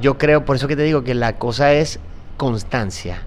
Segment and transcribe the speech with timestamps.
[0.00, 1.98] Yo creo, por eso que te digo que la cosa es
[2.36, 3.22] constancia,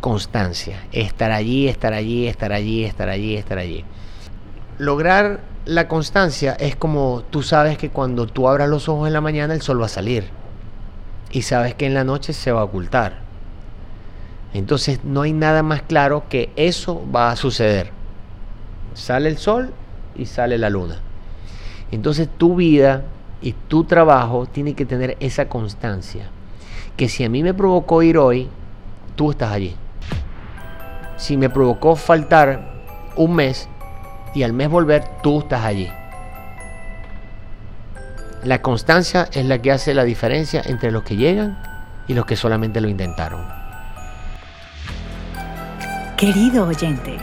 [0.00, 3.84] constancia, estar allí, estar allí, estar allí, estar allí, estar allí.
[4.78, 9.20] Lograr la constancia es como tú sabes que cuando tú abras los ojos en la
[9.20, 10.24] mañana el sol va a salir
[11.32, 13.18] y sabes que en la noche se va a ocultar.
[14.54, 17.90] Entonces no hay nada más claro que eso va a suceder.
[18.94, 19.72] Sale el sol
[20.14, 21.00] y sale la luna.
[21.90, 23.02] Entonces tu vida
[23.40, 26.28] y tu trabajo tiene que tener esa constancia.
[26.96, 28.48] Que si a mí me provocó ir hoy,
[29.16, 29.76] tú estás allí.
[31.16, 32.74] Si me provocó faltar
[33.16, 33.68] un mes
[34.34, 35.90] y al mes volver, tú estás allí.
[38.44, 41.58] La constancia es la que hace la diferencia entre los que llegan
[42.06, 43.44] y los que solamente lo intentaron.
[46.16, 47.18] Querido oyente,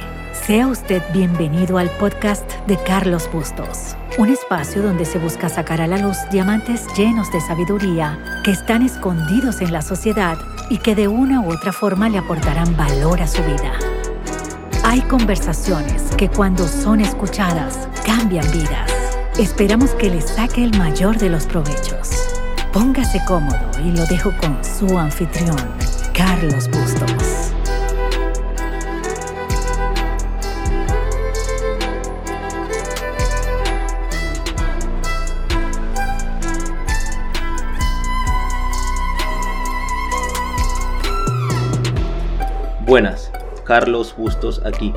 [0.46, 5.88] sea usted bienvenido al podcast de Carlos Bustos, un espacio donde se busca sacar a
[5.88, 10.38] la luz diamantes llenos de sabiduría que están escondidos en la sociedad
[10.70, 13.72] y que de una u otra forma le aportarán valor a su vida.
[14.84, 18.92] Hay conversaciones que cuando son escuchadas cambian vidas.
[19.40, 22.10] Esperamos que le saque el mayor de los provechos.
[22.74, 25.56] Póngase cómodo y lo dejo con su anfitrión,
[26.14, 27.43] Carlos Bustos.
[42.86, 43.32] Buenas,
[43.64, 44.94] Carlos Bustos aquí.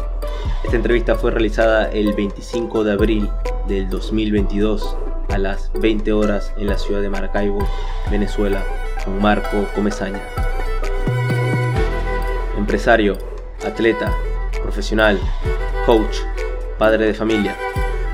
[0.65, 3.31] Esta entrevista fue realizada el 25 de abril
[3.69, 4.97] del 2022
[5.29, 7.61] a las 20 horas en la ciudad de Maracaibo,
[8.11, 8.65] Venezuela,
[9.05, 10.21] con Marco Comezaña.
[12.59, 13.17] Empresario,
[13.65, 14.13] atleta,
[14.63, 15.21] profesional,
[15.87, 16.17] coach,
[16.79, 17.57] padre de familia.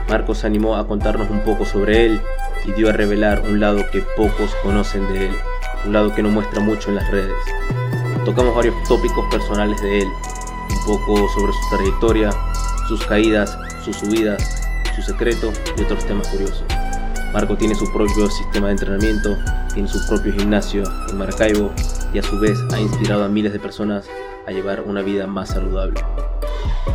[0.07, 2.21] Marco se animó a contarnos un poco sobre él
[2.67, 5.33] y dio a revelar un lado que pocos conocen de él,
[5.87, 7.82] un lado que no muestra mucho en las redes.
[8.25, 10.09] Tocamos varios tópicos personales de él,
[10.71, 12.31] un poco sobre su trayectoria,
[12.87, 14.63] sus caídas, sus subidas,
[14.95, 16.65] su secreto y otros temas curiosos.
[17.33, 19.37] Marco tiene su propio sistema de entrenamiento,
[19.75, 21.73] tiene su propio gimnasio en Maracaibo
[22.15, 24.07] y a su vez ha inspirado a miles de personas
[24.47, 26.01] a llevar una vida más saludable.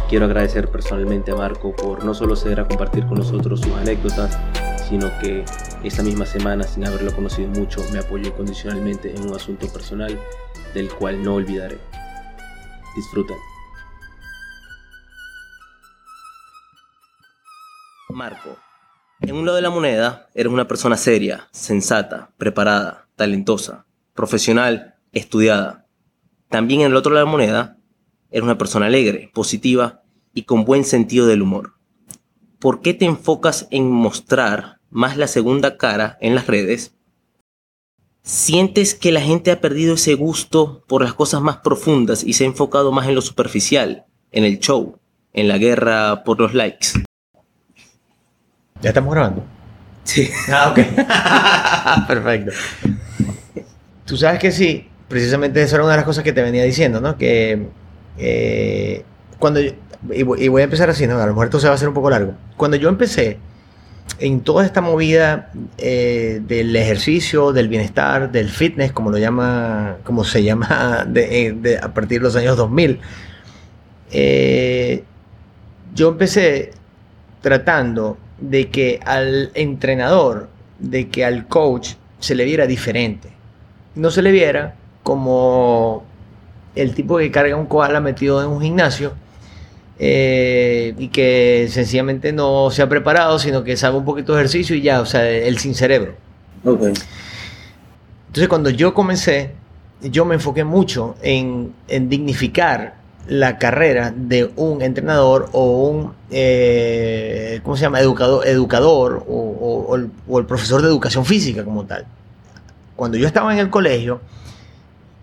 [0.09, 4.39] Quiero agradecer personalmente a Marco por no solo ceder a compartir con nosotros sus anécdotas,
[4.87, 5.43] sino que
[5.83, 10.19] esta misma semana, sin haberlo conocido mucho, me apoyó incondicionalmente en un asunto personal
[10.73, 11.77] del cual no olvidaré.
[12.95, 13.37] Disfruten.
[18.09, 18.57] Marco,
[19.21, 25.85] en un lado de la moneda eres una persona seria, sensata, preparada, talentosa, profesional, estudiada.
[26.49, 27.77] También en el otro lado de la moneda
[28.31, 30.01] eres una persona alegre, positiva
[30.33, 31.73] y con buen sentido del humor.
[32.59, 36.93] ¿Por qué te enfocas en mostrar más la segunda cara en las redes?
[38.23, 42.43] ¿Sientes que la gente ha perdido ese gusto por las cosas más profundas y se
[42.43, 44.97] ha enfocado más en lo superficial, en el show,
[45.33, 46.87] en la guerra por los likes?
[48.81, 49.43] ¿Ya estamos grabando?
[50.03, 50.29] Sí.
[50.51, 52.07] Ah, ok.
[52.07, 52.51] Perfecto.
[54.05, 56.99] Tú sabes que sí, precisamente eso era una de las cosas que te venía diciendo,
[57.01, 57.17] ¿no?
[57.17, 57.67] Que
[58.17, 59.03] eh,
[59.39, 59.71] cuando yo-
[60.13, 61.15] y voy a empezar así, ¿no?
[61.17, 62.33] A lo mejor esto se va a hacer un poco largo.
[62.55, 63.39] Cuando yo empecé
[64.19, 70.23] en toda esta movida eh, del ejercicio, del bienestar, del fitness, como lo llama, como
[70.23, 72.99] se llama eh, de- a partir de los años 2000,
[74.11, 75.03] eh,
[75.93, 76.71] yo empecé
[77.41, 83.29] tratando de que al entrenador, de que al coach se le viera diferente.
[83.95, 86.03] No se le viera como
[86.75, 89.13] el tipo que carga un koala metido en un gimnasio
[89.99, 94.75] eh, y que sencillamente no se ha preparado, sino que sabe un poquito de ejercicio
[94.75, 96.13] y ya, o sea, el sin cerebro.
[96.63, 96.81] Ok.
[98.27, 99.51] Entonces cuando yo comencé,
[100.01, 102.95] yo me enfoqué mucho en, en dignificar
[103.27, 107.99] la carrera de un entrenador o un, eh, ¿cómo se llama?
[107.99, 112.05] Educador, educador o, o- o el, o el profesor de educación física como tal.
[112.95, 114.21] Cuando yo estaba en el colegio,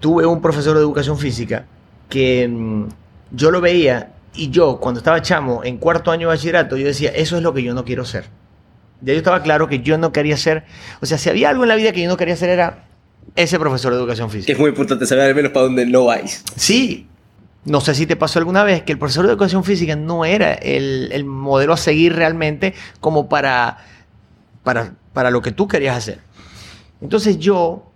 [0.00, 1.65] tuve un profesor de educación física
[2.09, 2.85] que mm,
[3.32, 7.11] yo lo veía y yo cuando estaba chamo en cuarto año de bachillerato, yo decía,
[7.11, 8.25] eso es lo que yo no quiero ser.
[9.01, 10.65] Ya yo estaba claro que yo no quería ser,
[11.01, 12.85] o sea, si había algo en la vida que yo no quería ser era
[13.37, 14.53] ese profesor de educación física.
[14.53, 16.45] Es muy importante saber al menos para dónde no vais.
[16.57, 17.07] Sí,
[17.65, 20.55] no sé si te pasó alguna vez que el profesor de educación física no era
[20.55, 23.79] el, el modelo a seguir realmente como para,
[24.63, 26.21] para, para lo que tú querías hacer.
[27.01, 27.91] Entonces yo,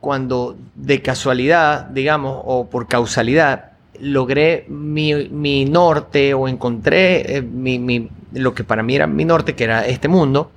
[0.00, 7.78] cuando de casualidad, digamos, o por causalidad, logré mi, mi norte o encontré eh, mi-
[7.78, 10.50] mi- lo que para mí era mi norte, que era este mundo,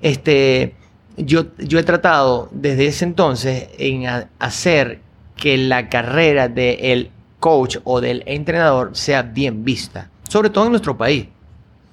[0.00, 0.74] este,
[1.16, 4.06] yo, yo he tratado desde ese entonces en
[4.38, 5.00] hacer
[5.36, 10.96] que la carrera del coach o del entrenador sea bien vista, sobre todo en nuestro
[10.96, 11.26] país.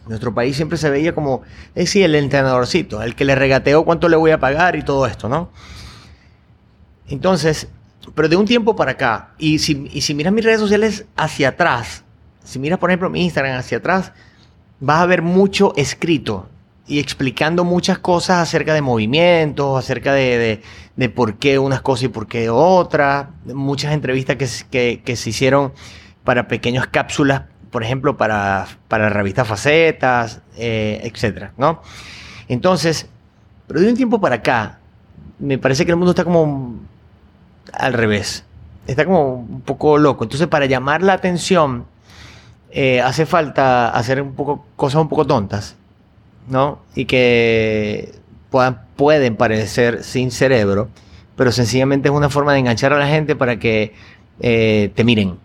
[0.07, 1.41] nuestro país siempre se veía como,
[1.75, 5.05] es decir, el entrenadorcito, el que le regateó cuánto le voy a pagar y todo
[5.05, 5.49] esto, ¿no?
[7.07, 7.67] Entonces,
[8.15, 11.49] pero de un tiempo para acá, y si, y si miras mis redes sociales hacia
[11.49, 12.03] atrás,
[12.43, 14.11] si miras por ejemplo mi Instagram hacia atrás,
[14.79, 16.47] vas a ver mucho escrito
[16.87, 20.61] y explicando muchas cosas acerca de movimientos, acerca de,
[20.95, 24.37] de, por qué unas cosas y por qué otras, muchas entrevistas
[24.69, 25.71] que, que, se hicieron
[26.23, 31.83] para pequeñas cápsulas, por ejemplo, para, para la revista Facetas, eh, etcétera, ¿no?
[32.47, 33.07] Entonces,
[33.67, 34.79] pero de un tiempo para acá,
[35.37, 36.79] me parece que el mundo está como
[37.73, 38.43] al revés.
[38.87, 40.23] Está como un poco loco.
[40.23, 41.85] Entonces, para llamar la atención,
[42.71, 45.75] eh, hace falta hacer un poco cosas un poco tontas,
[46.47, 46.79] ¿no?
[46.95, 48.13] Y que
[48.49, 50.89] puedan, pueden parecer sin cerebro,
[51.35, 53.93] pero sencillamente es una forma de enganchar a la gente para que
[54.39, 55.37] eh, te miren.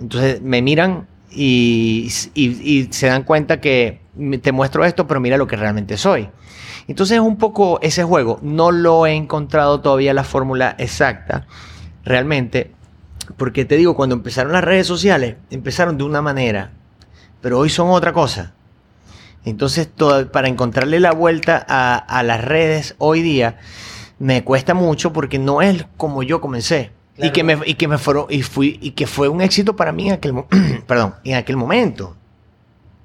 [0.00, 4.00] Entonces, me miran y, y, se dan cuenta que
[4.40, 6.28] te muestro esto, pero mira lo que realmente soy.
[6.88, 8.38] Entonces es un poco ese juego.
[8.42, 11.46] No lo he encontrado todavía la fórmula exacta,
[12.04, 12.72] realmente,
[13.36, 16.72] porque te digo, cuando empezaron las redes sociales, empezaron de una manera,
[17.40, 18.54] pero hoy son otra cosa.
[19.44, 19.88] Entonces,
[20.32, 23.58] para encontrarle la vuelta a, las redes hoy día,
[24.18, 26.92] me cuesta mucho porque no es como yo comencé.
[27.16, 29.92] Y que me, y que me fueron, y fui, y que fue un éxito para
[29.92, 30.34] mí en aquel,
[30.86, 32.16] perdón, en aquel momento.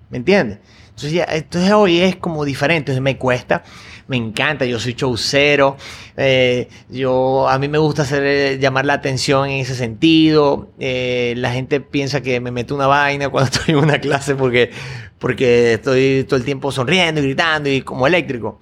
[0.09, 0.59] ¿Me entiendes?
[1.03, 3.63] Entonces, hoy es como diferente, entonces me cuesta,
[4.07, 5.75] me encanta, yo soy showcero,
[6.15, 11.33] eh, yo, a mí me gusta hacer, eh, llamar la atención en ese sentido, eh,
[11.35, 14.71] la gente piensa que me meto una vaina cuando estoy en una clase porque,
[15.19, 18.59] porque estoy todo el tiempo sonriendo y gritando y como eléctrico.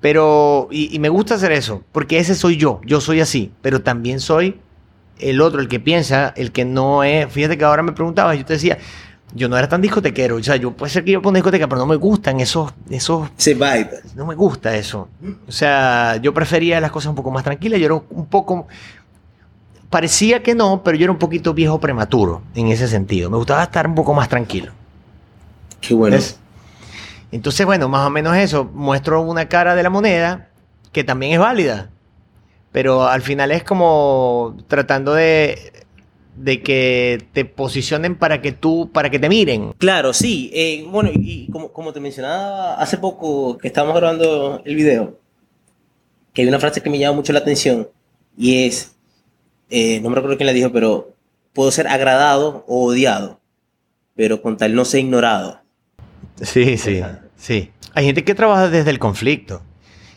[0.00, 3.80] pero, y, y me gusta hacer eso, porque ese soy yo, yo soy así, pero
[3.80, 4.60] también soy
[5.18, 8.44] el otro, el que piensa, el que no es, fíjate que ahora me preguntabas, yo
[8.44, 8.78] te decía,
[9.34, 10.36] yo no era tan discotequero.
[10.36, 12.72] O sea, yo puede ser que yo ponga discoteca, pero no me gustan esos.
[12.88, 13.90] esos Se vibe.
[14.14, 15.08] No me gusta eso.
[15.46, 17.78] O sea, yo prefería las cosas un poco más tranquilas.
[17.80, 18.66] Yo era un poco.
[19.88, 23.30] Parecía que no, pero yo era un poquito viejo prematuro en ese sentido.
[23.30, 24.72] Me gustaba estar un poco más tranquilo.
[25.80, 26.18] Qué bueno.
[27.32, 28.64] Entonces, bueno, más o menos eso.
[28.72, 30.48] Muestro una cara de la moneda
[30.92, 31.90] que también es válida.
[32.72, 35.79] Pero al final es como tratando de
[36.40, 39.72] de que te posicionen para que tú, para que te miren.
[39.78, 40.50] Claro, sí.
[40.54, 45.18] Eh, bueno, y como, como, te mencionaba hace poco que estábamos grabando el video,
[46.32, 47.88] que hay una frase que me llama mucho la atención
[48.38, 48.96] y es,
[49.68, 51.14] eh, no me recuerdo quién la dijo, pero
[51.52, 53.38] puedo ser agradado o odiado,
[54.16, 55.60] pero con tal no ser ignorado.
[56.40, 57.02] Sí, sí,
[57.36, 57.70] sí.
[57.92, 59.62] Hay gente que trabaja desde el conflicto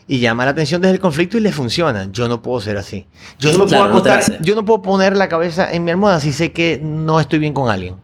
[0.06, 2.08] y llama la atención desde el conflicto y le funciona.
[2.12, 3.06] Yo no puedo ser así.
[3.38, 4.02] Yo no, puedo
[4.42, 7.54] yo no puedo poner la cabeza en mi almohada si sé que no estoy bien
[7.54, 7.96] con alguien.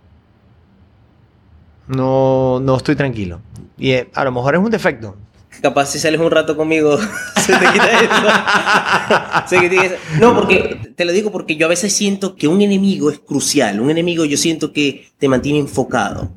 [1.89, 3.41] No, no estoy tranquilo.
[3.77, 5.17] Y eh, a lo mejor es un defecto.
[5.61, 6.97] Capaz si sales un rato conmigo,
[7.37, 9.97] se te quita eso.
[10.21, 13.81] No, porque te lo digo porque yo a veces siento que un enemigo es crucial.
[13.81, 16.31] Un enemigo yo siento que te mantiene enfocado.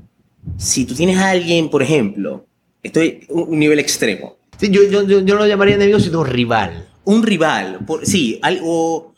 [0.57, 2.47] Si tú tienes a alguien, por ejemplo,
[2.81, 6.87] estoy un nivel extremo yo, yo, yo, no lo llamaría enemigo, sino rival.
[7.05, 9.13] Un rival, por, sí, algo...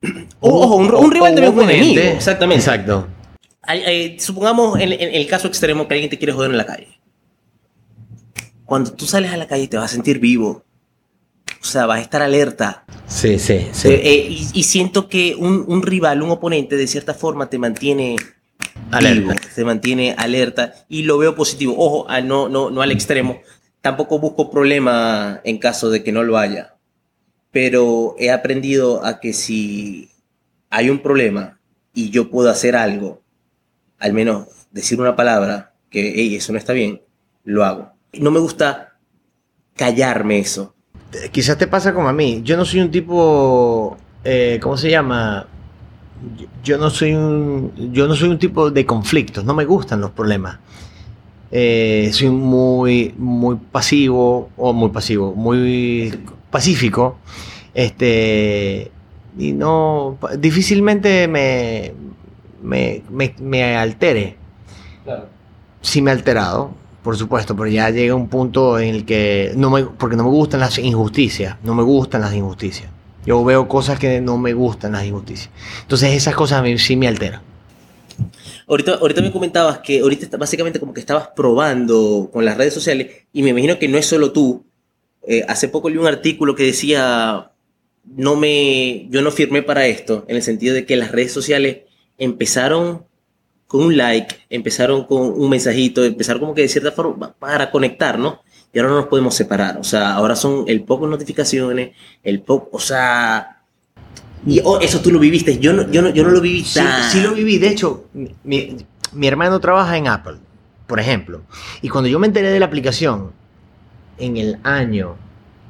[0.40, 2.02] ojo, un, rival también es un enemigo.
[2.02, 2.60] Exactamente.
[2.60, 3.08] Exacto.
[3.68, 6.88] Eh, supongamos en, el caso extremo que alguien te quiere joder en la calle.
[8.64, 10.64] Cuando tú sales a la calle te vas a sentir vivo.
[11.60, 12.84] O sea, vas a estar alerta.
[13.06, 13.88] Sí, sí, sí.
[13.88, 18.16] Eh, eh, y, siento que un, un, rival, un oponente, de cierta forma te mantiene
[18.90, 19.34] alerta.
[19.54, 20.74] te mantiene alerta.
[20.90, 21.74] Y lo veo positivo.
[21.78, 23.40] Ojo, no, no, no al extremo
[23.84, 26.76] tampoco busco problema en caso de que no lo haya,
[27.50, 30.08] pero he aprendido a que si
[30.70, 31.60] hay un problema
[31.92, 33.20] y yo puedo hacer algo,
[33.98, 37.02] al menos decir una palabra que, hey, eso no está bien,
[37.44, 37.92] lo hago.
[38.14, 38.96] No me gusta
[39.76, 40.74] callarme eso.
[41.30, 42.40] Quizás te pasa como a mí.
[42.42, 45.46] Yo no soy un tipo, eh, ¿cómo se llama?
[46.62, 49.44] Yo no soy un, yo no soy un tipo de conflictos.
[49.44, 50.58] No me gustan los problemas.
[51.56, 56.12] Eh, soy muy, muy pasivo, o muy pasivo, muy
[56.50, 57.16] pacífico.
[57.72, 58.90] Este,
[59.38, 61.92] y no, difícilmente me,
[62.60, 63.04] me,
[63.40, 64.36] me, altere.
[65.04, 65.28] Claro.
[65.80, 66.72] Sí me he alterado,
[67.04, 70.30] por supuesto, pero ya llega un punto en el que no me, porque no me
[70.30, 72.90] gustan las injusticias, no me gustan las injusticias.
[73.26, 75.50] Yo veo cosas que no me gustan las injusticias.
[75.82, 77.53] Entonces esas cosas a mí sí me alteran.
[78.66, 83.26] Ahorita, ahorita me comentabas que ahorita básicamente como que estabas probando con las redes sociales
[83.32, 84.64] y me imagino que no es solo tú
[85.26, 87.50] eh, hace poco leí un artículo que decía,
[88.04, 91.82] no me, yo no firmé para esto, en el sentido de que las redes sociales
[92.18, 93.06] empezaron
[93.66, 98.18] con un like, empezaron con un mensajito, empezaron como que de cierta forma para conectar,
[98.18, 98.42] ¿no?
[98.72, 102.76] Y ahora no nos podemos separar, o sea, ahora son el poco notificaciones, el poco,
[102.76, 103.53] o sea,
[104.46, 106.78] y oh, eso tú lo viviste, yo no, yo no, yo no lo viví Sí,
[106.80, 107.58] tan- sí lo viví.
[107.58, 108.04] De hecho,
[108.44, 108.76] mi,
[109.12, 110.36] mi hermano trabaja en Apple,
[110.86, 111.42] por ejemplo.
[111.82, 113.32] Y cuando yo me enteré de la aplicación
[114.18, 115.16] en el año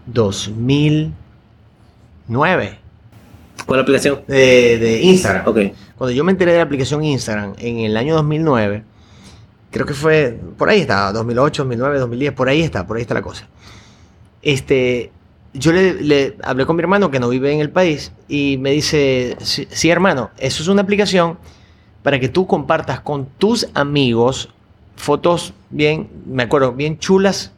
[0.07, 2.79] 2009
[3.67, 4.21] ¿Cuál aplicación?
[4.27, 5.59] de, de Instagram, Ok.
[5.97, 8.83] cuando yo me enteré de la aplicación Instagram en el año 2009,
[9.71, 13.15] creo que fue, por ahí está, 2008, 2009, 2010, por ahí está, por ahí está
[13.15, 13.47] la cosa.
[14.43, 15.13] Este,
[15.55, 19.37] yo le, hablé con mi hermano que no vive en el país y me dice,
[19.41, 21.39] sí, hermano, eso es una aplicación
[22.03, 24.51] para que tú compartas con tus amigos
[24.97, 27.53] fotos bien, me acuerdo, bien chulas,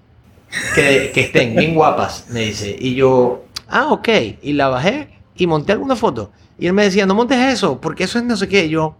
[0.75, 2.77] que, estén bien guapas, me dice.
[2.79, 4.09] Y yo, ah, ok,
[4.43, 6.31] y la bajé y monté alguna foto.
[6.59, 8.69] Y él me decía, no montes eso, porque eso es no sé qué.
[8.69, 8.97] Yo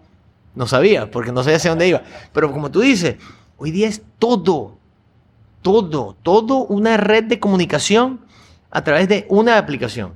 [0.55, 2.03] no sabía, porque no sabía hacia dónde iba.
[2.33, 3.17] Pero como tú dices,
[3.57, 4.77] hoy día es todo,
[5.63, 8.26] todo, todo una red de comunicación
[8.77, 10.13] a través de una aplicación.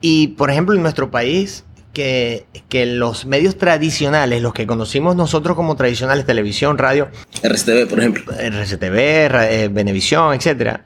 [0.00, 5.56] Y por ejemplo, en nuestro país, que, que los medios tradicionales, los que conocimos nosotros
[5.56, 7.08] como tradicionales, televisión, radio,
[7.42, 8.32] RCTV, por ejemplo.
[8.32, 9.68] RCTV, eh,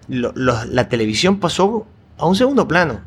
[0.09, 1.87] lo- lo- la televisión pasó
[2.19, 3.01] a un segundo plano.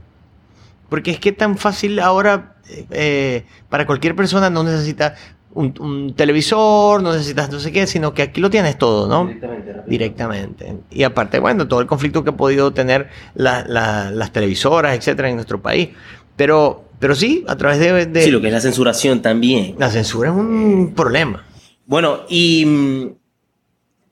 [0.90, 5.14] Porque es que tan fácil ahora eh, eh, para cualquier persona no necesitas
[5.54, 9.26] un, un televisor, no necesitas no sé qué, sino que aquí lo tienes todo, ¿no?
[9.28, 9.74] Directamente.
[9.74, 9.84] rápido.
[9.90, 10.78] Directamente.
[10.92, 15.30] Y aparte, bueno, todo el conflicto que ha podido tener la- la- las televisoras, etcétera,
[15.30, 15.90] en nuestro país.
[16.36, 19.76] Pero, pero sí, a través de, de- Sí, lo que es la censuración también.
[19.78, 21.44] la censura es un problema.
[21.86, 23.08] Bueno, y mm,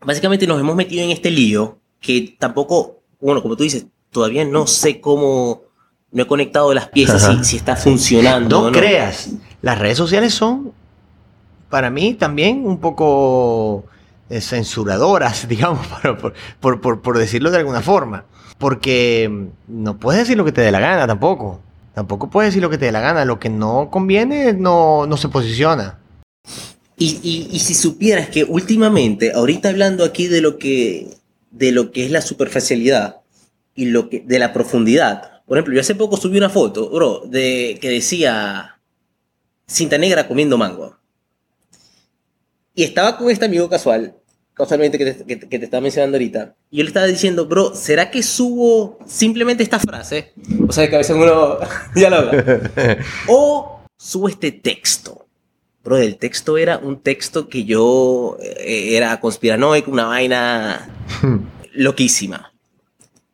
[0.05, 4.67] básicamente nos hemos metido en este lío que tampoco, bueno, como tú dices, todavía no
[4.67, 5.61] sé cómo,
[6.11, 8.63] no he conectado las piezas, si, si está funcionando.
[8.63, 8.71] No.
[8.71, 9.29] creas,
[9.61, 10.71] las redes sociales son,
[11.69, 13.85] para mí, también un poco
[14.29, 15.85] eh, censuradoras, digamos,
[16.59, 18.25] por decirlo de alguna forma.
[18.57, 19.47] Porque mm,
[19.83, 21.61] no puedes decir lo que te dé la gana tampoco.
[21.93, 23.25] Tampoco puedes decir lo que te dé la gana.
[23.25, 25.99] Lo que no conviene no, no se posiciona.
[26.97, 31.07] Y, y- y si supieras que últimamente, ahorita hablando aquí de lo que,
[31.51, 33.17] de lo que es la superficialidad
[33.75, 35.41] y lo que, de la profundidad.
[35.45, 38.77] Por ejemplo, yo hace poco subí una foto, bro, de, que decía
[39.65, 40.97] cinta negra comiendo mango.
[42.79, 44.15] Y estaba con este amigo casual,
[44.53, 46.55] casualmente que te, que- que te estaba mencionando ahorita.
[46.71, 50.31] Y yo le estaba diciendo, bro, ¿será que subo simplemente esta frase?
[50.65, 51.57] O sea, que a veces uno
[51.93, 52.61] dialoga.
[53.27, 55.25] O subo este texto.
[55.83, 60.89] Bro, el texto era un texto que yo eh, era conspiranoico, una vaina
[61.73, 62.53] loquísima.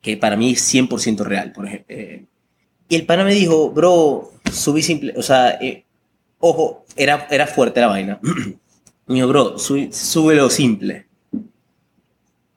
[0.00, 1.86] Que para mí es 100% real, por ejemplo.
[1.96, 2.24] Eh,
[2.88, 5.84] y el pana me dijo, bro, subí simple, o sea, eh,
[6.40, 8.18] ojo, era, era fuerte la vaina.
[9.06, 11.06] me dijo, bro, sube, súbelo simple.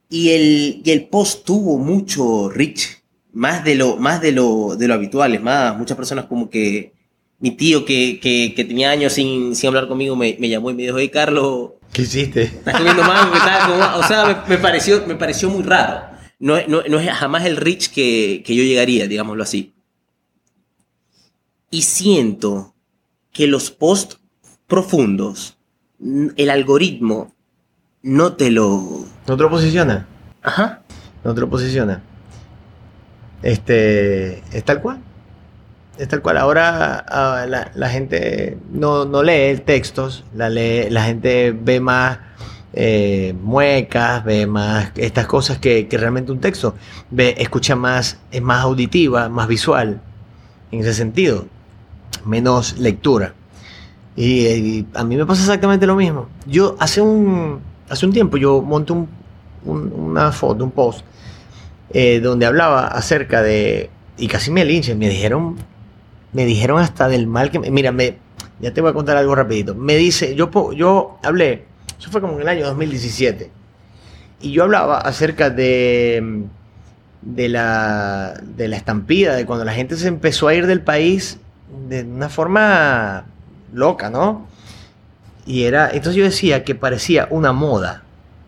[0.09, 3.03] Y el, y el post tuvo mucho reach,
[3.33, 6.93] más de lo, más de lo, de lo habitual, es más, muchas personas como que,
[7.39, 10.73] mi tío que, que, que tenía años sin, sin hablar conmigo me, me llamó y
[10.73, 12.43] me dijo, hey Carlos, ¿Qué hiciste?
[12.43, 13.67] estás comiendo mango, ¿qué tal?
[13.67, 13.97] ¿Cómo va?".
[13.97, 16.07] O sea, me, me pareció, me pareció muy raro.
[16.39, 19.73] No, es- no, no es jamás el reach que, que yo llegaría, digámoslo así.
[21.71, 22.73] Y siento
[23.31, 24.19] que los posts
[24.67, 25.57] profundos,
[25.99, 27.33] el algoritmo
[28.01, 29.05] no te lo...
[29.27, 30.07] ¿No te lo posiciona?
[30.41, 30.81] Ajá.
[31.23, 32.01] No te lo posiciona.
[33.41, 34.99] Este, es tal cual.
[35.97, 36.37] Es tal cual.
[36.37, 42.19] Ahora ah, la, la gente no, no lee textos, la, lee, la gente ve más
[42.71, 46.75] eh, muecas, ve más estas cosas que, que realmente un texto.
[47.09, 50.01] Ve, escucha más, es más auditiva, más visual,
[50.71, 51.47] en ese sentido.
[52.25, 53.33] Menos lectura.
[54.15, 56.27] Y, a mí me pasa exactamente lo mismo.
[56.45, 59.07] Yo hace un, hace un tiempo yo monté un-
[59.65, 61.01] un- una foto, un post,
[61.91, 63.89] eh, donde hablaba acerca de...
[64.17, 65.55] Y casi me linchen, me dijeron,
[66.33, 67.59] me dijeron hasta del mal que...
[67.59, 68.17] me- Mira, me,
[68.59, 69.73] ya te voy a contar algo rapidito.
[69.75, 71.65] Me dice, yo, yo hablé,
[71.97, 73.49] eso fue como en el año 2017,
[74.41, 76.43] y yo hablaba acerca de,
[77.21, 81.39] de, la, de la estampida, de cuando la gente se empezó a ir del país
[81.89, 83.25] de una forma
[83.73, 84.47] loca, ¿no?
[85.45, 88.03] Y era, entonces yo decía que parecía una moda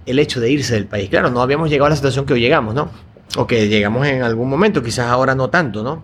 [0.05, 1.09] el hecho de irse del país.
[1.09, 2.89] Claro, no habíamos llegado a la situación que hoy llegamos, ¿no?
[3.37, 6.03] O que llegamos en algún momento, quizás ahora no tanto, ¿no?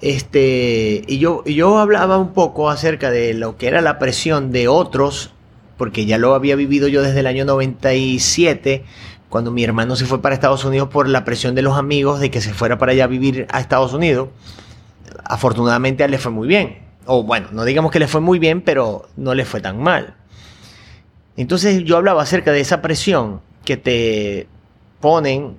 [0.00, 4.68] Este, y yo, yo hablaba un poco acerca de lo que era la presión de
[4.68, 5.30] otros,
[5.76, 8.84] porque ya lo había vivido yo desde el año 97,
[9.28, 12.30] cuando mi hermano se fue para Estados Unidos por la presión de los amigos de
[12.30, 14.28] que se fuera para allá a vivir a Estados Unidos,
[15.24, 16.89] afortunadamente a él le fue muy bien.
[17.12, 20.14] O bueno, no digamos que le fue muy bien, pero no le fue tan mal.
[21.36, 24.46] Entonces yo hablaba acerca de esa presión que te
[25.00, 25.56] ponen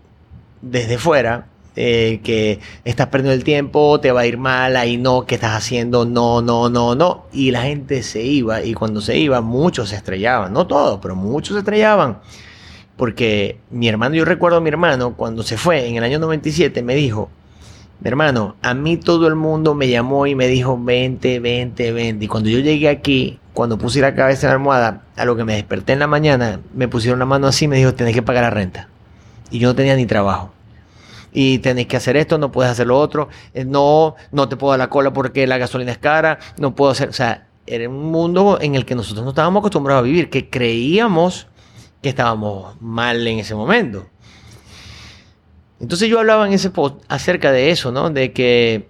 [0.61, 5.25] desde fuera, eh, que estás perdiendo el tiempo, te va a ir mal, ahí no,
[5.25, 6.05] ¿qué estás haciendo?
[6.05, 7.25] No, no, no, no.
[7.33, 11.17] Y la gente se iba, y cuando se iba, muchos se estrellaban, no todos, pero
[11.17, 12.19] muchos se estrellaban.
[12.95, 16.81] Porque mi hermano, yo recuerdo a mi hermano, cuando se fue en el año 97,
[16.81, 17.29] me dijo,
[18.01, 22.25] mi hermano, a mí todo el mundo me llamó y me dijo, vente, vente, vente.
[22.25, 25.43] Y cuando yo llegué aquí, cuando puse la cabeza en la almohada, a lo que
[25.43, 28.23] me desperté en la mañana, me pusieron la mano así y me dijo, tenés que
[28.23, 28.89] pagar la renta.
[29.51, 30.51] Y yo no tenía ni trabajo.
[31.31, 33.29] Y tenés que hacer esto, no puedes hacer lo otro.
[33.53, 36.39] Eh, no, no te puedo dar la cola porque la gasolina es cara.
[36.57, 40.01] No puedo hacer, o sea, era un mundo en el que nosotros no estábamos acostumbrados
[40.01, 41.47] a vivir, que creíamos
[42.01, 44.07] que estábamos mal en ese momento.
[45.81, 48.11] Entonces yo hablaba en ese post acerca de eso, ¿no?
[48.11, 48.87] De que,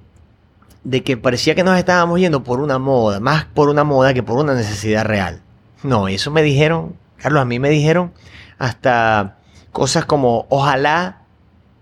[0.83, 4.23] de que parecía que nos estábamos yendo por una moda, más por una moda que
[4.23, 5.41] por una necesidad real.
[5.83, 8.11] No, eso me dijeron, Carlos, a mí me dijeron
[8.59, 9.37] hasta
[9.71, 11.21] cosas como, ojalá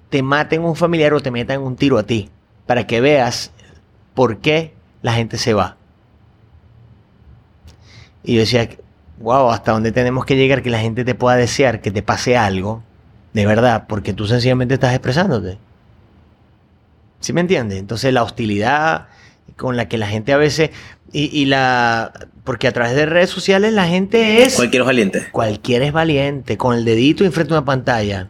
[0.09, 2.29] te maten un familiar o te metan un tiro a ti,
[2.67, 3.51] para que veas
[4.13, 5.75] por qué la gente se va.
[8.23, 8.69] Y yo decía,
[9.17, 12.37] wow, hasta dónde tenemos que llegar que la gente te pueda desear que te pase
[12.37, 12.83] algo,
[13.33, 15.57] de verdad, porque tú sencillamente estás expresándote.
[17.19, 17.79] ¿Sí me entiendes?
[17.79, 19.07] Entonces la hostilidad
[19.57, 20.71] con la que la gente a veces
[21.11, 25.27] y, la porque a través de redes sociales la gente es cualquiera es valiente.
[25.31, 28.29] Cualquiera es valiente, con el dedito enfrente de una pantalla.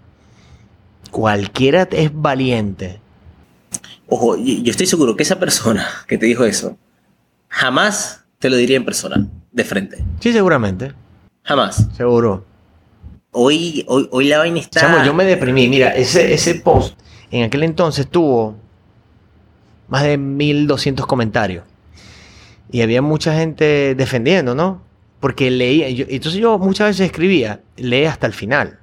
[1.12, 3.00] Cualquiera es valiente.
[4.08, 6.78] Ojo, yo estoy seguro que esa persona que te dijo eso
[7.50, 10.04] jamás te lo diría en persona de frente.
[10.20, 10.94] Sí, seguramente.
[11.44, 11.88] Jamás.
[11.98, 12.46] Seguro.
[13.32, 15.06] Hoy, hoy, hoy la vaina está.
[15.06, 15.68] yo me deprimí.
[15.68, 17.00] Mira, ese, ese post
[17.32, 18.56] en aquel entonces tuvo
[19.88, 21.64] más de 1200 comentarios.
[22.72, 24.82] Y había mucha gente defendiendo, ¿no?
[25.20, 25.88] Porque leía.
[25.88, 28.80] entonces yo muchas veces escribía, lee hasta el final.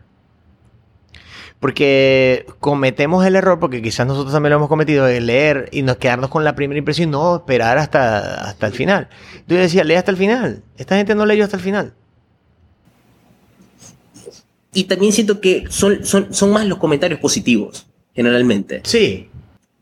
[1.60, 5.96] Porque cometemos el error, porque quizás nosotros también lo hemos cometido, de leer y nos
[5.96, 9.08] quedarnos con la primera impresión y no esperar hasta, hasta el final.
[9.46, 10.62] Yo decía, lee hasta el final.
[10.76, 11.94] Esta gente no leyó hasta el final.
[14.76, 18.82] Y también siento que son, son, son más los comentarios positivos, generalmente.
[18.84, 19.28] Sí.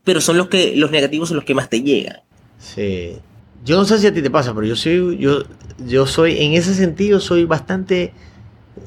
[0.03, 2.21] Pero son los que los negativos son los que más te llegan.
[2.57, 3.17] Sí.
[3.63, 5.43] Yo no sé si a ti te pasa, pero yo soy, yo,
[5.85, 8.13] yo soy, en ese sentido, soy bastante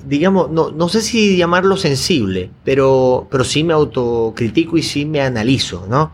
[0.06, 5.20] digamos, no, no sé si llamarlo sensible, pero, pero sí me autocritico y sí me
[5.20, 6.12] analizo, ¿no?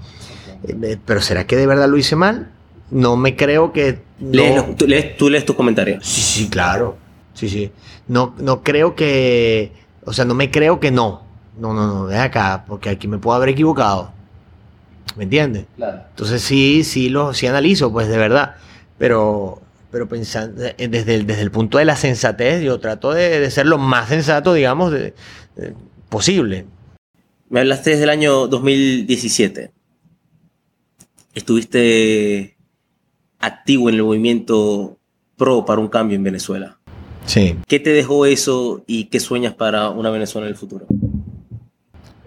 [0.67, 2.51] Eh, pero ¿será que de verdad lo hice mal?
[2.91, 4.01] No me creo que...
[4.19, 6.05] ¿Tú, lees, ¿Tú lees tus comentarios?
[6.07, 6.97] Sí, sí, claro.
[7.35, 7.71] Sí, sí.
[8.07, 9.73] No, no creo que...
[10.05, 11.23] O sea, no me creo que no.
[11.59, 14.13] No, no, no, de acá, porque aquí me puedo haber equivocado.
[15.17, 15.67] ¿Me entiendes?
[15.77, 16.03] Claro.
[16.11, 18.57] Entonces sí, sí lo sí analizo, pues de verdad.
[18.99, 23.49] Pero, pero pensando eh, desde el, desde el punto de la sensatez, yo trato de,
[23.51, 25.15] ser lo más sensato, digamos, de,
[26.09, 26.67] posible.
[27.49, 29.71] Me hablaste desde el año 2017.
[31.35, 32.57] Estuviste
[33.39, 34.99] activo en el movimiento
[35.37, 36.79] pro para un cambio en Venezuela.
[37.27, 37.59] Sí.
[37.67, 40.87] ¿Qué te dejó eso y qué sueñas para una Venezuela en el futuro?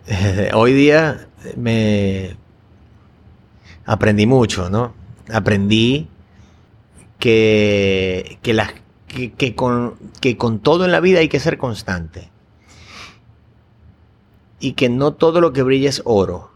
[0.54, 2.36] Hoy día me
[3.86, 4.94] aprendí mucho, ¿no?
[5.32, 6.08] Aprendí
[7.20, 12.30] que, que, con, que con todo en la vida hay que ser constante.
[14.60, 16.50] Y que no todo lo que brilla es oro.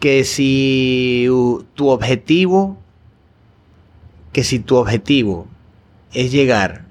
[0.00, 1.26] Que si
[1.74, 2.78] tu objetivo,
[4.32, 5.46] que si tu objetivo
[6.12, 6.85] es llegar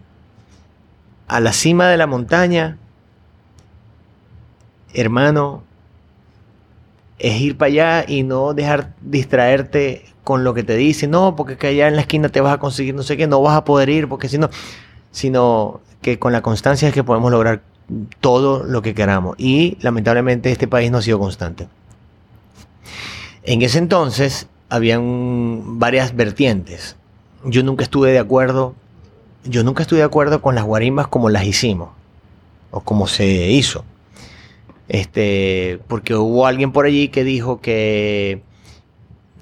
[1.28, 2.78] a la cima de la montaña,
[4.94, 5.64] hermano,
[7.20, 11.58] es ir para allá y no dejar distraerte con lo que te dice, no, porque
[11.58, 13.64] que allá en la esquina te vas a conseguir no sé qué, no vas a
[13.64, 14.50] poder ir, porque si no,
[15.12, 17.62] sino que con la constancia es que podemos lograr
[18.20, 19.36] todo lo que queramos.
[19.38, 21.68] Y lamentablemente este país no ha sido constante.
[23.44, 26.96] En ese entonces habían varias vertientes.
[27.44, 28.76] Yo nunca estuve de acuerdo,
[29.46, 31.90] yo nunca estuve de acuerdo con las guarimbas como las hicimos,
[32.72, 33.86] o como se hizo.
[34.88, 38.44] Este, porque hubo alguien por allí que dijo que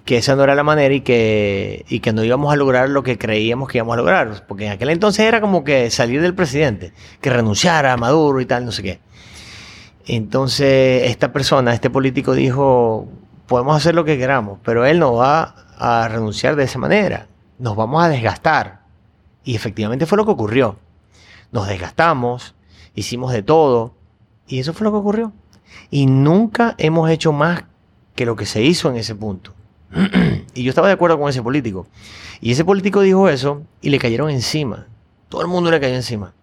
[0.05, 3.03] que esa no era la manera y que, y que no íbamos a lograr lo
[3.03, 4.45] que creíamos que íbamos a lograr.
[4.47, 8.45] Porque en aquel entonces era como que salir del presidente, que renunciara a Maduro y
[8.45, 8.99] tal, no sé qué.
[10.05, 13.07] Entonces esta persona, este político dijo,
[13.47, 17.27] podemos hacer lo que queramos, pero él no va a renunciar de esa manera.
[17.59, 18.82] Nos vamos a desgastar.
[19.43, 20.77] Y efectivamente fue lo que ocurrió.
[21.51, 22.55] Nos desgastamos,
[22.95, 23.95] hicimos de todo,
[24.47, 25.31] Y eso fue lo que ocurrió.
[25.89, 27.63] Y nunca hemos hecho más
[28.15, 29.53] que lo que se hizo en ese punto.
[30.53, 31.87] y yo estaba de acuerdo con ese político.
[32.41, 34.87] Y ese político dijo eso y le cayeron encima.
[35.29, 36.33] Todo el mundo le cayó encima.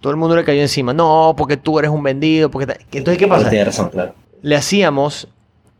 [0.00, 0.92] Todo el mundo le cayó encima.
[0.92, 2.50] No, porque tú eres un vendido.
[2.50, 3.50] Porque Entonces, ¿qué pasa?
[3.50, 4.14] Tiene razón, claro.
[4.42, 5.28] Le hacíamos,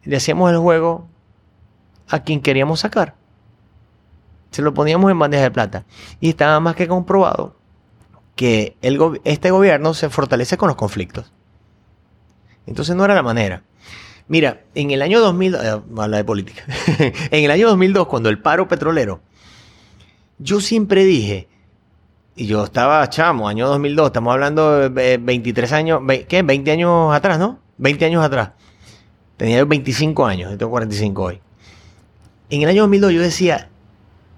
[0.05, 1.07] le hacíamos el juego
[2.09, 3.15] a quien queríamos sacar.
[4.57, 5.85] Se lo poníamos en bandeja de plata.
[6.19, 7.57] Y estaba más que comprobado
[8.37, 8.75] que
[9.25, 11.31] este gobierno se fortalece con los conflictos.
[12.67, 13.65] Entonces no era la manera.
[14.29, 15.59] Mira, en el año 2000, eh,
[15.99, 16.65] habla de política,
[16.99, 19.21] en el año 2002, cuando el paro petrolero,
[20.39, 21.49] yo siempre dije,
[22.35, 26.43] y yo estaba chamo, año 2002, estamos hablando de 23 años, ¿qué?
[26.43, 27.59] 20 años atrás, ¿no?
[27.77, 28.53] 20 años atrás.
[29.37, 31.41] Tenía 25 años, tengo 45 hoy.
[32.49, 33.69] En el año 2002 yo decía,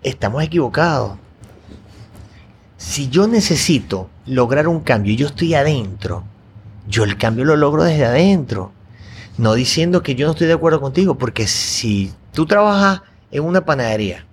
[0.03, 1.19] estamos equivocados.
[2.77, 6.25] Si yo necesito lograr un cambio y yo estoy adentro,
[6.87, 8.73] yo el cambio lo logro desde adentro.
[9.37, 13.65] No diciendo que yo no estoy de acuerdo contigo, porque si tú trabajas en una
[13.65, 14.25] panadería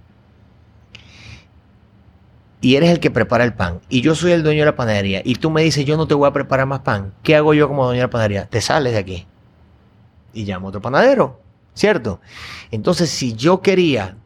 [2.62, 5.22] y eres el que prepara el pan y yo soy el dueño de la panadería
[5.24, 7.68] y tú me dices yo no te voy a preparar más pan, ¿qué hago yo
[7.68, 8.46] como dueño de la panadería?
[8.48, 9.28] Te sales de aquí
[10.34, 11.40] y llamo a otro panadero,
[11.74, 12.20] ¿cierto?
[12.72, 14.18] Entonces si yo quería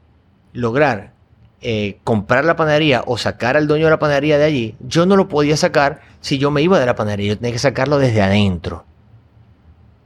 [0.53, 1.13] lograr
[1.61, 5.15] eh, comprar la panadería o sacar al dueño de la panadería de allí, yo no
[5.15, 8.21] lo podía sacar si yo me iba de la panadería, yo tenía que sacarlo desde
[8.21, 8.85] adentro.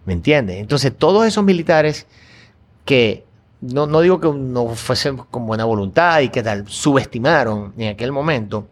[0.06, 0.58] ¿Me entiendes?
[0.58, 2.08] Entonces, todos esos militares
[2.86, 3.26] que
[3.62, 8.12] no, no digo que no fuesen con buena voluntad y que tal, subestimaron en aquel
[8.12, 8.68] momento.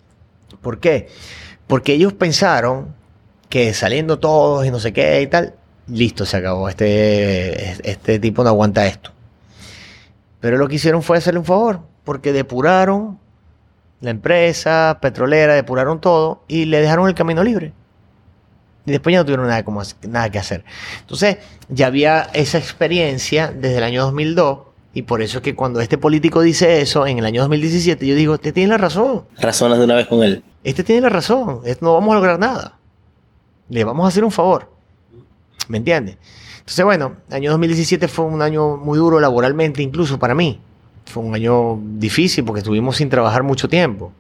[0.62, 1.08] ¿Por qué?
[1.68, 2.94] Porque ellos pensaron
[3.48, 5.56] que saliendo todos y no sé qué y tal,
[5.88, 6.68] listo, se acabó.
[6.68, 9.12] Este, este tipo no aguanta esto.
[10.40, 13.20] Pero lo que hicieron fue hacerle un favor, porque depuraron
[14.02, 17.74] la empresa petrolera, depuraron todo y le dejaron el camino libre.
[18.86, 20.64] Y después ya no tuvieron nada, como, nada que hacer.
[21.02, 21.38] Entonces,
[21.70, 24.60] ya había esa experiencia desde el año 2002.
[24.94, 28.16] Y por eso es que cuando este político dice eso en el año 2017, yo
[28.16, 29.24] digo, este tiene la razón.
[29.40, 30.44] Razonas de una vez con él.
[30.64, 31.62] Este tiene la razón.
[31.80, 32.78] No vamos a lograr nada.
[33.70, 34.70] Le vamos a hacer un favor.
[35.68, 36.18] ¿Me entiendes?
[36.60, 40.60] Entonces, bueno, el año 2017 fue un año muy duro laboralmente, incluso para mí.
[41.06, 44.12] Fue un año difícil porque estuvimos sin trabajar mucho tiempo.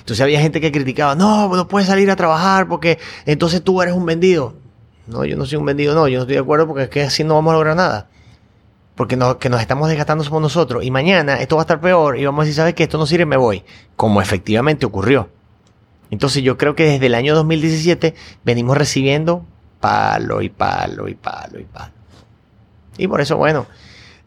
[0.00, 3.94] Entonces había gente que criticaba, no, no puedes salir a trabajar porque entonces tú eres
[3.94, 4.54] un vendido.
[5.06, 7.02] No, yo no soy un vendido, no, yo no estoy de acuerdo porque es que
[7.02, 8.08] así no vamos a lograr nada.
[8.94, 10.82] Porque que nos estamos desgastando somos nosotros.
[10.82, 12.84] Y mañana esto va a estar peor y vamos a decir, ¿sabes qué?
[12.84, 13.64] Esto no sirve, me voy.
[13.96, 15.28] Como efectivamente ocurrió.
[16.10, 19.44] Entonces yo creo que desde el año 2017 venimos recibiendo
[19.78, 21.92] palo y palo y palo y palo.
[22.96, 23.66] Y por eso, bueno,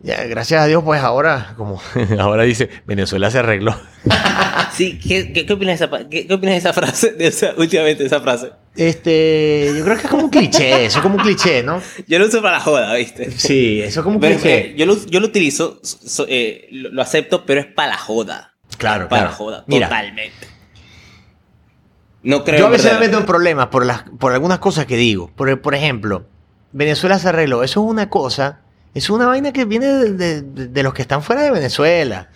[0.03, 1.81] gracias a Dios, pues ahora, como
[2.19, 3.75] ahora dice, Venezuela se arregló.
[4.73, 8.21] sí, ¿qué, opinas, de esa, qué, opinas de esa frase, de esa, últimamente de esa
[8.21, 8.51] frase?
[8.75, 11.81] Este, yo creo que es como un cliché, eso es como un cliché, ¿no?
[12.07, 13.31] Yo lo uso para la joda, ¿viste?
[13.31, 14.57] Sí, eso es como un cliché.
[14.57, 15.79] Eh, yo, lo, yo lo utilizo,
[16.27, 18.53] eh, lo, acepto, pero es para la joda.
[18.77, 20.47] Claro, para la joda, totalmente.
[22.23, 24.95] No creo yo a veces me meto en problemas por, las, por algunas cosas que
[24.95, 25.31] digo.
[25.35, 26.25] Por, por ejemplo,
[26.71, 27.63] Venezuela se arregló.
[27.63, 28.60] Eso es una cosa
[28.93, 32.29] es una vaina que viene de, los que están fuera de Venezuela.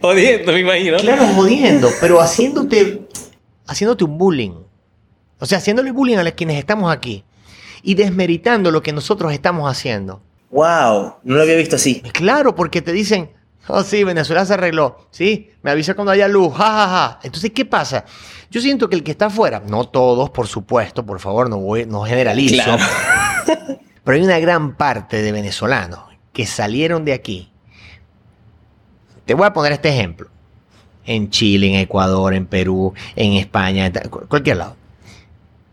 [0.00, 0.98] Jodiendo, me imagino.
[0.98, 3.08] Claro, jodiendo, pero haciéndote,
[3.66, 4.54] haciéndote un bullying.
[5.38, 7.24] O sea, haciéndole bullying a los quienes estamos aquí.
[7.82, 10.22] Y desmeritando lo que nosotros estamos haciendo.
[10.50, 12.00] Wow, no lo había visto así.
[12.12, 13.30] Claro, porque te dicen,
[13.66, 15.08] oh sí, Venezuela se arregló.
[15.10, 16.54] Sí, me avisa cuando haya luz.
[16.54, 18.04] Ja, Entonces, ¿qué pasa?
[18.50, 21.86] Yo siento que el que está afuera, no todos, por supuesto, por favor, no, voy,
[21.86, 22.62] no generalizo.
[22.62, 22.84] Claro.
[24.04, 26.00] Pero hay una gran parte de venezolanos
[26.32, 27.50] que salieron de aquí.
[29.24, 30.28] Te voy a poner este ejemplo.
[31.06, 34.76] En Chile, en Ecuador, en Perú, en España, en cualquier lado.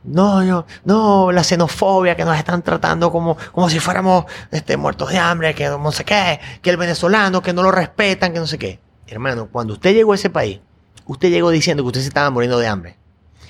[0.03, 5.09] No, no, no, la xenofobia que nos están tratando como, como si fuéramos este, muertos
[5.09, 8.47] de hambre, que no sé qué, que el venezolano, que no lo respetan, que no
[8.47, 8.79] sé qué.
[9.07, 10.59] Hermano, cuando usted llegó a ese país,
[11.05, 12.97] usted llegó diciendo que usted se estaba muriendo de hambre.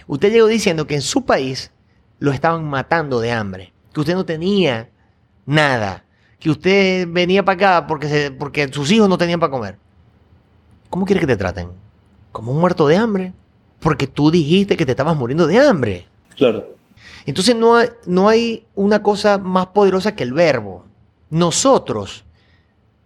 [0.07, 1.71] Usted llegó diciendo que en su país
[2.19, 4.89] lo estaban matando de hambre que usted no tenía
[5.45, 6.03] nada,
[6.39, 9.77] que usted venía para acá porque, porque sus hijos no tenían para comer.
[10.89, 11.69] ¿Cómo quiere que te traten?
[12.31, 13.33] Como un muerto de hambre.
[13.79, 16.07] Porque tú dijiste que te estabas muriendo de hambre.
[16.35, 16.75] Claro.
[17.25, 20.85] Entonces no hay, no hay una cosa más poderosa que el verbo.
[21.29, 22.25] Nosotros,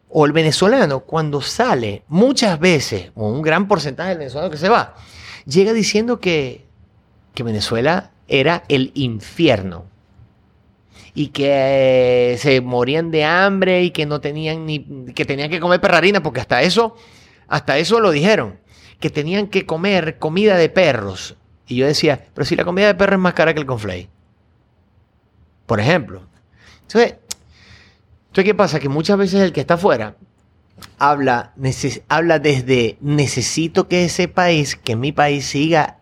[0.10, 4.70] o el venezolano, cuando sale, muchas veces, o un gran porcentaje del venezolano que se
[4.70, 4.96] va,
[5.46, 6.66] llega diciendo que,
[7.34, 9.86] que Venezuela era el infierno
[11.16, 15.60] y que eh, se morían de hambre y que no tenían ni que tenían que
[15.60, 16.96] comer perrarina porque hasta eso
[17.48, 18.60] hasta eso lo dijeron
[19.00, 22.96] que tenían que comer comida de perros y yo decía pero si la comida de
[22.96, 24.10] perro es más cara que el conflay
[25.66, 26.22] Por ejemplo.
[26.82, 27.16] Entonces,
[28.28, 28.80] entonces, ¿qué pasa?
[28.82, 30.18] Que muchas veces el que está afuera
[31.00, 31.54] habla,
[32.10, 36.00] habla desde necesito que ese país, que mi país siga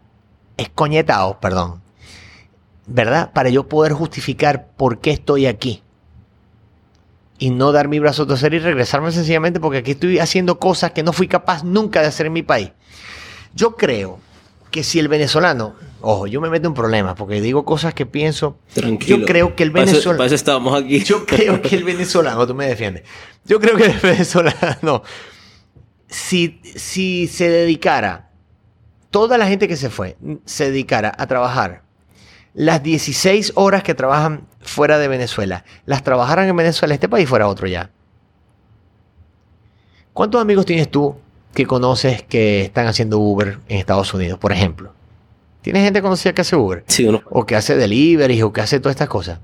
[0.58, 1.83] escoñetado, perdón,
[2.86, 3.32] ¿verdad?
[3.34, 5.82] Para yo poder justificar por qué estoy aquí.
[7.40, 10.92] Y no dar mi brazo a torcer y regresarme sencillamente porque aquí estoy haciendo cosas
[10.92, 12.72] que no fui capaz nunca de hacer en mi país.
[13.54, 14.20] Yo creo
[14.72, 18.58] que si el venezolano, ojo, yo me meto en problemas porque digo cosas que pienso.
[18.74, 19.20] Tranquilo.
[19.20, 20.18] Yo creo que el venezolano.
[20.18, 21.04] Para eso estábamos aquí.
[21.04, 23.04] Yo creo que el venezolano, tú me defiendes.
[23.46, 25.04] Yo creo que el venezolano,
[26.08, 28.32] si, si se dedicara,
[29.12, 31.83] toda la gente que se fue, se dedicara a trabajar
[32.54, 37.48] las 16 horas que trabajan fuera de Venezuela, las trabajaran en Venezuela, este país fuera
[37.48, 37.90] otro ya.
[40.14, 41.16] ¿Cuántos amigos tienes tú
[41.54, 44.94] que conoces que están haciendo Uber en Estados Unidos, por ejemplo?
[45.62, 46.84] ¿Tienes gente conocida que hace Uber?
[46.88, 47.22] Sí, uno.
[47.30, 49.40] O que hace delivery, o que hace todas estas cosas.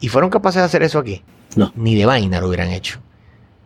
[0.00, 1.22] ¿Y fueron capaces de hacer eso aquí?
[1.56, 1.72] No.
[1.76, 3.00] Ni de vaina lo hubieran hecho.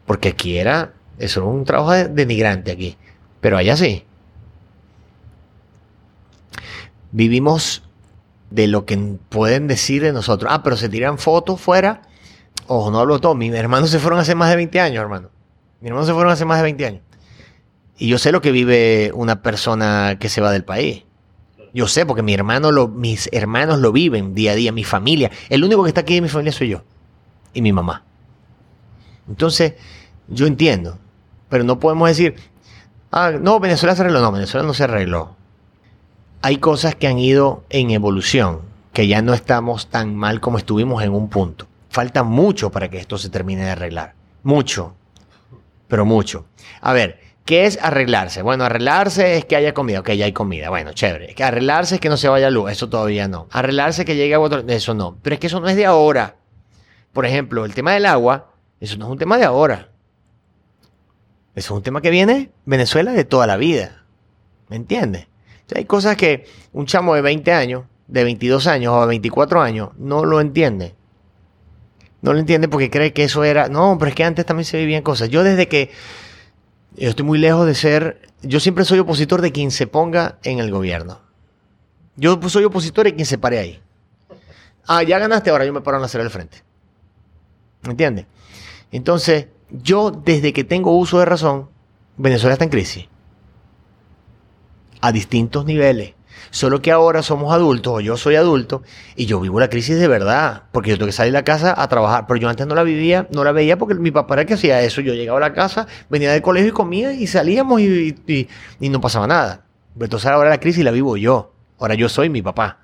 [0.05, 2.97] Porque aquí era, eso era un trabajo de- denigrante aquí.
[3.41, 4.05] Pero allá sí.
[7.13, 7.83] Vivimos
[8.55, 8.97] de lo que
[9.29, 10.51] pueden decir de nosotros.
[10.53, 12.03] Ah, pero se tiran fotos fuera.
[12.67, 13.35] Ojo, no hablo todo.
[13.35, 15.31] Mis hermanos se fueron hace más de 20 años, hermano.
[15.81, 17.03] Mis hermanos se fueron hace más de 20 años.
[17.99, 21.05] Y yo sé lo que vive una persona que se va del país.
[21.75, 25.31] Yo sé, porque mi hermano lo, mis hermanos lo viven día a día, mi familia.
[25.49, 26.83] El único que está aquí de mi familia soy yo.
[27.55, 28.05] Y mi mamá.
[29.29, 29.75] Entonces,
[30.29, 30.99] yo entiendo.
[31.49, 32.35] Pero no podemos decir,
[33.11, 34.21] ah, no, Venezuela se arregló.
[34.21, 35.37] No, Venezuela no se arregló.
[36.45, 41.05] Hay cosas que han ido en evolución, que ya no estamos tan mal como estuvimos
[41.05, 41.69] en un punto.
[41.89, 44.15] Falta mucho para que esto se termine de arreglar.
[44.43, 44.97] Mucho.
[45.87, 46.47] Pero mucho.
[46.81, 48.43] A ver, ¿qué es arreglarse?
[48.43, 50.01] Bueno, arreglarse es que haya comida.
[50.01, 50.69] Ok, ya hay comida.
[50.69, 51.33] Bueno, chévere.
[51.41, 52.73] Arreglarse es que no se vaya luz.
[52.73, 53.47] Eso todavía no.
[53.53, 54.65] Arreglarse que llegue agua.
[54.67, 55.19] Eso no.
[55.23, 56.37] Pero es que eso no es de ahora.
[57.13, 58.51] Por ejemplo, el tema del agua,
[58.81, 59.91] eso no es un tema de ahora.
[61.55, 64.03] Eso es un tema que viene Venezuela de toda la vida.
[64.69, 65.29] ¿Me entiendes?
[65.75, 69.91] Hay cosas que un chamo de 20 años, de 22 años o de 24 años
[69.97, 70.95] no lo entiende.
[72.21, 73.69] No lo entiende porque cree que eso era...
[73.69, 75.29] No, pero es que antes también se vivían cosas.
[75.29, 75.91] Yo desde que...
[76.97, 78.21] Yo estoy muy lejos de ser...
[78.43, 81.21] Yo siempre soy opositor de quien se ponga en el gobierno.
[82.17, 83.83] Yo soy opositor de quien se pare ahí.
[84.87, 86.63] Ah, ya ganaste, ahora yo me paro en la acera del frente.
[87.83, 88.27] ¿Me entiendes?
[88.93, 91.69] Entonces, yo desde que tengo uso de razón,
[92.17, 93.09] Venezuela está en crisis.
[95.03, 96.15] A distintos niveles.
[96.51, 98.83] Solo que ahora somos adultos, o yo soy adulto,
[99.17, 101.75] y yo vivo la crisis de verdad, porque yo tengo que salir a la casa
[101.77, 102.27] a trabajar.
[102.27, 104.55] Pero yo antes no la vivía, no la veía porque mi papá era el que
[104.55, 105.01] hacía eso.
[105.03, 108.49] Yo llegaba a la casa, venía del colegio y comía, y salíamos y, y-
[108.81, 109.65] y no pasaba nada.
[109.95, 111.53] Pero entonces ahora la crisis la vivo yo.
[111.79, 112.79] Ahora yo soy mi papá.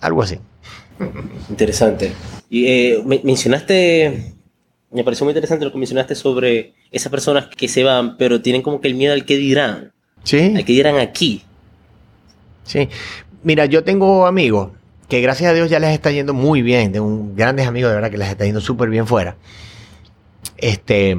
[0.00, 0.38] Algo así.
[1.50, 2.12] Interesante.
[2.50, 4.34] Y eh, me- mencionaste,
[4.94, 8.62] me pareció muy interesante lo que mencionaste sobre esas personas que se van, pero tienen
[8.62, 10.54] como que el miedo al que dirán, Sí.
[10.56, 11.42] al que dirán aquí.
[12.64, 12.88] Sí.
[13.42, 14.70] Mira, yo tengo amigos
[15.08, 16.92] que gracias a Dios ya les está yendo muy bien.
[16.92, 19.36] Tengo un- grandes amigos de verdad que les está yendo súper bien fuera.
[20.56, 21.18] Este.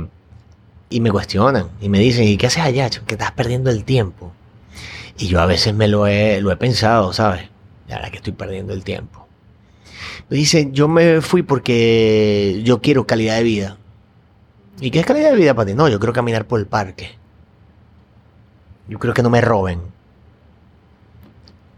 [0.89, 2.89] Y me cuestionan y me dicen, ¿y qué haces allá?
[2.89, 4.31] Que estás perdiendo el tiempo.
[5.17, 7.43] Y yo a veces me lo he, lo he pensado, ¿sabes?
[7.87, 9.24] La verdad que estoy perdiendo el tiempo.
[10.29, 13.77] Me dice, yo me fui porque yo quiero calidad de vida.
[14.81, 15.73] ¿Y qué es calidad de vida para ti?
[15.73, 17.11] No, yo quiero caminar por el parque.
[18.87, 19.79] Yo quiero que no me roben.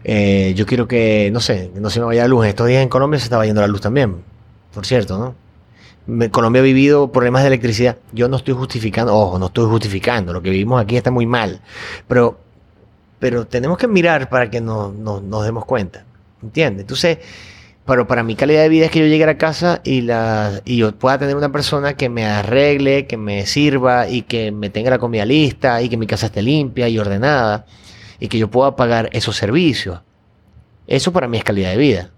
[0.03, 2.45] Eh, yo quiero que, no sé, no se me vaya la luz.
[2.45, 4.23] Estos días en Colombia se estaba yendo la luz también,
[4.73, 6.29] por cierto, ¿no?
[6.31, 7.97] Colombia ha vivido problemas de electricidad.
[8.13, 10.31] Yo no estoy justificando, ojo, no estoy justificando.
[10.31, 11.59] Lo que vivimos aquí está muy mal.
[12.07, 12.39] Pero,
[13.19, 16.05] pero tenemos que mirar para que no- no- nos demos cuenta.
[16.41, 16.83] ¿Entiendes?
[16.83, 17.17] Entonces,
[17.87, 20.61] pero para mi calidad de vida es que yo llegue a la casa y, la,
[20.65, 24.69] y yo pueda tener una persona que me arregle, que me sirva y que me
[24.69, 27.65] tenga la comida lista y que mi casa esté limpia y ordenada
[28.19, 30.01] y que yo pueda pagar esos servicios.
[30.85, 32.11] Eso para mí es calidad de vida.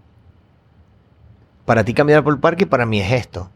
[1.65, 3.51] Para ti caminar por el parque, para mí es esto.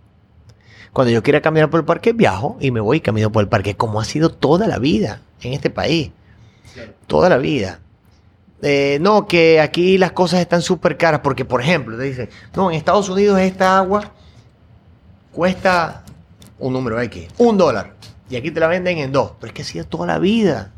[0.92, 3.50] Cuando yo quiera caminar por el parque, viajo y me voy y camino por el
[3.50, 6.12] parque, como ha sido toda la vida en este país.
[7.08, 7.80] Toda la vida.
[8.66, 12.72] Eh, no, que aquí las cosas están súper caras, porque por ejemplo, te dicen, no,
[12.72, 14.14] en Estados Unidos esta agua
[15.34, 16.06] cuesta
[16.60, 17.94] un número X, un dólar,
[18.30, 20.72] y aquí te la venden en dos, pero es que ha toda la vida,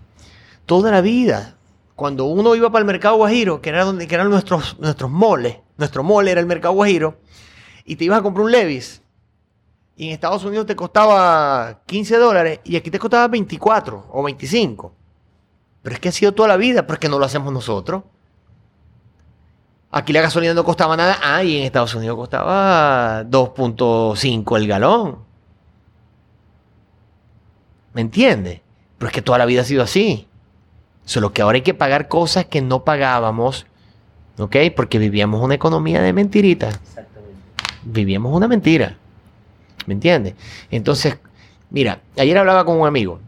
[0.66, 1.58] toda la vida.
[1.96, 5.58] Cuando uno iba para el mercado Guajiro, que, era donde, que eran nuestros, nuestros moles,
[5.78, 7.20] nuestro mole era el mercado Guajiro,
[7.86, 9.04] y te ibas a comprar un Levis,
[9.96, 15.05] y en Estados Unidos te costaba 15 dólares, y aquí te costaba 24 o 25.
[15.86, 18.02] Pero es que ha sido toda la vida, pero es que no lo hacemos nosotros.
[19.92, 21.20] Aquí la gasolina no costaba nada.
[21.22, 25.20] Ah, y en Estados Unidos costaba 2.5 el galón.
[27.94, 28.62] ¿Me entiendes?
[28.98, 30.28] Pero es que toda la vida ha sido así.
[31.04, 33.68] Solo que ahora hay que pagar cosas que no pagábamos.
[34.40, 34.56] ¿Ok?
[34.76, 36.80] Porque vivíamos una economía de mentiritas.
[36.84, 37.42] Exactamente.
[37.84, 38.98] Vivíamos una mentira.
[39.86, 40.34] ¿Me entiendes?
[40.72, 41.20] Entonces,
[41.70, 43.20] mira, ayer hablaba con un amigo.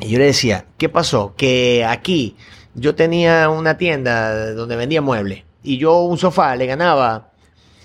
[0.00, 1.34] Y yo le decía, ¿qué pasó?
[1.36, 2.36] Que aquí
[2.74, 5.44] yo tenía una tienda donde vendía muebles.
[5.62, 7.30] Y yo un sofá le ganaba,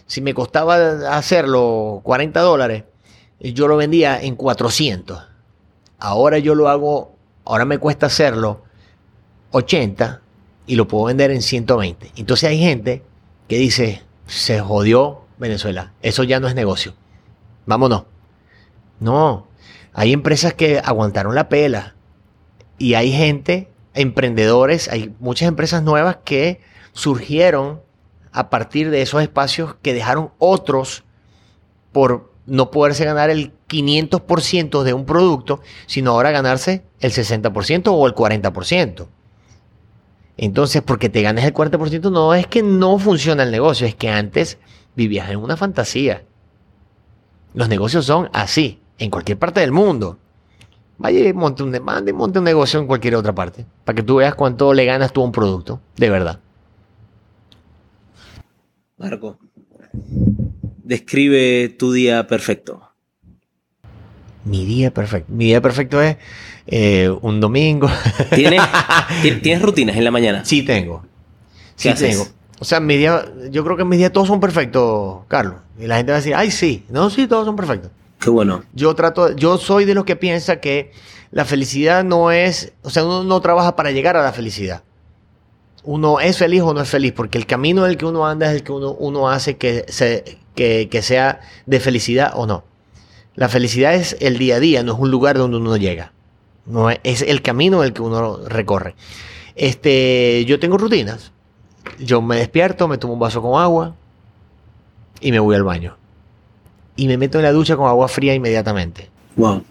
[0.06, 2.84] si me costaba hacerlo 40 dólares,
[3.39, 5.28] yo lo vendía en 400.
[5.97, 8.63] Ahora yo lo hago, ahora me cuesta hacerlo
[9.52, 10.21] 80
[10.67, 12.12] y lo puedo vender en 120.
[12.17, 13.04] Entonces hay gente
[13.47, 16.93] que dice, se jodió Venezuela, eso ya no es negocio.
[17.65, 18.04] Vámonos.
[19.00, 19.47] No,
[19.93, 21.95] hay empresas que aguantaron la pela
[22.82, 26.62] y hay gente, emprendedores, hay muchas empresas nuevas que
[26.94, 27.80] surgieron
[28.32, 31.04] a partir de esos espacios que dejaron otros
[31.91, 38.08] por no poderse ganar el 500% de un producto, sino ahora ganarse el 60% o
[38.08, 39.08] el 40%.
[40.38, 44.10] Entonces, porque te ganes el 40%, no es que no funciona el negocio, es que
[44.10, 44.58] antes
[44.96, 46.24] vivías en una fantasía.
[47.54, 50.17] Los negocios son así, en cualquier parte del mundo.
[50.97, 54.04] Vaya y monte un, mande y monte un negocio en cualquier otra parte, para que
[54.04, 56.39] tú veas cuánto le ganas tú a un producto, de verdad.
[58.97, 59.39] Marco,
[60.84, 62.88] describe tu día perfecto.
[64.45, 65.32] Mi día perfecto.
[65.34, 66.17] Mi día perfecto es
[66.67, 67.89] eh, un domingo.
[68.36, 68.62] ¿Tienes,
[69.21, 70.45] ti- ¿Tienes rutinas en la mañana?
[70.45, 71.04] sí tengo.
[71.75, 72.10] Sí ¿Qué haces?
[72.10, 72.27] tengo.
[72.60, 75.56] O sea, mi día, yo creo que mis días todos son perfectos, Carlos.
[75.80, 76.86] Y la gente va a decir, ay, sí.
[76.89, 77.89] No, sí, todos son perfectos.
[78.21, 78.63] Qué bueno.
[78.73, 80.91] Yo trato, yo soy de los que piensa que
[81.31, 84.84] la felicidad no es, o sea, uno no trabaja para llegar a la felicidad.
[85.84, 88.47] Uno es feliz o no es feliz, porque el camino en el que uno anda
[88.47, 92.63] es el que uno, uno hace que, se, que, que sea de felicidad o no.
[93.34, 96.13] La felicidad es el día a día, no es un lugar donde uno llega.
[96.67, 98.93] No es, es el camino en el que uno recorre.
[99.55, 101.31] Este, yo tengo rutinas.
[101.97, 103.95] Yo me despierto, me tomo un vaso con agua
[105.21, 105.97] y me voy al baño.
[106.95, 109.10] Y me meto en la ducha con agua fría inmediatamente.
[109.36, 109.63] Wow.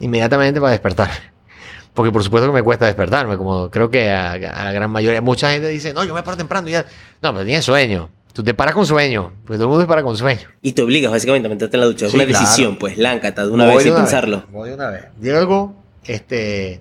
[0.00, 1.10] Inmediatamente para despertar.
[1.94, 5.20] Porque por supuesto que me cuesta despertarme, como creo que a, a la gran mayoría.
[5.20, 6.84] Mucha gente dice, no, yo me paro temprano y ya.
[7.20, 8.08] No, pero tienes sueño.
[8.32, 9.32] Tú te paras con sueño.
[9.44, 10.48] Porque todo el mundo se para con sueño.
[10.62, 12.06] Y te obligas básicamente a meterte en la ducha.
[12.06, 12.38] Es una claro.
[12.38, 14.44] decisión, pues, láncata, de una Voy vez sin pensarlo.
[14.52, 15.06] Voy de una vez.
[15.20, 16.80] Llego, este.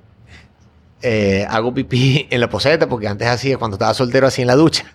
[1.02, 4.56] eh, hago pipí en la poseta, porque antes hacía, cuando estaba soltero, así en la
[4.56, 4.86] ducha.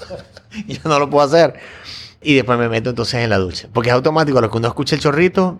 [0.66, 1.52] yo no lo puedo hacer.
[2.22, 3.68] Y después me meto entonces en la ducha.
[3.72, 5.58] Porque es automático, a lo que uno escucha el chorrito,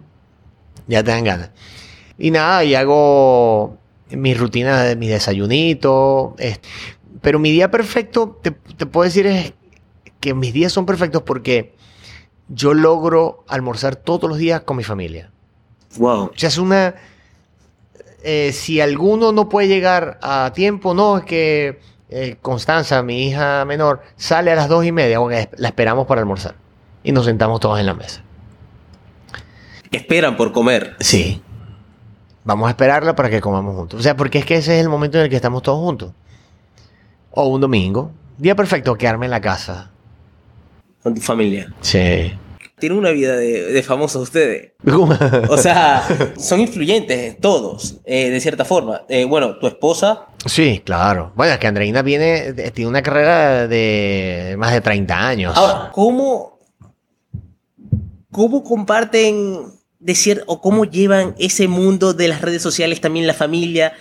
[0.87, 1.51] ya te dan ganas.
[2.19, 3.79] Y nada, y hago
[4.11, 6.33] mis rutinas de mis desayunitos.
[6.39, 6.69] este,
[7.23, 9.53] pero mi día perfecto, te, te puedo decir, es
[10.21, 11.75] que mis días son perfectos porque
[12.49, 15.31] yo logro almorzar todos los días con mi familia.
[15.97, 16.25] Wow.
[16.25, 16.95] O sea, es una...
[18.23, 23.65] eh, si alguno no puede llegar a tiempo, no, es que eh, Constanza, mi hija
[23.65, 26.57] menor, sale a las dos y media, bueno, la esperamos para almorzar.
[27.03, 28.23] Y nos sentamos todos en la mesa.
[29.91, 30.97] Esperan por comer.
[31.01, 31.41] Sí.
[32.45, 34.01] Vamos a esperarla para que comamos juntos.
[34.01, 36.13] O sea, porque es que ese es el momento en el que estamos todos juntos.
[37.31, 38.11] O un domingo.
[38.39, 39.91] Día perfecto, quedarme en la casa.
[41.03, 41.73] Con tu familia.
[41.81, 42.33] Sí.
[42.81, 44.73] Tienen una vida de, de famosos ustedes.
[45.49, 46.03] O sea,
[46.39, 49.03] son influyentes todos, eh, de cierta forma.
[49.09, 51.33] Eh, bueno, tu esposa, sí, claro.
[51.37, 55.57] Bueno, es que Andreina viene, tiene una carrera de más de 30 años.
[55.57, 56.59] Ahora, ¿cómo,
[58.31, 59.67] cómo comparten
[59.99, 63.93] de cier- o cómo llevan ese mundo de las redes sociales también la familia?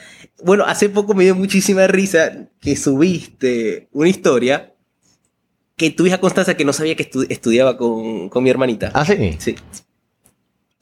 [0.44, 4.74] Bueno, hace poco me dio muchísima risa que subiste una historia
[5.80, 8.92] que tu hija Constanza, que no sabía que estu- estudiaba con, con mi hermanita.
[8.94, 9.36] ¿Ah, sí?
[9.40, 9.56] Sí.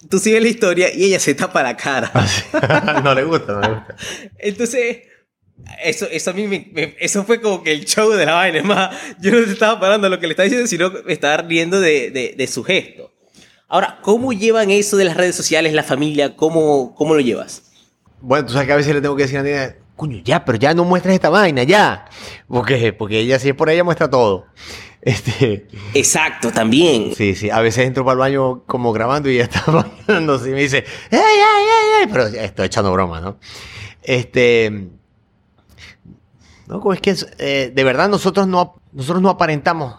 [0.09, 2.11] Tú sigues la historia y ella se tapa la cara.
[2.13, 2.43] Ah, sí.
[3.03, 3.95] no le gusta, no le gusta.
[4.37, 4.97] Entonces,
[5.83, 8.57] eso, eso a mí me, me- eso fue como que el show de la vaina.
[8.59, 11.37] Es más, yo no estaba parando lo que le estaba diciendo, sino que me estaba
[11.37, 13.11] riendo de, de- de su gesto.
[13.67, 16.35] Ahora, ¿cómo llevan eso de las redes sociales, la familia?
[16.35, 17.63] ¿Cómo, cómo lo llevas?
[18.21, 20.57] Bueno, tú sabes que a veces le tengo que decir a Andreina, coño, ya, pero
[20.57, 22.05] ya no muestres esta vaina, ya.
[22.47, 24.45] Porque, porque ella, si es por ella, muestra todo.
[25.01, 27.13] Este, Exacto, también.
[27.15, 30.53] sí, sí, a veces entro para el baño como grabando y ella está bañándose y
[30.53, 32.09] me dice, ¡ay, ay, ay, ay!
[32.11, 33.37] Pero estoy echando broma, ¿no?
[34.01, 34.89] Este.
[36.67, 39.95] No, como es que eh, de verdad nosotros no, nosotros no aparentamos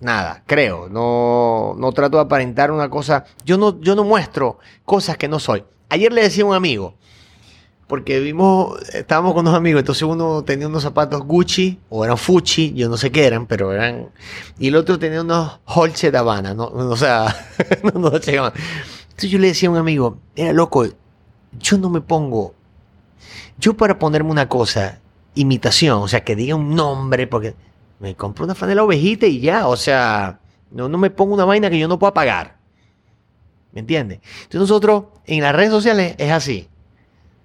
[0.00, 0.88] nada, creo.
[0.88, 3.24] No, no trato de aparentar una cosa.
[3.44, 5.64] Yo no, yo no muestro cosas que no soy.
[5.88, 6.96] Ayer le decía a un amigo,
[7.92, 12.72] porque vimos, estábamos con unos amigos, entonces uno tenía unos zapatos Gucci o eran Fucci,
[12.72, 14.08] yo no sé qué eran, pero eran,
[14.58, 16.64] y el otro tenía unos Holche de Habana, ¿no?
[16.72, 17.36] o sea,
[17.82, 18.54] no, no llegaban.
[19.02, 20.86] Entonces yo le decía a un amigo, era loco,
[21.58, 22.54] yo no me pongo,
[23.58, 25.02] yo para ponerme una cosa,
[25.34, 27.54] imitación, o sea, que diga un nombre, porque
[28.00, 30.40] me compro una franela ovejita y ya, o sea,
[30.70, 32.56] no, no me pongo una vaina que yo no pueda pagar.
[33.72, 34.20] ¿Me entiendes?
[34.44, 36.70] Entonces nosotros en las redes sociales es así.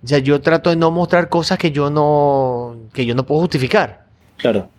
[0.04, 3.42] O sea, yo trato de no mostrar cosas que yo no, que yo no puedo
[3.42, 4.06] justificar.
[4.38, 4.70] Claro.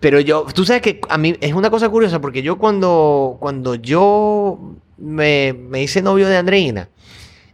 [0.00, 3.74] Pero yo, tú sabes que a mí es una cosa curiosa porque yo cuando, cuando
[3.74, 4.58] yo
[4.96, 6.88] me, me hice novio de Andreina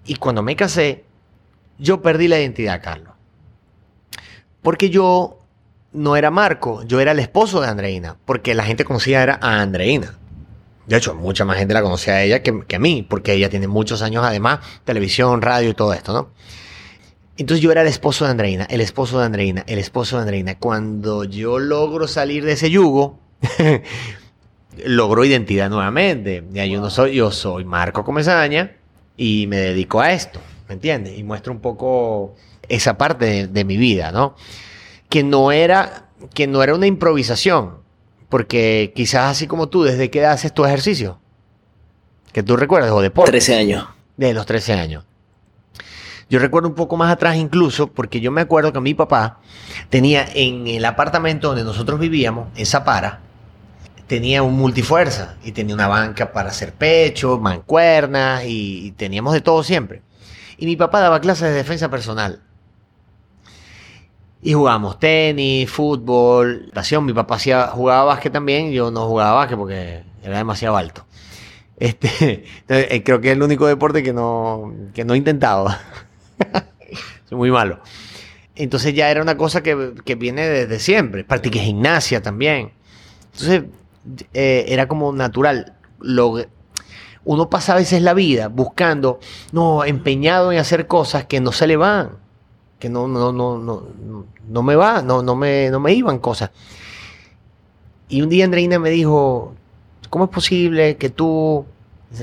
[0.05, 1.05] y cuando me casé,
[1.79, 3.14] yo perdí la identidad, Carlos.
[4.62, 5.41] Porque yo
[5.93, 9.61] no era Marco, yo era el esposo de Andreina, porque la gente conocía era a
[9.61, 10.14] Andreina.
[10.87, 13.51] De hecho, mucha más gente la conocía a ella que, que, a mí, porque ella
[13.51, 16.30] tiene muchos años además, televisión, radio y todo esto, ¿no?
[17.39, 20.59] Entonces yo era el esposo de Andreina, el esposo de Andreina, el esposo de Andreina.
[20.59, 23.18] Cuando yo logro salir de ese yugo,
[24.84, 26.45] logro identidad nuevamente.
[26.53, 28.76] Ya yo no soy, yo soy Marco Comesaña
[29.18, 31.18] y me dedico a esto, ¿me entiendes?
[31.18, 32.34] Y muestro un poco
[32.68, 34.34] esa parte de, de mi vida, ¿no?
[35.11, 37.86] Que no era, que no era una improvisación,
[38.29, 41.18] porque quizás así como tú, ¿desde qué edad haces tu ejercicio?
[42.33, 43.31] Que tú recuerdas, o deporte.
[43.31, 43.87] 13 años.
[44.16, 45.05] De los 13 años.
[46.29, 49.39] Yo recuerdo un poco más atrás incluso, porque yo me acuerdo que mi papá
[49.91, 53.20] tenía en el apartamento donde nosotros vivíamos, en Zapara,
[54.09, 59.41] tenía un multifuerza y tenía una banca para hacer pecho, mancuernas y, y teníamos de
[59.41, 60.03] todo siempre.
[60.59, 62.43] Y mi papá daba clases de defensa personal.
[64.43, 67.05] Y jugábamos tenis, fútbol, natación.
[67.05, 68.70] Mi papá hacía, jugaba básquet también.
[68.72, 71.07] Yo no jugaba básquet porque era demasiado alto.
[71.78, 75.68] Este, entonces, creo que es el único deporte que no, que no he intentado.
[77.28, 77.80] Soy muy malo.
[78.55, 81.24] Entonces ya era una cosa que, que viene desde siempre.
[81.24, 82.72] Practiqué gimnasia también.
[83.32, 83.64] Entonces
[84.32, 85.74] eh, era como natural.
[86.01, 86.37] Lo,
[87.24, 89.18] uno pasa a veces la vida buscando,
[89.53, 92.26] no, empeñado en hacer cosas que no se le van
[92.89, 93.82] no, no, no, no,
[94.49, 96.51] no me va, no, no, me, no me iban cosas.
[98.09, 99.55] Y un día Andreina me dijo,
[100.11, 101.66] ¿cómo es posible que tú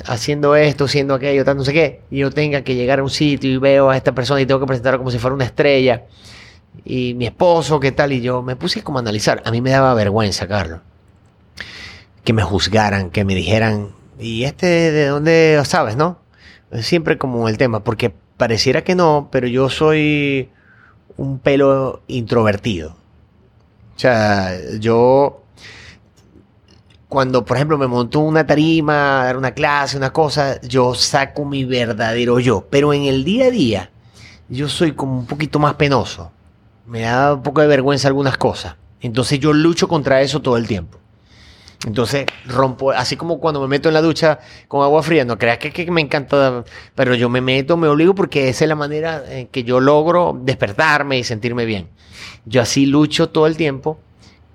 [0.05, 3.09] haciendo esto, haciendo aquello, tanto no sé qué, y yo tenga que llegar a un
[3.09, 6.03] sitio y veo a esta persona y tengo que presentarlo como si fuera una estrella?
[6.85, 8.13] Y mi esposo, ¿qué tal?
[8.13, 9.43] Y yo me puse como a analizar.
[9.45, 10.79] A mí me daba vergüenza, Carlos.
[12.23, 13.89] Que me juzgaran, que me dijeran,
[14.19, 16.19] ¿y este de dónde sabes, no?
[16.79, 18.13] Siempre como el tema, porque
[18.43, 20.49] pareciera que no, pero yo soy
[21.15, 22.97] un pelo introvertido.
[23.95, 25.43] O sea, yo
[27.07, 31.63] cuando, por ejemplo, me monto una tarima, dar una clase, una cosa, yo saco mi
[31.63, 32.67] verdadero yo.
[32.69, 33.91] Pero en el día a día,
[34.49, 36.29] yo soy como un poquito más penoso.
[36.85, 38.75] Me da un poco de vergüenza algunas cosas.
[38.99, 40.97] Entonces yo lucho contra eso todo el tiempo.
[41.85, 45.57] Entonces rompo, así como cuando me meto en la ducha con agua fría, no creas
[45.57, 46.63] que, que, me encanta,
[46.95, 50.39] pero yo me meto, me obligo porque esa es la manera en que yo logro
[50.43, 51.89] despertarme y sentirme bien.
[52.45, 53.99] Yo así lucho todo el tiempo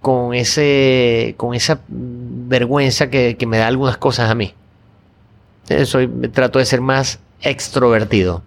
[0.01, 4.55] con, ese, con esa vergüenza que, que me da algunas cosas a mí.
[5.85, 8.43] Soy, trato de ser más extrovertido.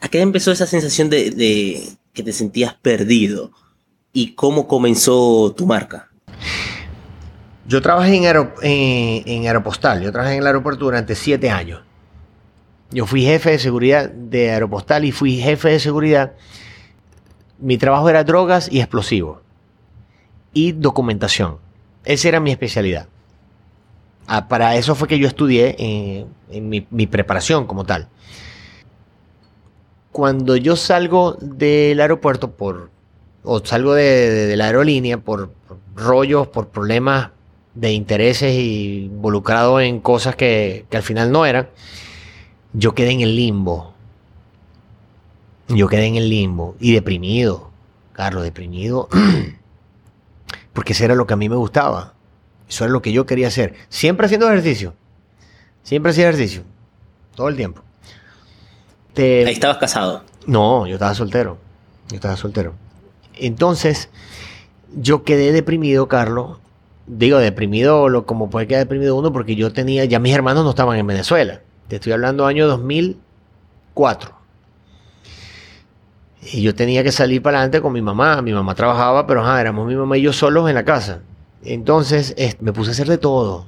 [0.00, 1.80] ¿A qué empezó esa sensación de
[2.12, 3.52] que te sentías perdido?
[4.12, 6.10] ¿Y cómo comenzó tu marca?
[7.70, 11.82] Yo trabajé en, aer en, en, Aeropostal, yo trabajé en el aeropuerto durante siete años.
[12.90, 16.32] Yo fui jefe de seguridad de Aeropostal y fui jefe de seguridad.
[17.60, 19.38] Mi trabajo era drogas y explosivos.
[20.52, 21.58] Y documentación.
[22.04, 23.06] Esa era mi especialidad.
[24.26, 28.08] Ah, para eso fue que yo estudié en, en mi, preparación como tal.
[30.10, 32.90] Cuando yo salgo del aeropuerto por,
[33.44, 35.52] o salgo de, la aerolínea por
[35.94, 37.30] rollos, por problemas
[37.74, 41.68] de intereses y involucrado en cosas que, que, al final no eran,
[42.72, 43.94] yo quedé en el limbo.
[45.68, 47.70] Yo quedé en el limbo y deprimido,
[48.12, 49.08] Carlos, deprimido,
[50.72, 52.14] porque eso era lo que a mí me gustaba.
[52.68, 53.74] Eso era lo que yo quería hacer.
[53.88, 54.94] Siempre haciendo ejercicio.
[55.82, 56.62] Siempre hacía ejercicio.
[57.34, 57.82] Todo el tiempo.
[59.12, 59.44] Te...
[59.44, 60.24] Ahí estabas casado.
[60.46, 61.58] No, yo estaba soltero.
[62.08, 62.74] Yo estaba soltero.
[63.34, 64.08] Entonces,
[64.94, 66.58] yo quedé deprimido, Carlos,
[67.06, 70.70] digo, deprimido, lo, como puede quedar deprimido uno, porque yo tenía, ya mis hermanos no
[70.70, 71.60] estaban en Venezuela.
[71.88, 74.32] Te estoy hablando año 2004.
[76.52, 78.40] Y yo tenía que salir para adelante con mi mamá.
[78.42, 81.20] Mi mamá trabajaba, pero ajá, éramos mi mamá y yo solos en la casa.
[81.62, 83.66] Entonces me puse a hacer de todo.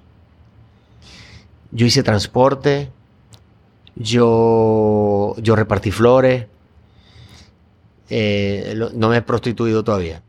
[1.70, 2.90] Yo hice transporte,
[3.96, 6.46] Yo, yo repartí flores.
[8.08, 10.22] Eh, no me he prostituido todavía.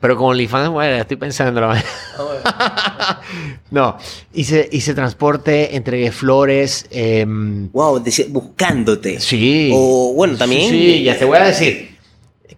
[0.00, 1.82] Pero con OnlyFans, bueno, estoy pensando la
[3.70, 3.96] No,
[4.34, 6.86] hice, hice transporte, entregué flores.
[6.90, 9.20] em, Wow, buscándote.
[9.20, 9.70] sí.
[9.74, 10.70] O bueno, también.
[10.70, 11.96] Sí, ya te voy a decir.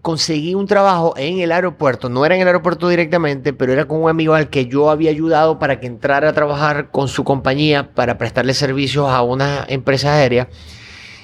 [0.02, 4.02] Conseguí un trabajo en el aeropuerto, no era en el aeropuerto directamente, pero era con
[4.02, 7.94] un amigo al que yo había ayudado para que entrara a trabajar con su compañía
[7.94, 10.48] para prestarle servicios a una empresa aérea.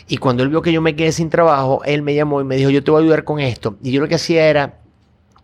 [0.08, 2.56] Y cuando él vio que yo me quedé sin trabajo, él me llamó y me
[2.56, 3.76] dijo, yo te voy a ayudar con esto.
[3.82, 4.80] Y yo lo que hacía era,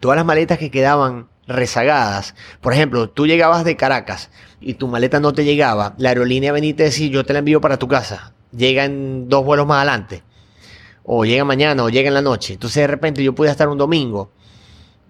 [0.01, 4.31] todas las maletas que quedaban rezagadas, por ejemplo, tú llegabas de Caracas
[4.61, 7.41] y tu maleta no te llegaba, la aerolínea venía y te decía, yo te la
[7.41, 10.23] envío para tu casa, llega en dos vuelos más adelante,
[11.05, 12.53] o llega mañana, o llega en la noche.
[12.53, 14.31] Entonces de repente yo podía estar un domingo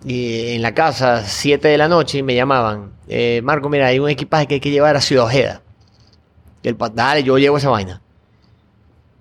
[0.04, 3.98] y en la casa, 7 de la noche, y me llamaban, eh, Marco, mira, hay
[3.98, 5.62] un equipaje que hay que llevar a Ciudad Ojeda.
[6.62, 8.00] Y el dale, yo llevo esa vaina.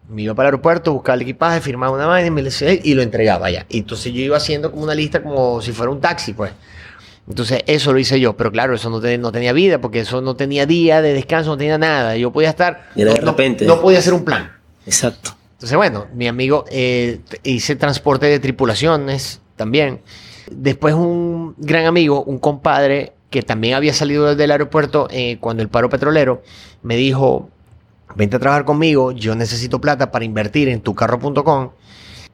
[0.10, 2.42] Me iba para el aeropuerto, buscaba el equipaje, firmaba una vaina y, me
[2.84, 3.66] y lo entregaba allá.
[3.70, 6.52] Y entonces yo iba haciendo como una lista como si fuera un taxi, pues.
[7.28, 10.36] Entonces eso lo hice yo, pero claro, eso no, no tenía vida, porque eso no
[10.36, 12.18] tenía día de descanso, no tenía nada.
[12.18, 12.90] Yo podía estar...
[12.96, 13.66] Y era de no- no- repente.
[13.66, 14.52] No, podía hacer un plan.
[14.88, 15.36] Exacto.
[15.54, 20.02] Entonces, bueno, mi amigo eh, hice transporte de tripulaciones también.
[20.50, 25.70] Después un gran amigo, un compadre que también había salido del aeropuerto eh, cuando el
[25.70, 26.42] paro petrolero,
[26.82, 27.50] me dijo,
[28.16, 31.70] vente a trabajar conmigo, yo necesito plata para invertir en tucarro.com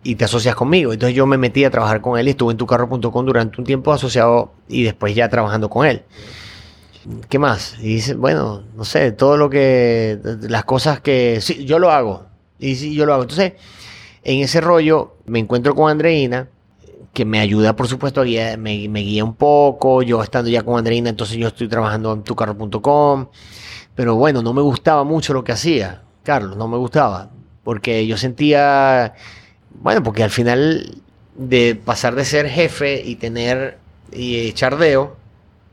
[0.03, 0.93] y te asocias conmigo.
[0.93, 3.91] Entonces yo me metí a trabajar con él y estuve en tucarro.com durante un tiempo
[3.91, 6.03] asociado y después ya trabajando con él.
[7.29, 7.75] ¿Qué más?
[7.79, 12.25] Y dice, bueno, no sé, todo lo que, las cosas que, sí, yo lo hago.
[12.57, 13.23] Y sí, yo lo hago.
[13.23, 13.53] Entonces,
[14.23, 16.47] en ese rollo me encuentro con Andreina,
[17.13, 20.01] que me ayuda, por supuesto, a guiar- me, me guía un poco.
[20.01, 23.27] Yo estando ya con Andreina, entonces yo estoy trabajando en tucarro.com.
[23.95, 27.29] Pero bueno, no me gustaba mucho lo que hacía, Carlos, no me gustaba.
[27.63, 29.13] Porque yo sentía,
[29.81, 31.01] bueno, porque al final
[31.35, 33.77] de pasar de ser jefe y tener
[34.11, 35.15] y echar deo,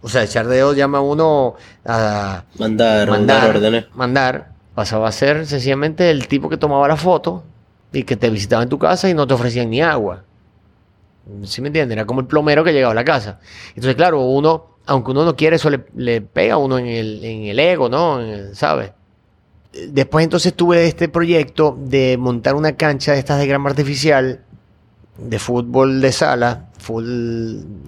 [0.00, 1.54] o sea, echar deo llama a uno
[1.84, 3.84] a Mandar, mandar, órdenes.
[3.94, 7.44] mandar, pasaba a ser sencillamente el tipo que tomaba la foto
[7.92, 10.24] y que te visitaba en tu casa y no te ofrecían ni agua.
[11.44, 11.96] ¿Sí me entiendes?
[11.96, 13.38] Era como el plomero que llegaba a la casa.
[13.70, 17.24] Entonces, claro, uno, aunque uno no quiere, eso le, le pega a uno en el,
[17.24, 18.18] en el ego, ¿no?
[18.54, 18.92] ¿Sabes?
[19.88, 24.44] Después entonces tuve este proyecto de montar una cancha de estas de grama artificial
[25.16, 27.04] de fútbol de sala, full,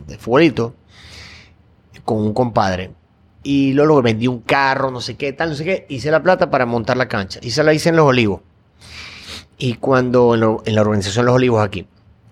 [0.06, 0.74] de futbolito,
[2.04, 2.92] con un compadre.
[3.42, 5.86] Y luego vendí un carro, no sé qué, tal, no sé qué.
[5.88, 7.40] Hice la plata para montar la cancha.
[7.42, 8.40] Y se la hice en Los Olivos.
[9.58, 11.86] Y cuando, en, en la organización Los Olivos aquí.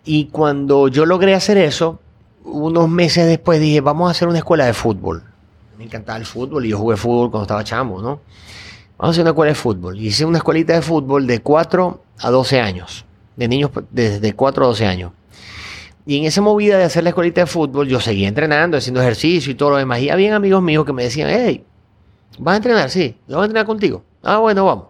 [0.04, 2.00] Y cuando yo logré hacer eso,
[2.45, 5.22] unos meses después dije, vamos a hacer una escuela de fútbol.
[5.78, 8.20] Me encantaba el fútbol y yo jugué fútbol cuando estaba chamo, ¿no?
[8.99, 9.99] Vamos a hacer una escuela de fútbol.
[9.99, 13.05] Hice una escuelita de fútbol de 4 a 12 años.
[13.36, 15.12] De niños desde 4 a 12 años.
[16.05, 19.53] Y en esa movida de hacer la escuelita de fútbol, yo seguía entrenando, haciendo ejercicio
[19.53, 20.01] y todo lo demás.
[20.01, 21.64] Y había amigos míos que me decían, hey,
[22.38, 22.90] ¿vas a entrenar?
[22.90, 24.03] Sí, yo voy a entrenar contigo.
[24.22, 24.86] Ah, bueno, vamos.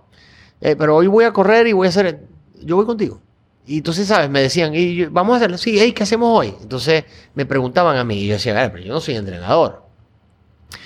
[0.61, 2.25] "Eh, pero hoy voy a correr y voy a hacer,
[2.63, 3.21] yo voy contigo.
[3.67, 4.29] Y entonces, ¿sabes?
[4.29, 5.59] Me decían, y yo, vamos a hacerlo.
[5.59, 6.55] Sí, ¿qué hacemos hoy?
[6.61, 7.05] Entonces
[7.35, 9.85] me preguntaban a mí y yo decía, ver, pero yo no soy entrenador.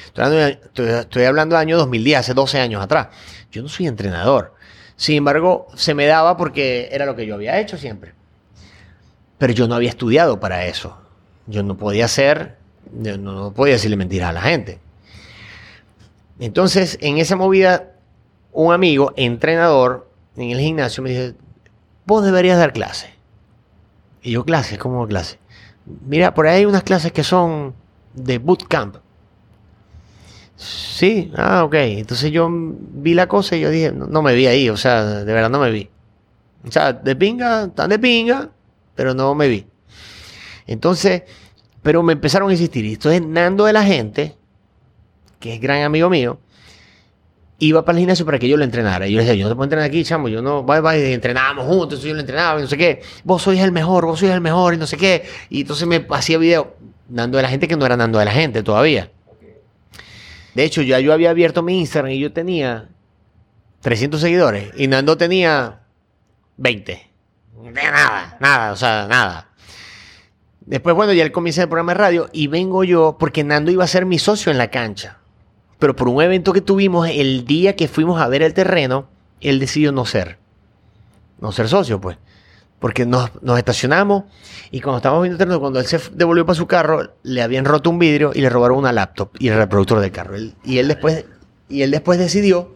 [0.06, 3.08] Estoy hablando, estoy, estoy hablando del año 2010, hace 12 años atrás.
[3.50, 4.54] Yo no soy entrenador.
[4.96, 8.14] Sin embargo, se me daba porque era lo que yo había hecho siempre.
[9.38, 10.96] Pero yo no había estudiado para eso.
[11.46, 14.78] Yo no podía yo no, no podía decirle mentiras a la gente.
[16.38, 17.92] Entonces, en esa movida,
[18.52, 21.34] un amigo, entrenador, en el gimnasio, me dice,
[22.06, 23.14] vos deberías dar clase.
[24.22, 25.38] Y yo, clases, ¿cómo clase?
[26.06, 27.74] Mira, por ahí hay unas clases que son
[28.14, 28.96] de bootcamp.
[30.56, 31.74] Sí, ah, ok.
[31.74, 35.04] Entonces yo vi la cosa y yo dije, no, no me vi ahí, o sea,
[35.04, 35.90] de verdad no me vi.
[36.66, 38.50] O sea, de pinga, tan de pinga,
[38.94, 39.66] pero no me vi.
[40.66, 41.22] Entonces,
[41.82, 42.84] pero me empezaron a insistir.
[42.84, 44.34] Y entonces Nando de la gente,
[45.38, 46.40] que es gran amigo mío,
[47.58, 49.06] iba para el gimnasio para que yo lo entrenara.
[49.06, 51.12] Y yo le decía, yo no te puedo entrenar aquí, chamo, yo no, bye, bye,
[51.12, 53.02] entrenábamos juntos, yo lo entrenaba y no sé qué.
[53.24, 55.24] Vos sois el mejor, vos sois el mejor y no sé qué.
[55.48, 56.76] Y entonces me hacía video
[57.08, 59.10] Nando de la gente que no era Nando de la gente todavía.
[60.54, 62.88] De hecho, ya yo había abierto mi Instagram y yo tenía
[63.80, 65.80] 300 seguidores y Nando tenía
[66.56, 67.10] 20.
[67.62, 69.50] De nada, nada, o sea, nada.
[70.60, 73.84] Después, bueno, ya él comienza el programa de radio y vengo yo porque Nando iba
[73.84, 75.18] a ser mi socio en la cancha.
[75.78, 79.08] Pero por un evento que tuvimos el día que fuimos a ver el terreno,
[79.40, 80.38] él decidió no ser.
[81.40, 82.16] No ser socio, pues.
[82.78, 84.24] Porque nos, nos estacionamos
[84.70, 87.64] y cuando estábamos viendo el terreno, cuando él se devolvió para su carro, le habían
[87.64, 90.36] roto un vidrio y le robaron una laptop y el reproductor del carro.
[90.64, 91.24] Y, él después,
[91.68, 92.74] y él después decidió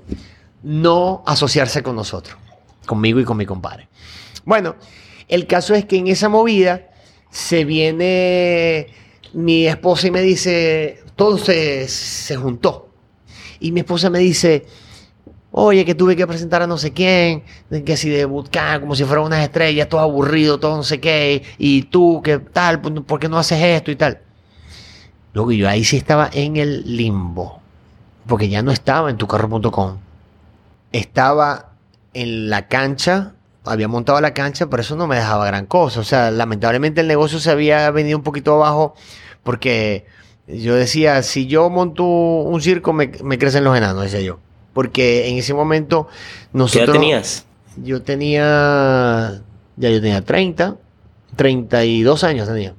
[0.62, 2.36] no asociarse con nosotros.
[2.86, 3.88] conmigo y con mi compadre.
[4.44, 4.74] Bueno,
[5.28, 6.88] el caso es que en esa movida
[7.30, 8.88] se viene
[9.32, 12.89] mi esposa y me dice, todo se, se juntó.
[13.61, 14.66] Y mi esposa me dice,
[15.52, 17.42] oye, que tuve que presentar a no sé quién,
[17.84, 21.42] que si de bootcamp, como si fueran unas estrellas, todo aburrido, todo no sé qué,
[21.58, 22.80] y tú, ¿qué tal?
[22.80, 24.20] ¿Por qué no haces esto y tal?
[25.32, 27.61] Luego yo ahí sí estaba en el limbo,
[28.26, 29.98] porque ya no estaba en tucarro.com.
[30.92, 31.70] Estaba
[32.14, 33.34] en la cancha,
[33.64, 36.00] había montado la cancha, pero eso no me dejaba gran cosa.
[36.00, 38.94] O sea, lamentablemente el negocio se había venido un poquito abajo
[39.44, 40.06] porque
[40.55, 44.38] yo decía, si yo monto un circo, me, crecen los enanos, decía yo.
[44.72, 46.09] Porque en ese momento
[46.53, 46.90] nosotros...
[46.90, 47.46] ¿Qué tenías?
[47.76, 49.42] Yo tenía...
[49.76, 50.76] Ya yo tenía 30,
[51.36, 52.74] 32 años tenía.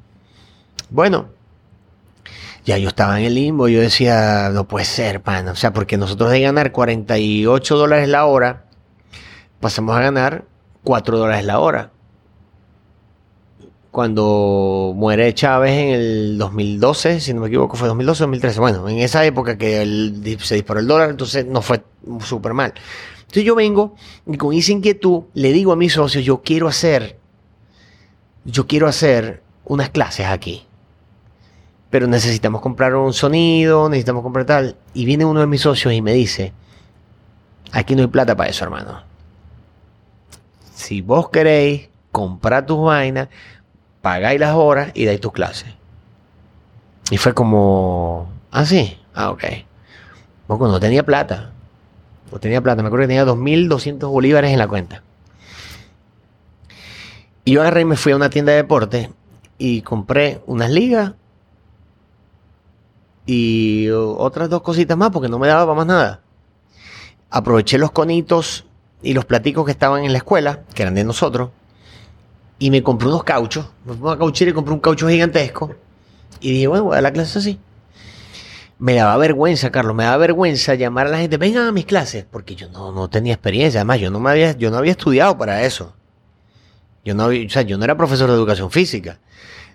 [0.90, 1.30] Bueno,
[2.66, 5.52] ya yo estaba en el limbo, yo decía, no puede ser, pana.
[5.52, 8.66] O sea, porque nosotros de ganar 48 dólares la hora,
[9.60, 10.46] pasamos a ganar
[10.84, 11.92] 4 dólares la hora.
[13.92, 18.60] Cuando muere Chávez en el 2012, si no me equivoco, fue 2012 o 2013.
[18.60, 19.84] Bueno, en esa época que
[20.40, 21.84] se disparó el dólar, entonces no fue
[22.22, 22.74] súper mal.
[23.20, 27.20] Entonces yo vengo y con esa inquietud le digo a mis socios, yo quiero hacer,
[28.46, 30.66] yo quiero hacer unas clases aquí
[31.92, 34.78] pero necesitamos comprar un sonido, necesitamos comprar tal.
[34.94, 36.54] Y viene uno de mis socios y me dice,
[37.74, 39.04] aquí no hay plata para eso, hermano.
[40.74, 43.28] Si vos queréis comprar tus vainas,
[44.02, 45.74] pagáis las horas y dais tus clases.
[47.10, 49.44] Y fue como, ah, sí, ah, ok.
[50.48, 51.52] Porque no tenía plata.
[52.32, 55.04] No tenía plata, me acuerdo que tenía 2.200 bolívares en la cuenta.
[57.44, 59.12] Y yo agarré y me fui a una tienda de deporte
[59.58, 61.14] y compré unas ligas
[63.26, 66.22] y otras dos cositas más porque no me daba para más nada.
[67.30, 68.66] Aproveché los conitos
[69.02, 71.50] y los platicos que estaban en la escuela, que eran de nosotros,
[72.62, 73.66] y me compré unos cauchos.
[73.84, 75.76] Me fui a cauchera y compré un caucho gigantesco.
[76.40, 77.60] Y dije, bueno, voy a dar la clase así.
[78.80, 82.26] Me daba vergüenza, Carlos, me daba vergüenza llamar a la gente, vengan a mis clases,
[82.30, 83.82] porque yo no, no tenía experiencia.
[83.82, 85.94] Además, yo no, me había, yo no había estudiado para eso.
[87.04, 89.20] Yo no, o sea, yo no era profesor de educación física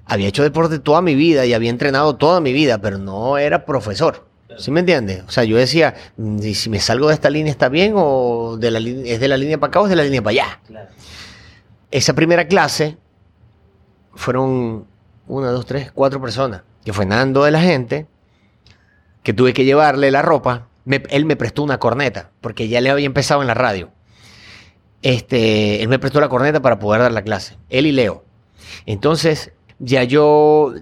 [0.06, 3.66] había hecho deporte toda mi vida y había entrenado toda mi vida, pero no era
[3.66, 4.24] profesor.
[4.58, 5.22] ¿Sí me entiendes?
[5.26, 8.70] O sea, yo decía, mm, si me salgo de esta línea está bien o de
[8.70, 10.60] la, es de la línea para acá o es de la línea para allá.
[11.90, 12.96] Esa primera clase
[14.14, 14.86] fueron
[15.28, 18.06] una, dos, tres, cuatro personas, que fue Nando de la gente,
[19.22, 20.68] que tuve que llevarle la ropa.
[20.86, 23.90] él me prestó una corneta, porque ya le había empezado en la radio.
[25.02, 27.56] Este, él me prestó la corneta para poder dar la clase.
[27.68, 28.24] Él y Leo.
[28.86, 30.72] Entonces, ya yo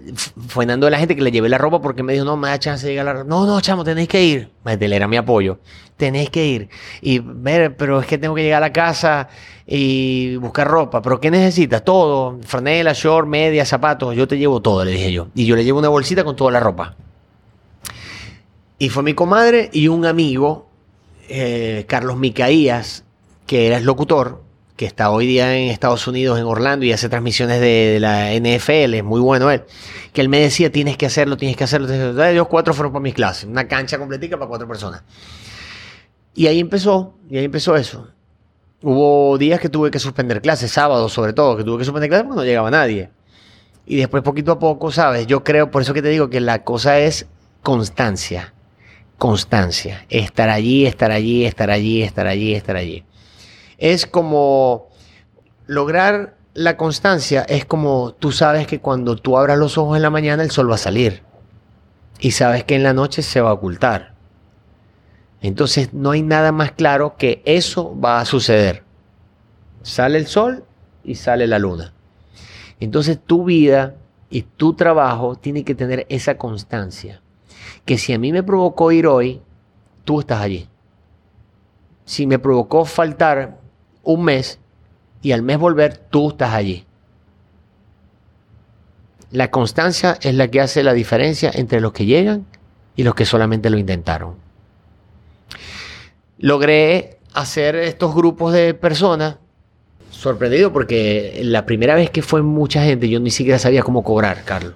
[0.47, 2.47] fue dando a la gente que le llevé la ropa porque me dijo, no, me
[2.47, 3.25] da chance de llegar la ropa.
[3.25, 4.49] No, no, chamo, tenéis que ir.
[4.65, 5.59] Él era mi apoyo.
[5.97, 6.69] Tenéis que ir.
[7.01, 9.27] Y ver, pero es que tengo que llegar a la casa
[9.67, 11.01] y buscar ropa.
[11.01, 11.83] ¿Pero qué necesitas?
[11.83, 12.39] Todo.
[12.43, 14.15] Franela, short, media, zapatos.
[14.15, 15.27] Yo te llevo todo, le dije yo.
[15.35, 16.95] Y yo le llevo una bolsita con toda la ropa.
[18.79, 20.67] Y fue mi comadre y un amigo,
[21.27, 23.03] eh, Carlos Micaías,
[23.45, 24.44] que era el locutor,
[24.75, 28.93] que está hoy día en Estados Unidos, en Orlando, y hace transmisiones de, la NFL,
[28.95, 29.63] es muy bueno él,
[30.11, 31.87] que él me decía, tienes que hacerlo, tienes que hacerlo.
[32.25, 35.03] Ellos cuatro fueron para mis clases, una cancha completica para cuatro personas.
[36.33, 38.09] Y ahí empezó, y ahí empezó eso.
[38.81, 42.25] Hubo días que tuve que suspender clases, sábados sobre todo, que tuve que suspender clases
[42.25, 43.09] porque no llegaba nadie.
[43.85, 45.25] Y después poquito a poco, ¿sabes?
[45.27, 47.27] Yo creo, por eso que te digo que la cosa es
[47.63, 48.53] constancia.
[49.17, 50.05] Constancia.
[50.09, 53.05] Estar allí, estar allí, estar allí, estar allí, estar allí
[53.77, 54.89] es como
[55.67, 60.09] lograr la constancia, es como tú sabes que cuando tú abras los ojos en la
[60.09, 61.23] mañana el sol va a salir
[62.19, 64.15] y sabes que en la noche se va a ocultar.
[65.41, 68.83] Entonces no hay nada más claro que eso va a suceder.
[69.83, 70.63] Sale el sol
[71.03, 71.93] y sale la luna.
[72.79, 73.95] Entonces tu vida
[74.29, 77.21] y tu trabajo tiene que tener esa constancia.
[77.85, 79.41] Que si a mí me provocó ir hoy,
[80.03, 80.67] tú estás allí.
[82.05, 83.59] Si me provocó faltar
[84.05, 84.59] un mes
[85.21, 86.85] y al mes volver tú estás allí.
[89.31, 92.45] La constancia es la que hace la diferencia entre los que llegan
[92.95, 94.35] y los que solamente lo intentaron.
[96.37, 99.37] Logré hacer estos grupos de personas
[100.11, 104.43] sorprendido porque la primera vez que fue mucha gente yo ni siquiera sabía cómo cobrar,
[104.45, 104.73] Carlos.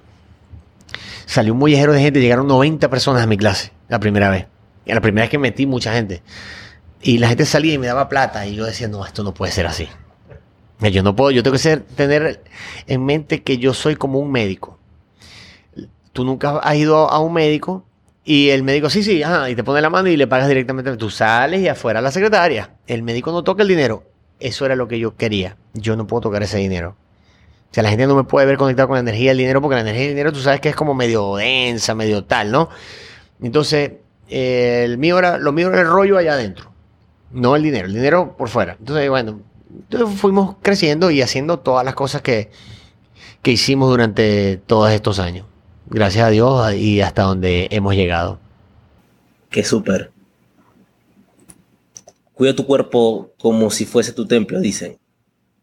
[1.26, 4.46] Salió un mollejero de gente, llegaron 90 personas a mi clase la primera vez.
[4.84, 6.22] Y la primera vez que metí mucha gente.
[7.02, 9.52] Y la gente salía y me daba plata y yo decía, no, esto no puede
[9.52, 9.88] ser así.
[10.80, 12.42] Yo no puedo, yo tengo que ser, tener
[12.86, 14.78] en mente que yo soy como un médico.
[16.12, 17.84] Tú nunca has ido a un médico
[18.24, 20.96] y el médico, sí, sí, ajá, y te pone la mano y le pagas directamente.
[20.96, 22.70] Tú sales y afuera la secretaria.
[22.86, 24.04] El médico no toca el dinero.
[24.38, 25.56] eso era lo que yo quería.
[25.74, 26.96] Yo no puedo tocar ese dinero.
[27.70, 29.76] O sea, la gente no me puede ver conectado con la energía del dinero porque
[29.76, 32.68] la energía del dinero tú sabes que es como medio densa, medio tal, ¿no?
[33.40, 33.92] Entonces,
[34.28, 36.69] eh, el mío era, lo mío era el rollo allá adentro,
[37.30, 38.76] no el dinero, el dinero por fuera.
[38.78, 39.40] Entonces, bueno,
[39.74, 42.50] entonces fuimos creciendo y haciendo todas las cosas que,
[43.42, 45.46] que hicimos durante todos estos años.
[45.88, 48.38] Gracias a Dios y hasta donde hemos llegado.
[49.50, 50.12] Qué súper.
[52.34, 54.98] Cuida tu cuerpo como si fuese tu templo, dicen.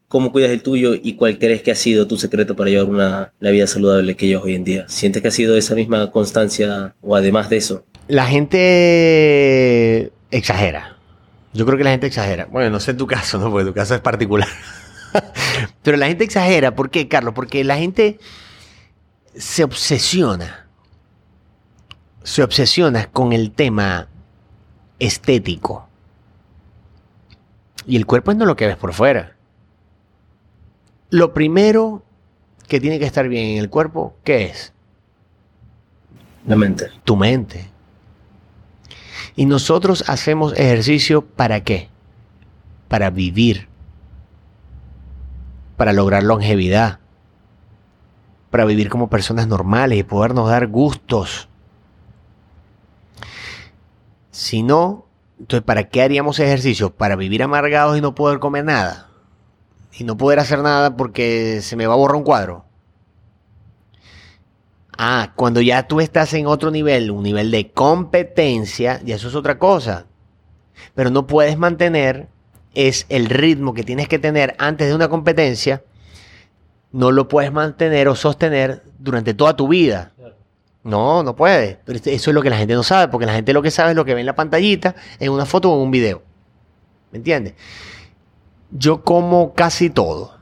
[0.10, 3.34] ¿Cómo cuidas el tuyo y cuál crees que ha sido tu secreto para llevar una,
[3.40, 4.86] la vida saludable que llevas hoy en día?
[4.88, 7.84] ¿Sientes que ha sido esa misma constancia o además de eso?
[8.08, 10.97] La gente exagera.
[11.58, 12.46] Yo creo que la gente exagera.
[12.46, 13.50] Bueno, no sé en tu caso, ¿no?
[13.50, 14.48] Porque tu caso es particular.
[15.82, 16.76] Pero la gente exagera.
[16.76, 17.34] ¿Por qué, Carlos?
[17.34, 18.20] Porque la gente
[19.36, 20.68] se obsesiona.
[22.22, 24.08] Se obsesiona con el tema
[25.00, 25.90] estético.
[27.88, 29.36] Y el cuerpo es no lo que ves por fuera.
[31.10, 32.04] Lo primero
[32.68, 34.74] que tiene que estar bien en el cuerpo, ¿qué es?
[36.46, 36.92] La mente.
[37.04, 37.77] Tu mente.
[39.38, 41.90] Y nosotros hacemos ejercicio para qué?
[42.88, 43.70] Para vivir.
[45.78, 47.00] Para lograr longevidad.
[48.50, 51.50] Para vivir como personas normales y podernos dar gustos.
[54.32, 55.06] Si no,
[55.40, 56.90] entonces ¿para qué haríamos ejercicio?
[56.90, 59.12] Para vivir amargados y no poder comer nada.
[59.94, 62.67] Y no poder hacer nada porque se me va a borrar un cuadro.
[64.98, 69.36] Ah, cuando ya tú estás en otro nivel, un nivel de competencia, y eso es
[69.36, 70.08] otra cosa.
[70.96, 72.30] Pero no puedes mantener
[72.74, 75.84] es el ritmo que tienes que tener antes de una competencia,
[76.92, 80.14] no lo puedes mantener o sostener durante toda tu vida.
[80.84, 81.78] No, no puedes.
[81.86, 83.92] Pero eso es lo que la gente no sabe, porque la gente lo que sabe
[83.92, 86.24] es lo que ve en la pantallita, en una foto o en un video.
[87.12, 87.54] ¿Me entiendes?
[88.72, 90.38] Yo como casi todo.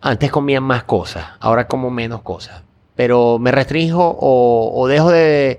[0.00, 2.62] Antes comía más cosas, ahora como menos cosas
[2.96, 5.58] pero me restringo o, dejo de,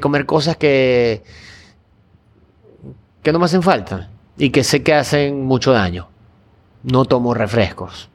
[0.00, 1.22] comer cosas que,
[3.22, 6.08] que no me hacen falta y que sé que hacen mucho daño.
[6.82, 8.10] No tomo refrescos.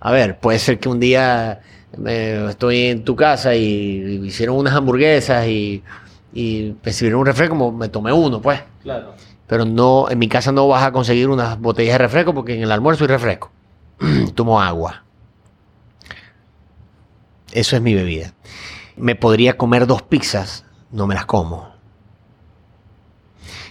[0.00, 1.60] A ver, puede ser que un día
[2.06, 5.82] eh, estoy en tu casa y, hicieron unas hamburguesas y,
[6.32, 8.60] y me un refresco, como me tomé uno, pues.
[8.82, 9.14] Claro.
[9.46, 12.62] Pero no, en mi casa no vas a conseguir unas botellas de refresco porque en
[12.62, 13.50] el almuerzo hay refresco.
[14.34, 15.04] Tomo agua.
[17.52, 18.34] Eso es mi bebida.
[18.96, 21.70] Me podría comer dos pizzas, no me las como.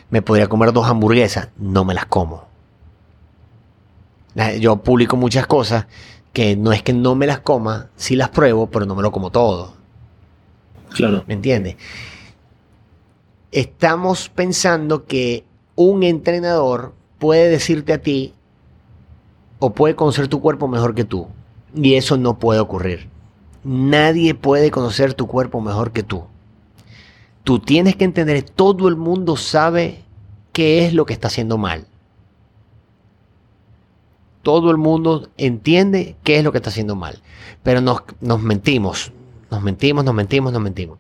[0.10, 2.48] Me podría comer dos hamburguesas, no me las como.
[4.60, 5.88] Yo publico muchas cosas
[6.34, 9.12] que no es que no me las coma, sí las pruebo, pero no me lo
[9.12, 9.74] como todo.
[10.92, 11.24] Claro.
[11.28, 11.76] ¿Me entiendes?
[13.52, 15.44] Estamos pensando que
[15.76, 18.34] un entrenador puede decirte a ti
[19.60, 21.28] o puede conocer tu cuerpo mejor que tú.
[21.76, 23.10] Y eso no puede ocurrir.
[23.64, 26.24] Nadie puede conocer tu cuerpo mejor que tú.
[27.43, 30.03] Tú tienes que entender, todo el mundo sabe
[30.53, 31.86] qué es lo que está haciendo mal.
[34.41, 37.22] Todo el mundo entiende qué es lo que está haciendo mal.
[37.64, 39.12] Pero nos, nos mentimos,
[39.51, 40.99] nos mentimos, nos mentimos, nos mentimos.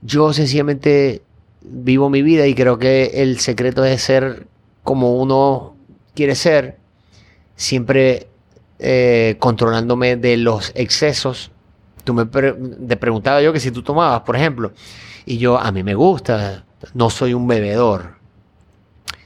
[0.00, 1.22] Yo sencillamente
[1.60, 4.46] vivo mi vida y creo que el secreto es ser
[4.82, 5.76] como uno
[6.14, 6.78] quiere ser,
[7.56, 8.28] siempre
[8.78, 11.51] eh, controlándome de los excesos
[12.04, 14.72] Tú me te preguntaba yo que si tú tomabas, por ejemplo,
[15.24, 18.14] y yo, a mí me gusta, no soy un bebedor,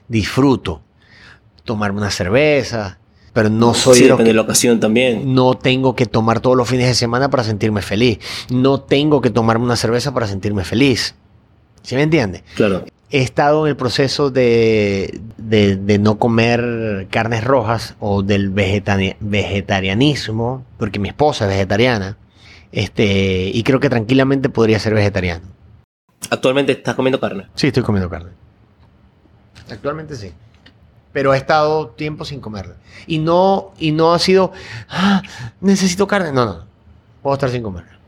[0.09, 0.83] disfruto
[1.65, 2.99] tomarme una cerveza,
[3.33, 3.99] pero no soy...
[3.99, 5.35] Sí, depende de la ocasión también.
[5.35, 8.19] No tengo que tomar todos los fines de semana para sentirme feliz.
[8.49, 11.15] No tengo que tomarme una cerveza para sentirme feliz.
[11.83, 12.45] ¿Sí me entiende?
[12.55, 12.87] Claro.
[13.11, 20.99] He estado en el proceso de, de, no comer carnes rojas o del vegetarianismo, porque
[20.99, 22.17] mi esposa es vegetariana.
[22.73, 25.47] Este, y creo que tranquilamente podría ser vegetariano.
[26.31, 27.47] ¿Actualmente estás comiendo carne?
[27.55, 28.31] Sí, estoy comiendo carne.
[29.71, 30.33] Actualmente sí.
[31.13, 32.77] Pero he estado tiempo sin comerla.
[33.07, 34.53] Y no, y no ha sido,
[34.89, 35.23] ah,
[35.61, 36.33] necesito carne.
[36.33, 36.67] No, no.
[37.23, 37.99] Puedo estar sin comerla.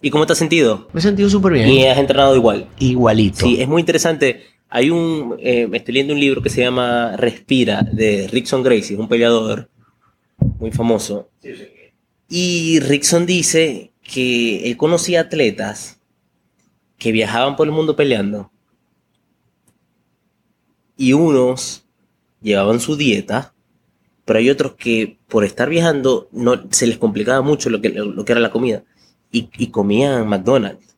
[0.00, 0.88] ¿Y cómo te has sentido?
[0.92, 1.68] Me he sentido súper bien.
[1.68, 2.68] ¿Y has entrenado igual?
[2.78, 3.46] Igualito.
[3.46, 4.46] Sí, es muy interesante.
[4.68, 9.08] Hay un, eh, estoy leyendo un libro que se llama Respira, de Rickson Gracie, un
[9.08, 9.68] peleador
[10.58, 11.28] muy famoso.
[11.42, 11.68] Sí, sí.
[12.28, 16.00] Y Rickson dice que él conocía atletas
[16.98, 18.50] que viajaban por el mundo peleando
[20.96, 21.84] y unos
[22.40, 23.54] llevaban su dieta,
[24.24, 28.24] pero hay otros que por estar viajando no, se les complicaba mucho lo que, lo
[28.24, 28.84] que era la comida
[29.30, 30.92] y, y comían McDonald's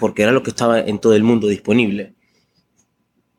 [0.00, 2.14] porque era lo que estaba en todo el mundo disponible.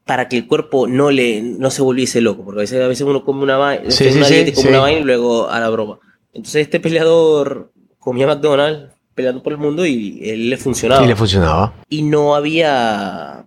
[0.06, 3.08] para que el cuerpo no le no se volviese loco, porque a veces, a veces
[3.08, 5.70] uno come una vaina, Sí, sí, dieta y come una vaina y luego a la
[5.70, 6.00] broma.
[6.34, 11.04] Entonces este peleador comía McDonald's peleando por el mundo y él le funcionaba.
[11.04, 11.74] Y le funcionaba.
[11.90, 13.46] y no había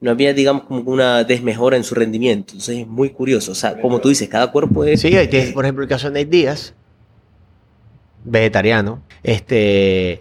[0.00, 3.80] no había digamos como una desmejora en su rendimiento entonces es muy curioso o sea
[3.80, 6.36] como tú dices cada cuerpo es Sí, ahí tienes, por ejemplo, el caso de Nate
[6.36, 6.74] Díaz,
[8.24, 9.02] vegetariano.
[9.22, 10.20] Este.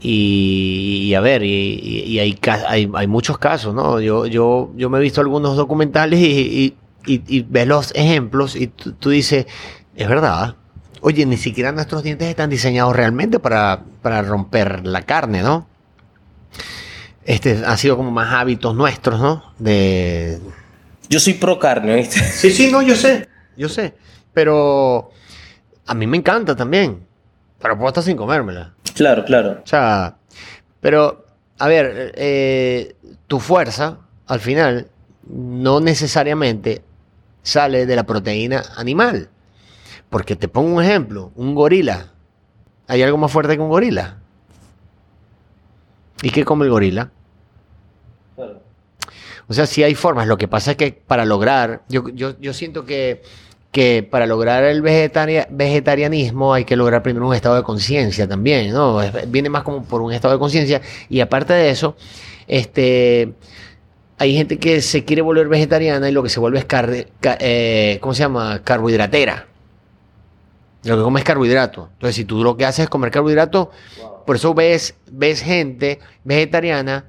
[0.00, 2.36] Y, y a ver, y, hay,
[2.66, 4.00] hay, hay muchos casos, ¿no?
[4.00, 6.74] Yo, yo, yo me he visto algunos documentales y, y-
[7.06, 9.46] y- y ves los ejemplos y tú, tú dices,
[9.94, 10.56] es verdad.
[11.02, 15.66] Oye, ni siquiera nuestros dientes están diseñados realmente para, para romper la carne, ¿no?
[17.24, 19.52] Este ha sido como más hábitos nuestros, ¿no?
[19.58, 20.40] De,
[21.12, 22.18] yo soy pro carne ¿viste?
[22.20, 23.94] Sí, sí, no, yo sé, yo sé.
[24.32, 25.10] Pero
[25.86, 27.06] a mí me encanta también.
[27.60, 28.72] Pero puedo estar sin comérmela.
[28.94, 30.16] claro claro O sea,
[30.80, 31.26] pero,
[31.58, 32.96] a ver, eh,
[33.26, 34.88] tu fuerza, al final,
[35.28, 36.82] no necesariamente
[37.42, 39.28] sale de la proteína animal.
[40.12, 42.08] Porque te pongo un ejemplo, un gorila.
[42.86, 44.18] ¿Hay algo más fuerte que un gorila?
[46.22, 47.10] ¿Y qué come el gorila?
[49.48, 50.26] O sea, sí hay formas.
[50.26, 53.22] Lo que pasa es que para lograr, yo, yo, yo siento que,
[53.70, 58.70] que para lograr el vegetaria- vegetarianismo hay que lograr primero un estado de conciencia también,
[58.70, 58.98] ¿no?
[59.28, 60.82] Viene más como por un estado de conciencia.
[61.08, 61.96] Y aparte de eso,
[62.46, 63.32] este,
[64.18, 67.38] hay gente que se quiere volver vegetariana y lo que se vuelve es, carne, ca-
[67.40, 68.60] eh, ¿cómo se llama?
[68.62, 69.46] Carbohidratera.
[70.84, 71.90] Lo que come es carbohidrato.
[71.92, 73.70] Entonces, si tú lo que haces es comer carbohidrato,
[74.26, 77.06] por eso ves, ves gente vegetariana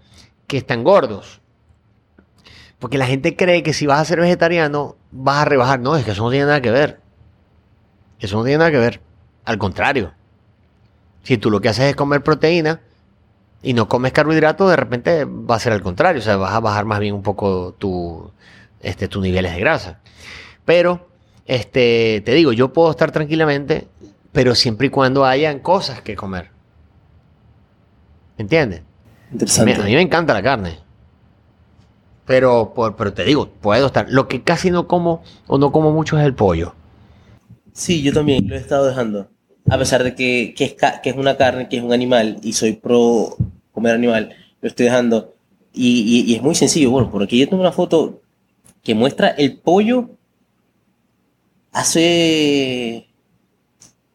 [0.48, 1.42] que están gordos.
[2.80, 5.80] Porque la gente cree que si vas a ser vegetariano vas a rebajar.
[5.80, 7.00] No, es que eso no tiene nada que ver.
[8.20, 9.02] Eso no tiene nada que ver.
[9.46, 10.14] Al contrario.
[11.24, 12.82] Si tú lo que haces es comer proteína
[13.62, 16.20] y no comes carbohidratos, de repente va a ser al contrario.
[16.20, 18.30] O sea, vas a bajar más bien un poco tu,
[18.82, 20.00] este, tus niveles de grasa.
[20.66, 21.08] Pero,
[21.46, 23.88] este, te digo, yo puedo estar tranquilamente,
[24.32, 26.52] pero siempre y cuando hayan cosas que comer.
[28.38, 28.82] ¿Entiendes?
[29.56, 30.80] A mí, interesante a mí me encanta la carne.
[32.26, 34.08] Pero, por- pero te digo, puedo estar.
[34.10, 36.74] Lo que casi no como o no como mucho es el pollo.
[37.74, 39.30] sí yo también lo he estado dejando
[39.70, 42.38] a pesar de que, que es, ca- que es una carne que es un animal
[42.44, 43.36] y soy pro
[43.72, 45.36] comer animal lo estoy dejando
[45.74, 48.22] y, y- y es muy sencillo bueno porque yo tengo una foto
[48.84, 50.12] que muestra el pollo
[51.74, 53.08] hace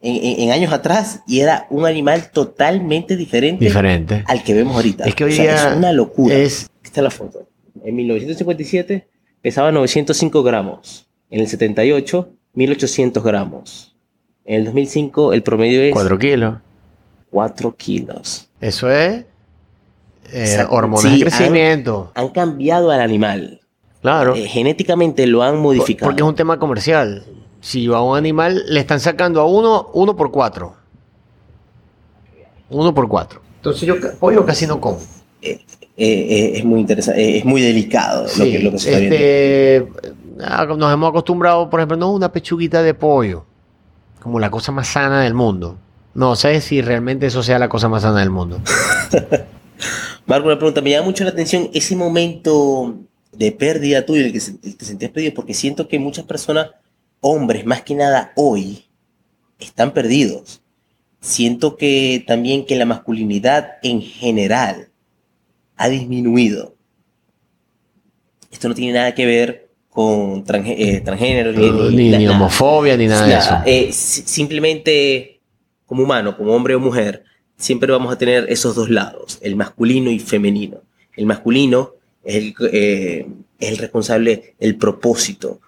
[0.01, 4.23] en, años atrás y era un animal totalmente diferente Diferente.
[4.27, 5.03] al que vemos ahorita.
[5.05, 6.35] Es que hoy O sea, día es una locura.
[6.35, 7.47] es- Esta es la foto.
[7.83, 9.07] En 1957
[9.41, 11.07] pesaba 905 gramos.
[11.29, 13.95] En el 78, 1800 gramos.
[14.45, 16.17] En el 2005 el promedio es 4,
[17.29, 17.75] Cuatro kilos.
[17.77, 18.49] kilos.
[18.61, 19.25] Eso es
[20.31, 22.11] eh, hormonas Sí, de crecimiento.
[22.15, 23.61] Han cambiado al animal.
[24.01, 24.33] Claro.
[24.35, 26.09] Eh, genéticamente lo han modificado.
[26.09, 27.25] Porque es un tema comercial.
[27.61, 30.75] Si a un animal le están sacando a uno, uno por cuatro.
[32.69, 33.41] Uno por cuatro.
[33.57, 34.99] Entonces yo pollo casi no como.
[35.41, 35.59] Eh,
[35.97, 39.15] eh, es muy interesante, eh, es muy delicado lo, que, lo que se está viendo.
[39.15, 39.87] este,
[40.41, 43.45] ah, nos hemos acostumbrado, por ejemplo, no una pechuguita de pollo,
[44.21, 45.77] como la cosa más sana del mundo.
[46.13, 48.61] No sé si realmente eso sea la cosa más sana del mundo.
[50.25, 50.81] Marco, una pregunta.
[50.81, 52.95] Me llama mucho la atención ese momento
[53.33, 56.25] de pérdida tuyo, el que se- el que te sentías perdido, porque siento que muchas
[56.25, 56.67] personas,
[57.21, 58.85] hombres más que nada hoy,
[59.59, 60.61] están perdidos.
[61.21, 64.89] Siento que también que la masculinidad en general
[65.75, 66.75] ha disminuido.
[68.51, 73.33] Esto no tiene nada que ver con eh, transgénero Ni, ni homofobia ni nada de
[73.35, 73.55] eso.
[73.65, 75.41] Eh, si- simplemente
[75.85, 77.23] como humano, como hombre o mujer,
[77.57, 80.81] siempre vamos a tener esos dos lados, el masculino y femenino.
[81.15, 83.27] El masculino es el, eh,
[83.59, 85.59] es el responsable del propósito,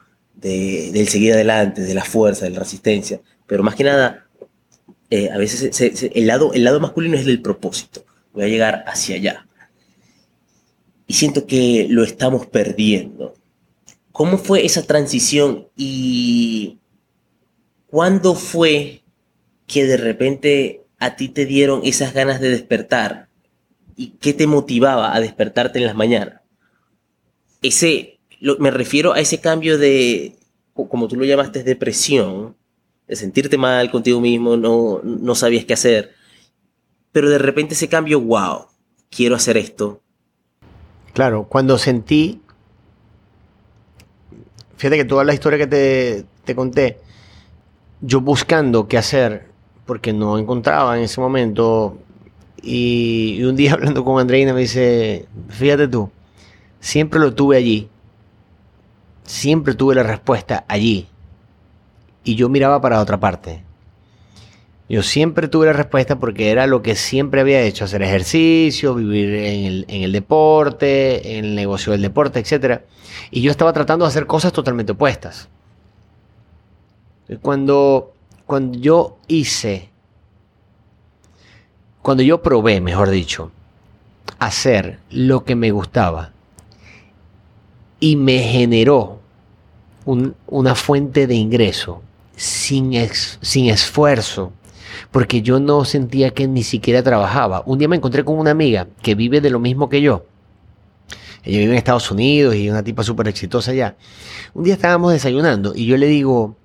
[0.42, 3.22] de- del seguir adelante, de la fuerza, de la resistencia.
[3.48, 4.28] Pero más que nada,
[5.10, 5.80] eh, a veces
[6.14, 8.06] el, lado, el lado masculino es el del propósito.
[8.34, 9.48] Voy a llegar hacia allá.
[11.08, 13.34] Y siento que lo estamos perdiendo.
[14.12, 16.80] ¿Cómo fue esa transición y
[17.88, 19.04] cuándo fue
[19.68, 23.28] que de repente a ti te dieron esas ganas de despertar?
[23.98, 26.42] ¿Y qué te motivaba a despertarte en las mañanas?
[27.62, 28.11] Ese,
[28.42, 30.38] lo- me refiero a ese cambio de,
[30.74, 32.58] co- como tú lo llamaste, depresión,
[33.08, 36.12] de sentirte mal contigo mismo, no, no sabías qué hacer,
[37.12, 38.68] pero de repente ese cambio, wow,
[39.10, 40.02] quiero hacer esto.
[41.14, 42.42] Claro, cuando sentí.
[44.78, 46.98] Fíjate que toda la historia que te, te conté,
[48.02, 49.48] yo buscando qué hacer,
[49.86, 51.98] porque no encontraba en ese momento.
[52.64, 56.10] Y, y un día hablando con Andreina me dice: Fíjate tú,
[56.80, 57.90] siempre lo tuve allí.
[59.32, 61.08] Siempre tuve la respuesta allí.
[62.26, 63.64] Y yo miraba para otra parte.
[64.90, 69.34] Yo siempre tuve la respuesta porque era lo que siempre había hecho, hacer ejercicio, vivir
[69.88, 72.82] en el, deporte, en el negocio del deporte, etc.
[73.32, 75.48] Y yo estaba tratando de hacer cosas totalmente opuestas.
[77.42, 78.14] Cuando,
[78.46, 79.90] cuando yo hice,
[82.02, 83.50] cuando yo probé, mejor dicho,
[84.40, 86.34] hacer lo que me gustaba
[88.02, 89.21] y me generó
[90.06, 92.02] un- una fuente de ingreso
[92.36, 92.94] sin,
[93.42, 94.52] sin esfuerzo,
[95.12, 97.64] porque yo no sentía que ni siquiera trabajaba.
[97.66, 100.26] Un día me encontré con una amiga que vive de lo mismo que yo.
[101.44, 103.96] Ella vive en Estados Unidos y es una tipa súper exitosa allá.
[104.54, 106.56] Un día estábamos desayunando y yo le digo,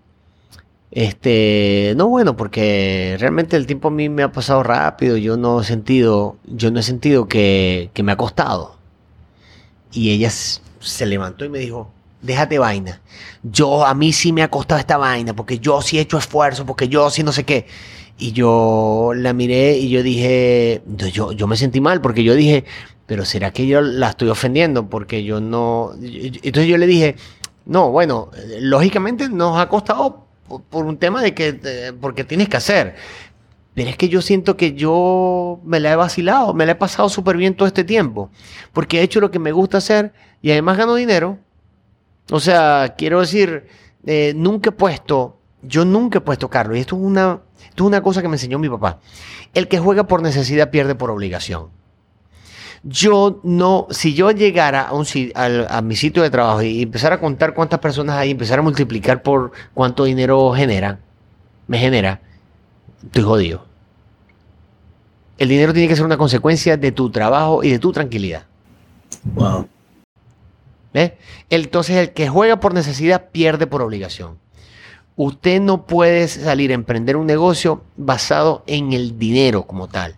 [0.90, 5.60] este, no bueno, porque realmente el tiempo a mí me ha pasado rápido, yo no
[5.60, 8.76] he sentido, yo no he sentido que, que me ha costado.
[9.92, 11.90] Y ella se levantó y me dijo,
[12.22, 13.00] déjate vaina.
[13.42, 16.66] Yo, a mí sí me ha costado esta vaina, porque yo sí he hecho esfuerzo,
[16.66, 17.66] porque yo sí no sé qué.
[18.18, 22.64] Y yo la miré y yo dije, yo- yo, me sentí mal, porque yo dije,
[23.06, 24.88] pero ¿será que yo la estoy ofendiendo?
[24.88, 25.92] Porque yo no...
[26.02, 27.16] Entonces yo le dije,
[27.66, 30.26] no, bueno, lógicamente nos ha costado
[30.70, 32.94] por, un tema de que, porque tienes que hacer.
[33.74, 37.08] Pero es que yo siento que yo me la he vacilado, me la he pasado
[37.10, 38.30] súper bien todo este tiempo,
[38.72, 41.38] porque he hecho lo que me gusta hacer y además gano dinero.
[42.30, 43.66] O sea, quiero decir,
[44.04, 47.40] eh, nunca he puesto, yo nunca he puesto, Carlos, y esto es, una,
[47.74, 48.98] es una cosa que me enseñó mi papá.
[49.54, 51.68] El que juega por necesidad pierde por obligación.
[52.82, 57.16] Yo no, si yo llegara a, un, al- a mi sitio de trabajo y empezara
[57.16, 61.00] a contar cuántas personas hay, empezara a multiplicar por cuánto dinero genera,
[61.66, 62.20] me genera,
[63.04, 63.64] estoy jodido.
[65.38, 68.44] El dinero tiene que ser una consecuencia de tu trabajo y de tu tranquilidad.
[69.34, 69.68] Wow.
[70.96, 71.12] ¿Ves?
[71.50, 74.38] Entonces el que juega por necesidad pierde por obligación.
[75.14, 80.16] Usted no puede salir a emprender un negocio basado en el dinero como tal.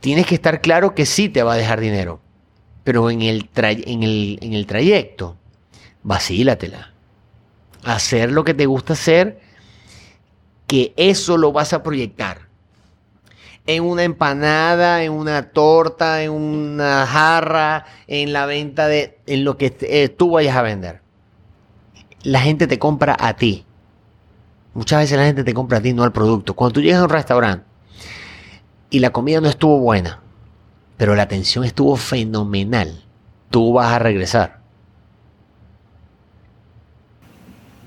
[0.00, 2.20] Tienes que estar claro que sí te va a dejar dinero,
[2.84, 5.38] pero en el, en el, en el trayecto,
[6.02, 6.92] vacílatela.
[7.82, 9.40] Hacer lo que te gusta hacer,
[10.66, 12.29] que eso lo vas a proyectar
[13.74, 19.56] en una empanada, en una torta, en una jarra, en la venta de, en lo
[19.56, 21.02] que eh, tú vayas a vender.
[22.22, 23.64] La gente te compra a ti.
[24.74, 26.54] Muchas veces la gente te compra a ti, no al producto.
[26.54, 27.64] Cuando tú llegas a un restaurante
[28.90, 30.20] y la comida no estuvo buena,
[30.96, 33.04] pero la atención estuvo fenomenal,
[33.50, 34.60] tú vas a regresar.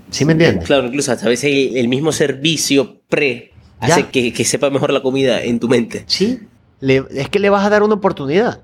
[0.10, 0.66] ¿Sí me entiendes?
[0.66, 3.53] Claro, incluso hasta a veces el, el mismo servicio pre
[3.88, 3.96] Ya.
[3.96, 6.04] hace que, que sepa mejor la comida en tu mente.
[6.08, 6.40] Sí,
[6.80, 8.62] le- es que le vas a dar una oportunidad.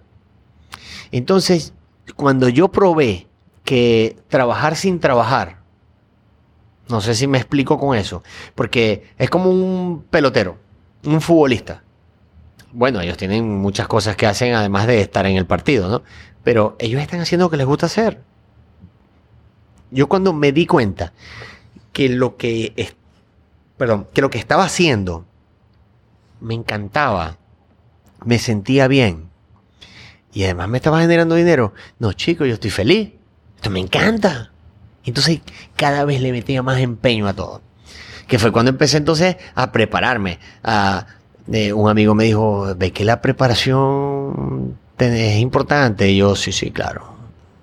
[1.11, 1.73] Entonces,
[2.15, 3.27] cuando yo probé
[3.63, 5.59] que trabajar sin trabajar,
[6.87, 8.23] no sé si me explico con eso,
[8.55, 10.57] porque es como un pelotero,
[11.05, 11.83] un futbolista.
[12.71, 16.03] Bueno, ellos tienen muchas cosas que hacen además de estar en el partido, ¿no?
[16.43, 18.21] Pero ellos están haciendo lo que les gusta hacer.
[19.91, 21.13] Yo cuando me di cuenta
[21.93, 22.73] que lo que
[23.79, 25.25] perdón, que lo que estaba haciendo
[26.41, 27.37] me encantaba,
[28.23, 29.29] me sentía bien
[30.33, 31.73] y además me estaba generando dinero.
[31.97, 33.13] No, chicos, yo estoy feliz.
[33.55, 34.51] Esto me encanta.
[35.03, 35.39] Entonces
[35.75, 37.61] cada vez le metía más empeño a todo.
[38.27, 40.37] Que fue cuando empecé entonces a prepararme.
[40.63, 41.07] A,
[41.51, 46.09] eh, un amigo me dijo, ¿ve que la preparación es importante?
[46.11, 47.17] Y yo, sí, sí, claro.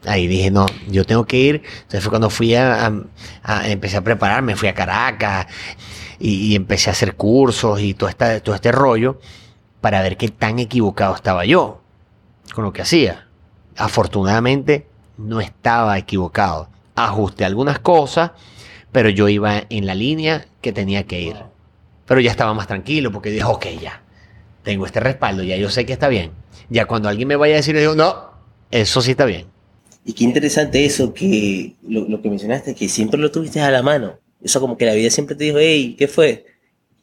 [0.06, 1.62] Ahí dije, no, yo tengo que ir.
[1.82, 2.92] Entonces fue cuando fui a, a-
[3.44, 5.46] a- empecé a prepararme, fui a Caracas
[6.18, 9.18] y, empecé a hacer cursos y todo, esta, todo este rollo
[9.80, 11.80] para ver qué tan equivocado estaba yo
[12.54, 13.28] con lo que hacía.
[13.76, 14.86] Afortunadamente
[15.18, 16.68] no estaba equivocado.
[16.94, 18.32] Ajusté algunas cosas,
[18.92, 21.36] pero yo iba en la línea que tenía que ir.
[22.06, 24.02] Pero ya estaba más tranquilo porque dije, ok, ya,
[24.62, 26.30] tengo este respaldo, ya yo sé que está bien.
[26.70, 28.30] Ya cuando alguien me vaya a decir, yo digo, no,
[28.70, 29.46] eso sí está bien.
[30.04, 33.82] Y qué interesante eso que lo, lo que mencionaste, que siempre lo tuviste a la
[33.82, 34.18] mano.
[34.42, 36.46] Eso como que la vida siempre te dijo, hey, ¿qué fue?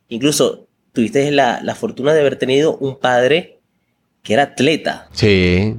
[0.09, 3.59] Incluso tuviste la, la fortuna de haber tenido un padre
[4.21, 5.75] que era atleta Sí,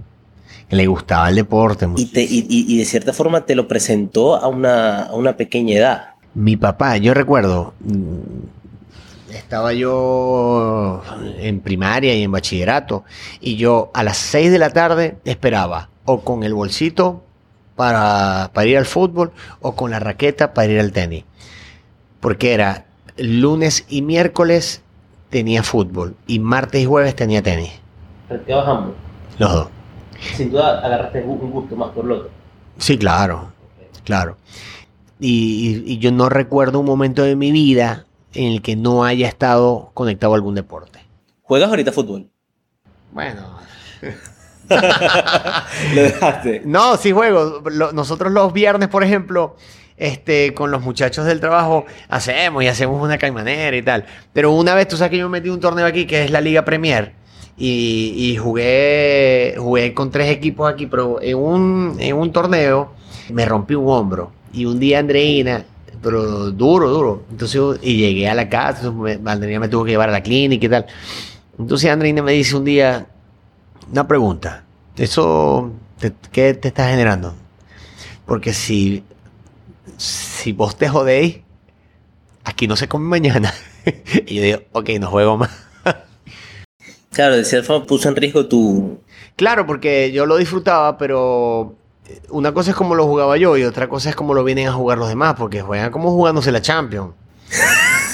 [0.69, 1.87] que le gustaba el deporte.
[1.97, 5.37] y, te, y, y- y de cierta forma te lo presentó a una, a una
[5.37, 6.05] pequeña edad.
[6.35, 11.03] Mi papá, yo recuerdo, mm, estaba yo
[11.39, 13.05] en primaria y en bachillerato,
[13.41, 17.23] y yo a las 6 de la tarde esperaba o con el bolsito
[17.77, 21.25] para, para ir al fútbol o con la raqueta para ir al tenis.
[22.25, 22.87] Porque era
[23.19, 24.81] lunes y miércoles
[25.29, 27.71] tenía fútbol y martes y jueves tenía tenis.
[28.29, 28.95] Practicabas ambos.
[29.39, 29.69] Los dos.
[30.35, 32.31] Sin duda agarraste un gusto más por lo otro.
[32.79, 33.53] Sí, claro,
[34.05, 34.39] claro.
[35.21, 39.05] Y, y- y yo no recuerdo un momento de mi vida en el que no
[39.05, 41.01] haya estado conectado a algún deporte.
[41.43, 42.31] ¿Juegas ahorita fútbol?
[43.13, 43.59] Bueno,
[45.95, 46.63] Lo dejaste.
[46.65, 47.61] No, sí juego.
[47.71, 49.57] Lo- nosotros los viernes, por ejemplo,
[49.97, 54.07] este, con los muchachos del trabajo, hacemos y hacemos una caimanera y tal.
[54.33, 56.41] Pero una vez, tú sabes que yo me metí un torneo aquí que es la
[56.41, 57.13] Liga Premier.
[57.57, 62.93] Y, jugué, jugué con tres equipos aquí, pero en un, en un torneo
[63.31, 64.33] me rompí un hombro.
[64.53, 65.65] Y un día Andreina,
[66.03, 67.23] pero duro, duro.
[67.31, 68.93] Entonces, y llegué a la casa,
[69.25, 70.87] Andreina me tuvo que llevar a la clínica y tal.
[71.59, 73.07] Entonces Andreina me dice un día,
[73.91, 74.65] una pregunta.
[74.97, 75.71] ¿Eso
[76.33, 77.35] qué te está generando?
[78.27, 79.05] Porque si,
[79.97, 81.39] si vos te jodéis,
[82.45, 83.53] aquí no se come mañana.
[84.27, 85.51] y yo digo, ok, no juego más.
[87.13, 88.99] Claro, de cierta forma puso en riesgo tu...
[89.37, 91.77] Claro, porque yo lo disfrutaba, pero
[92.29, 94.73] una cosa es como lo jugaba yo y otra cosa es como lo vienen a
[94.73, 97.13] jugar los demás, porque juegan como jugándose la Champions.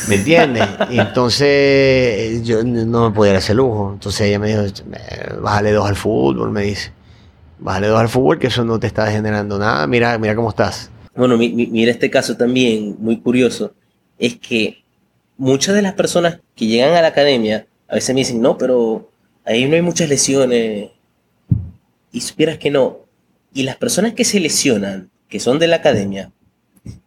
[0.09, 0.67] ¿Me entiendes?
[0.91, 3.93] Y entonces yo no me podía dar ese lujo.
[3.95, 6.93] Entonces ella me dijo, "Eh, bájale dos al fútbol, me dice.
[7.59, 9.87] Bájale dos al fútbol, que eso no te está generando nada.
[9.87, 10.90] Mira, mira cómo estás.
[11.15, 13.75] Bueno, mi- mi- mira este caso también, muy curioso,
[14.19, 14.85] es que
[15.37, 19.11] muchas de las personas que llegan a la academia a veces me dicen, no, pero
[19.45, 20.91] ahí no hay muchas lesiones.
[22.13, 22.99] Y supieras que no.
[23.53, 26.31] Y las personas que se lesionan, que son de la academia,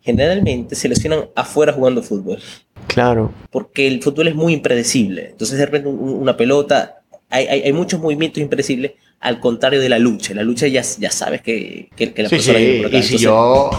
[0.02, 2.40] generalmente se lesionan afuera jugando fútbol.
[2.88, 3.34] Claro.
[3.50, 5.30] Porque el fútbol es muy impredecible.
[5.32, 8.92] Entonces, de repente, un- una pelota, hay, hay- hay muchos movimientos impredecibles,
[9.24, 10.34] al contrario de la lucha.
[10.34, 12.98] La lucha ya, ya sabes que, que, que la Sí, persona sí, por acá.
[12.98, 13.70] Y si yo...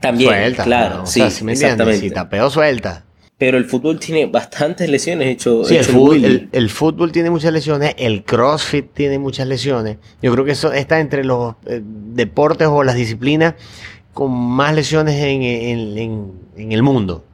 [0.00, 1.02] También, suelta, claro, ¿no?
[1.04, 2.00] O sí, sea, si me exactamente.
[2.00, 3.04] si tapeo suelta.
[3.38, 6.26] Pero el fútbol tiene bastantes lesiones hecho, Sí, el fútbol, Willy.
[6.26, 9.96] el, el fútbol tiene muchas lesiones, el CrossFit tiene muchas lesiones.
[10.22, 13.54] Yo creo que eso está entre los eh, deportes o las disciplinas
[14.12, 17.24] con más lesiones en, en- en- en el mundo.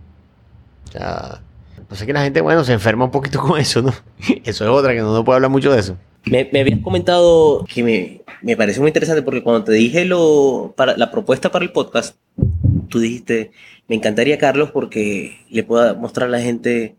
[0.89, 1.41] O sea,
[1.89, 3.93] pasa que la gente, bueno, se enferma un poquito con eso, ¿no?
[4.45, 5.97] Eso es otra que no, no puedo hablar mucho de eso.
[6.25, 10.97] Me, habías comentado que me, me pareció muy interesante porque cuando te dije lo, para,
[10.97, 12.17] la propuesta para el podcast,
[12.89, 13.53] tú dijiste,
[13.89, 16.97] me encantaría Carlos porque le pueda mostrar a la gente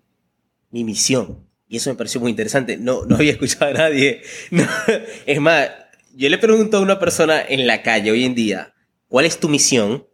[0.72, 1.38] mi misión.
[1.68, 2.78] Y eso me pareció muy interesante.
[2.78, 4.22] No, no había escuchado a nadie.
[5.26, 5.70] Es más,
[6.16, 8.74] yo le pregunto a una persona en la calle hoy en día,
[9.08, 10.06] ¿cuál es tu misión?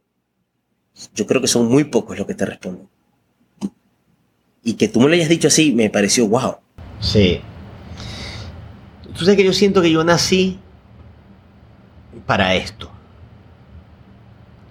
[1.16, 2.88] Yo creo que son muy pocos los que te responden.
[4.64, 6.58] Y que tú me lo hayas dicho así, me pareció wow.
[6.99, 7.39] Sí.
[9.18, 10.59] Tú sabes que yo siento que yo nací
[12.28, 12.91] para esto.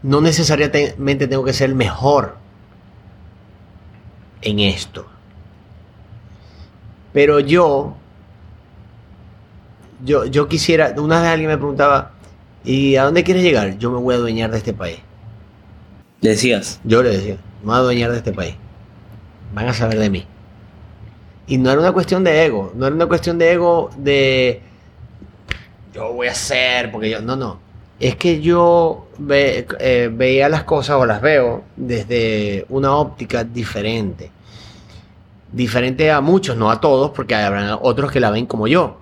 [0.02, 2.36] No necesariamente tengo que ser el mejor
[4.42, 5.06] en esto.
[7.12, 7.96] Pero yo,
[10.04, 12.12] yo, yo quisiera, una vez alguien me preguntaba,
[12.64, 13.78] ¿y a dónde quieres llegar?
[13.78, 14.98] Yo me voy a adueñar de este país.
[16.20, 18.54] Le decías, Yo le decía, me voy a adueñar de este país.
[19.54, 20.26] Van a saber de mí.
[21.46, 24.62] Y no era una cuestión de ego, no era una cuestión de ego de
[25.96, 27.58] yo voy a hacer, porque yo, no, no.
[27.98, 34.30] Es que yo eh, veía las cosas o las veo desde una óptica diferente.
[35.50, 38.98] Diferente a muchos, no a todos, porque habrá otros que la ven como yo.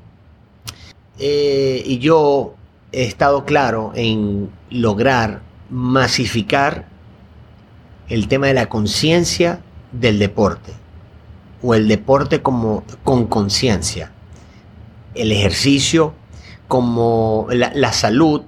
[1.18, 2.54] Eh, y yo
[2.92, 5.40] he estado claro en lograr
[5.70, 6.86] masificar
[8.08, 9.60] el tema de la conciencia
[9.90, 10.83] del deporte
[11.64, 14.12] o el deporte como con conciencia.
[15.14, 16.12] El ejercicio
[16.68, 18.42] como la, la salud.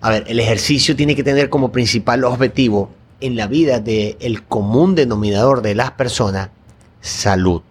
[0.00, 2.90] A ver el ejercicio tiene que tener como principal objetivo
[3.20, 6.50] en la vida del común denominador de las personas
[7.00, 7.62] salud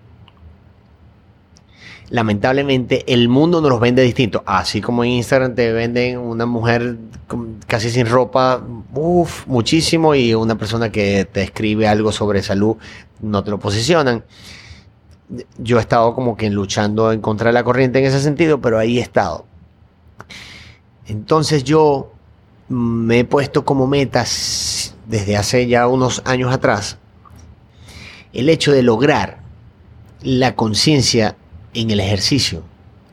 [2.14, 4.44] lamentablemente el mundo nos los vende distinto.
[4.46, 6.98] Así como en Instagram te venden una mujer
[7.66, 8.64] casi sin ropa,
[8.94, 12.78] uff, muchísimo, y una persona que te escribe algo sobre salud,
[13.20, 14.24] no te lo posicionan.
[15.58, 18.78] Yo he estado como que luchando en contra de la corriente en ese sentido, pero
[18.78, 19.48] ahí he estado.
[21.08, 22.12] Entonces yo
[22.70, 27.00] me he puesto como metas desde hace ya unos años atrás
[28.34, 29.40] el hecho de lograr
[30.22, 31.38] la conciencia
[31.74, 32.64] en el ejercicio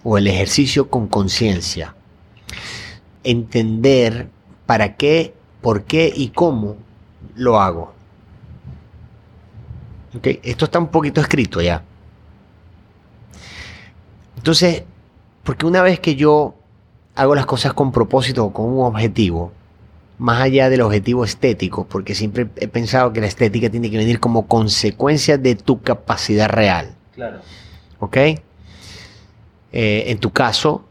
[0.03, 1.95] o el ejercicio con conciencia.
[3.25, 4.29] Entender
[4.67, 6.77] para qué, por qué y cómo
[7.35, 7.93] lo hago.
[10.17, 11.83] Ok, Esto está un poquito escrito ya.
[14.37, 14.85] Entonces,
[15.45, 16.55] porque una vez que yo
[17.15, 19.53] hago las cosas con propósito o con un objetivo,
[20.19, 24.21] más allá del objetivo estético, porque siempre he pensado que la estética tiene que venir
[24.21, 26.95] como consecuencia de tu capacidad real.
[27.15, 27.41] claro.
[28.01, 28.17] ¿ok?
[29.73, 30.85] Eh, en tu caso,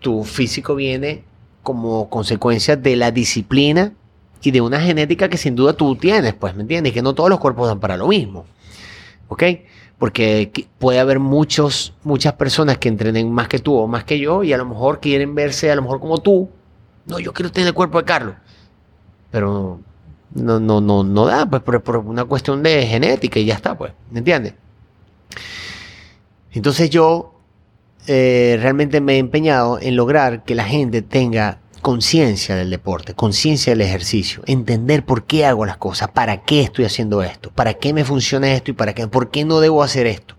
[0.00, 1.24] tu físico viene
[1.62, 3.92] como consecuencia de la disciplina
[4.42, 6.92] y de una genética que sin duda tú tienes, pues, ¿me entiendes?
[6.92, 8.46] Que no todos los cuerpos dan para lo mismo.
[9.28, 9.42] ¿Ok?
[9.98, 14.44] Porque puede haber muchos, muchas personas que entrenen más que tú o más que yo
[14.44, 16.48] y a lo mejor quieren verse a lo mejor como tú.
[17.06, 18.36] No, yo quiero tener el cuerpo de Carlos.
[19.30, 19.80] Pero
[20.34, 23.76] no, no, no, no da, pues por, por una cuestión de genética y ya está,
[23.76, 23.92] pues.
[24.10, 24.54] ¿Me entiendes?
[26.52, 27.37] Entonces yo
[28.06, 33.72] eh, realmente me he empeñado en lograr que la gente tenga conciencia del deporte, conciencia
[33.72, 37.92] del ejercicio, entender por qué hago las cosas, para qué estoy haciendo esto, para qué
[37.92, 40.34] me funciona esto y para qué, por qué no debo hacer esto.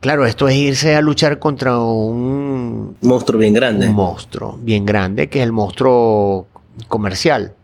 [0.00, 3.88] Claro, esto es irse a luchar contra un, Monstruo bien grande.
[3.88, 6.46] un monstruo bien grande, que es el monstruo
[6.86, 7.54] comercial.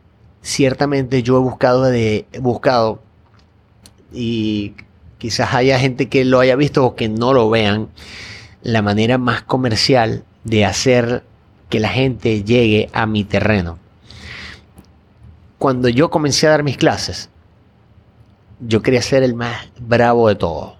[0.40, 3.00] Ciertamente yo he buscado, de, he buscado
[4.12, 4.74] y
[5.18, 7.90] quizás haya gente que lo haya visto o que no lo vean,
[8.62, 11.24] la manera más comercial de hacer
[11.68, 13.78] que la gente llegue a mi terreno.
[15.58, 17.30] Cuando yo comencé a dar mis clases,
[18.60, 20.74] yo quería ser el más bravo de todos.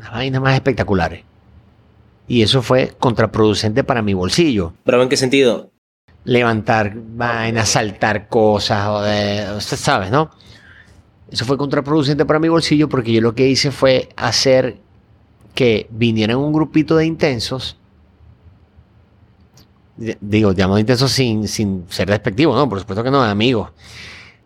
[0.00, 1.24] Las vainas más espectaculares.
[2.28, 4.74] Y eso fue contraproducente para mi bolsillo.
[4.84, 5.70] ¿Pero en qué sentido?
[6.24, 10.30] Levantar vainas, saltar cosas, o de, usted sabe, ¿no?
[11.30, 14.76] Eso fue contraproducente para mi bolsillo porque yo lo que hice fue hacer
[15.54, 17.76] que vinieran un grupito de intensos.
[19.96, 22.68] Digo, llamado intensos sin, sin ser despectivo, ¿no?
[22.68, 23.70] Por supuesto que no, amigos.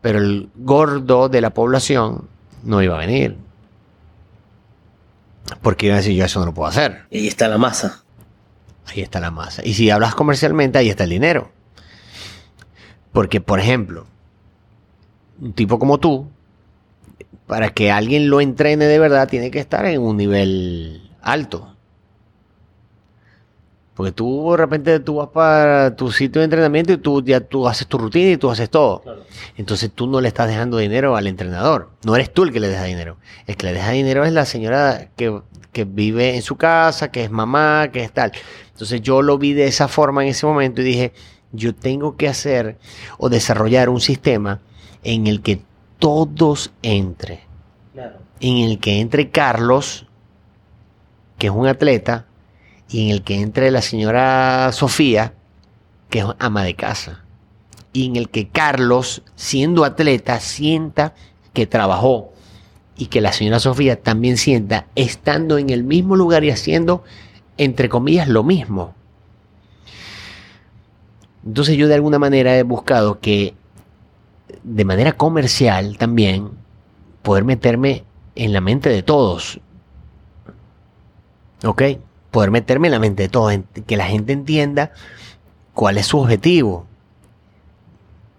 [0.01, 2.29] Pero el gordo de la población
[2.63, 3.37] no iba a venir.
[5.63, 7.07] Porque iba a decir, yo eso no lo puedo hacer.
[7.11, 8.05] Y ahí está la masa.
[8.87, 9.63] Ahí está la masa.
[9.65, 11.51] Y si hablas comercialmente, ahí está el dinero.
[13.13, 14.07] Porque, por ejemplo,
[15.41, 16.29] un tipo como tú,
[17.47, 21.77] para que alguien lo entrene de verdad, tiene que estar en un nivel alto.
[23.95, 27.67] Porque tú de repente tú vas para tu sitio de entrenamiento y tú ya tú
[27.67, 29.03] haces tu rutina y tú haces todo.
[29.57, 31.91] Entonces tú no le estás dejando dinero al entrenador.
[32.05, 33.17] No eres tú el que le deja dinero.
[33.47, 35.41] El que le deja dinero es la señora que,
[35.73, 38.33] que vive en su casa, que es mamá, que es tal.
[38.73, 41.15] Entonces yo lo vi de esa forma en ese momento y dije,
[41.53, 42.77] yo tengo que hacer
[43.17, 44.61] o desarrollar un sistema
[45.05, 45.63] en el que
[45.99, 47.41] todos entren.
[48.41, 50.07] En el que entre Carlos,
[51.39, 52.27] que es un atleta,
[52.89, 55.33] y en el que entre la señora Sofía,
[56.11, 57.27] que es ama de casa
[57.97, 61.15] y en el que Carlos, siendo atleta, sienta
[61.55, 62.31] que trabajó
[62.95, 67.05] y que la señora Sofía también sienta estando en el mismo lugar y haciendo,
[67.57, 68.95] entre comillas, lo mismo.
[71.47, 73.55] Entonces yo de alguna manera he buscado que
[74.67, 76.51] de manera comercial también
[77.23, 79.61] poder meterme en la mente de todos.
[81.65, 81.83] ¿Ok?
[82.33, 84.91] Poder meterme en la mente de todos, que la gente entienda
[85.73, 86.87] cuál es su objetivo.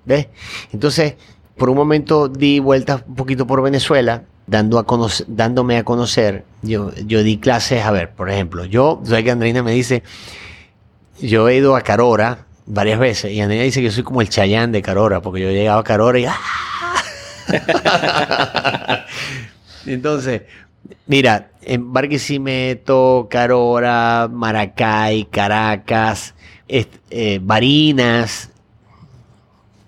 [0.05, 0.27] ¿Ves?
[0.73, 1.15] Entonces,
[1.55, 6.45] por un momento di vueltas un poquito por Venezuela, dando a conocer, dándome a conocer.
[6.61, 10.03] Yo, yo di clases, a ver, por ejemplo, yo, sabes que Andreina me dice,
[11.21, 14.29] yo he ido a Carora varias veces, y Andreina dice que yo soy como el
[14.29, 16.35] Chayán de Carora, porque yo he llegado a Carora y ¡ah!
[19.85, 20.43] Entonces,
[21.07, 26.35] mira, en Barquisimeto, Carora, Maracay, Caracas,
[26.67, 28.51] eh, Barinas,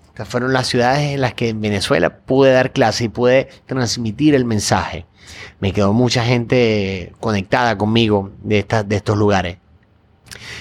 [0.08, 4.34] estas fueron las ciudades en las que en Venezuela pude dar clase y pude transmitir
[4.34, 5.06] el mensaje.
[5.60, 9.58] Me quedó mucha gente conectada conmigo de, de estos lugares.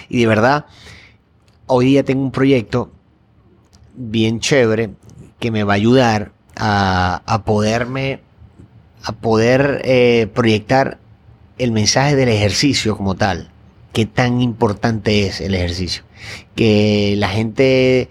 [0.08, 0.66] Y de verdad,
[1.72, 2.92] hoy día tengo un proyecto
[3.96, 4.92] bien chévere
[5.40, 8.22] que me va a ayudar a, poderme,
[9.04, 11.00] a poder eh, proyectar
[11.58, 13.52] el mensaje del ejercicio como tal.
[13.94, 16.04] Qué tan importante es el ejercicio.
[16.56, 18.10] Que la gente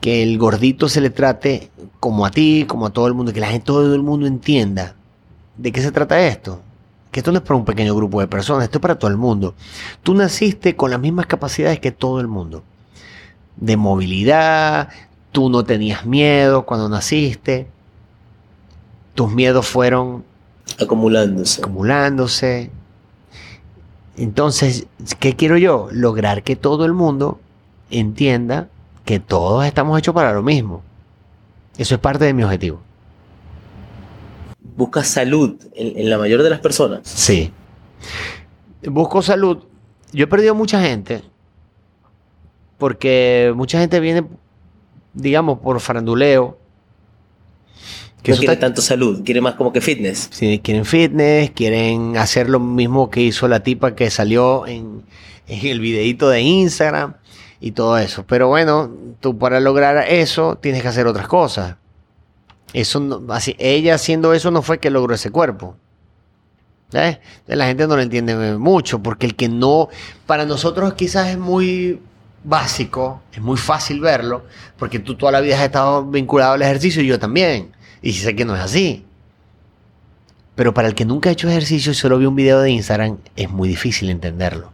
[0.00, 3.40] que el gordito se le trate como a ti, como a todo el mundo, que
[3.40, 4.96] la gente, todo el mundo entienda
[5.56, 6.60] de qué se trata esto.
[7.10, 9.16] Que esto no es para un pequeño grupo de personas, esto es para todo el
[9.16, 9.54] mundo.
[10.02, 12.62] Tú naciste con las mismas capacidades que todo el mundo.
[13.56, 14.88] De movilidad,
[15.30, 17.68] tú no tenías miedo cuando naciste.
[19.14, 20.24] Tus miedos fueron
[20.80, 21.60] Acumulándose.
[21.60, 22.70] acumulándose.
[24.16, 24.86] Entonces,
[25.20, 25.88] ¿qué quiero yo?
[25.90, 27.40] Lograr que todo el mundo
[27.90, 28.68] entienda
[29.04, 30.82] que todos estamos hechos para lo mismo.
[31.78, 32.80] Eso es parte de mi objetivo.
[34.76, 37.00] Buscas salud en, en la mayor de las personas.
[37.04, 37.52] Sí.
[38.84, 39.58] Busco salud.
[40.12, 41.22] Yo he perdido mucha gente.
[42.82, 44.24] Porque mucha gente viene,
[45.14, 46.58] digamos, por faranduleo.
[48.24, 50.28] Que no quiere está- tanto salud, quiere más como que fitness.
[50.32, 55.04] Si quieren fitness, quieren hacer lo mismo que hizo la tipa que salió en,
[55.46, 57.14] en el videito de Instagram
[57.60, 58.24] y todo eso.
[58.26, 58.90] Pero bueno,
[59.20, 61.76] tú para lograr eso tienes que hacer otras cosas.
[62.72, 65.76] Eso no- así, ella haciendo eso no fue que logró ese cuerpo.
[67.46, 69.88] La gente no lo entiende mucho porque el que no,
[70.26, 72.00] para nosotros quizás es muy
[72.44, 74.44] básico, es muy fácil verlo,
[74.78, 77.72] porque tú toda la vida has estado vinculado al ejercicio y yo también.
[78.02, 79.04] Y sé que no es así.
[80.54, 83.18] Pero para el que nunca ha hecho ejercicio y solo vio un video de Instagram,
[83.36, 84.72] es muy difícil entenderlo.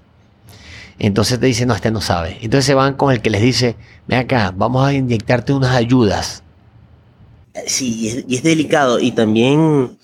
[0.99, 2.39] Entonces te dicen, no, este no sabe.
[2.40, 3.77] Entonces se van con el que les dice,
[4.09, 6.43] ven acá, vamos a inyectarte unas ayudas.
[7.66, 8.99] Sí, y es, delicado.
[8.99, 9.97] Y también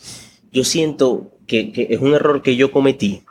[0.52, 3.24] yo siento que es un error que yo cometí.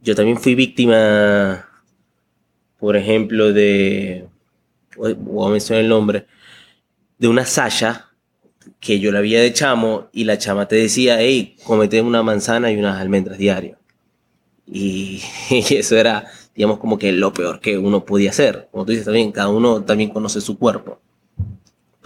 [0.00, 1.65] Yo también fui víctima,
[2.78, 4.26] por ejemplo, de.
[4.96, 6.26] Voy a mencionar el nombre.
[7.18, 8.10] De una Sasha
[8.80, 12.70] que yo la veía de chamo y la chama te decía, hey, comete una manzana
[12.70, 13.78] y unas almendras diario.
[14.66, 18.68] Y, y eso era, digamos, como que lo peor que uno podía hacer.
[18.70, 21.00] Como tú dices también, cada uno también conoce su cuerpo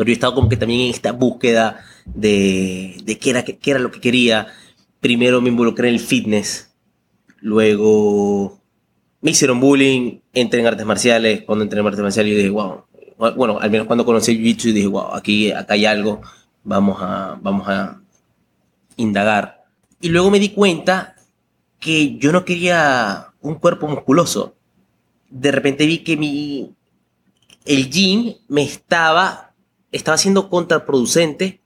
[0.00, 3.78] pero yo estaba como que también en esta búsqueda de, de qué, era, qué era
[3.78, 4.46] lo que quería.
[4.98, 6.72] Primero me involucré en el fitness,
[7.40, 8.59] luego
[9.20, 12.84] me hicieron bullying, entré en artes marciales, cuando entré en artes marciales yo dije, wow,
[13.36, 16.22] bueno, al menos cuando conocí el jiu-jitsu dije, wow, aquí acá hay algo,
[16.64, 18.00] vamos a, vamos a
[18.96, 19.64] indagar.
[20.00, 21.16] Y luego me di cuenta
[21.78, 24.54] que yo no quería un cuerpo musculoso.
[25.28, 26.74] De repente vi que mi,
[27.66, 29.50] el gym me estaba
[29.92, 31.59] estaba siendo contraproducente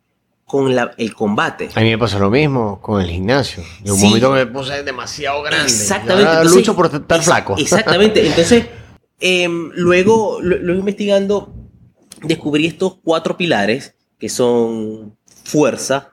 [0.45, 1.69] con la- el combate.
[1.75, 3.63] A mí me pasó lo mismo con el gimnasio.
[3.85, 4.07] En un Sí.
[4.07, 5.65] momento me puse demasiado grande.
[5.67, 6.31] Exactamente.
[6.31, 7.55] Entonces- lucho por estar flaco.
[7.59, 8.27] Exactamente.
[8.27, 8.67] Entonces,
[9.21, 11.55] em, luego, lo- luego investigando,
[12.23, 16.13] descubrí estos cuatro pilares que son fuerza,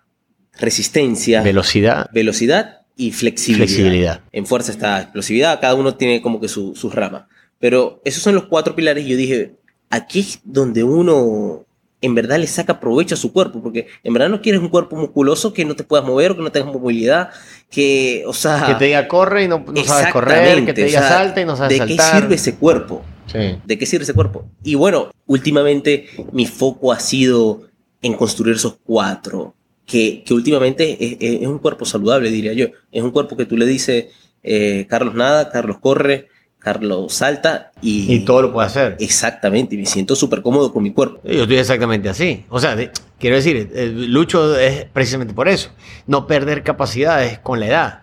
[0.60, 3.68] resistencia, Velocidad, velocidad y flexibilidad.
[3.68, 4.22] flexibilidad.
[4.32, 7.24] En fuerza está explosividad, cada uno tiene como que su, sus ramas.
[7.60, 9.56] Pero esos son los cuatro pilares y yo dije,
[9.90, 11.66] aquí es donde uno
[12.02, 14.96] en verdad le saca provecho a su cuerpo, porque en verdad no quieres un cuerpo
[14.96, 17.30] musculoso que no te puedas mover o que no tengas movilidad,
[17.70, 18.66] que, o sea...
[18.66, 21.42] Que te diga corre y no, no sabes correr, que te diga o sea, salta
[21.42, 22.12] y no sabes ¿De saltar.
[22.14, 23.04] qué sirve ese cuerpo?
[23.28, 23.58] Sí.
[23.64, 24.46] ¿De qué sirve ese cuerpo?
[24.64, 27.62] Y bueno, últimamente mi foco ha sido
[28.02, 29.54] en construir esos cuatro,
[29.86, 30.98] que, que últimamente
[31.42, 32.68] es un cuerpo saludable, diría yo.
[32.92, 34.08] Es un cuerpo que tú le dices,
[34.42, 36.30] eh, Carlos nada, Carlos corre,
[36.62, 38.14] Carlos salta y...
[38.14, 38.96] Y todo lo puede hacer.
[39.00, 41.20] Exactamente, y me siento súper cómodo con mi cuerpo.
[41.24, 42.46] Yo estoy exactamente así.
[42.50, 45.72] O sea, de- quiero decir, eh, lucho es precisamente por eso.
[46.06, 48.00] No perder capacidades con la edad.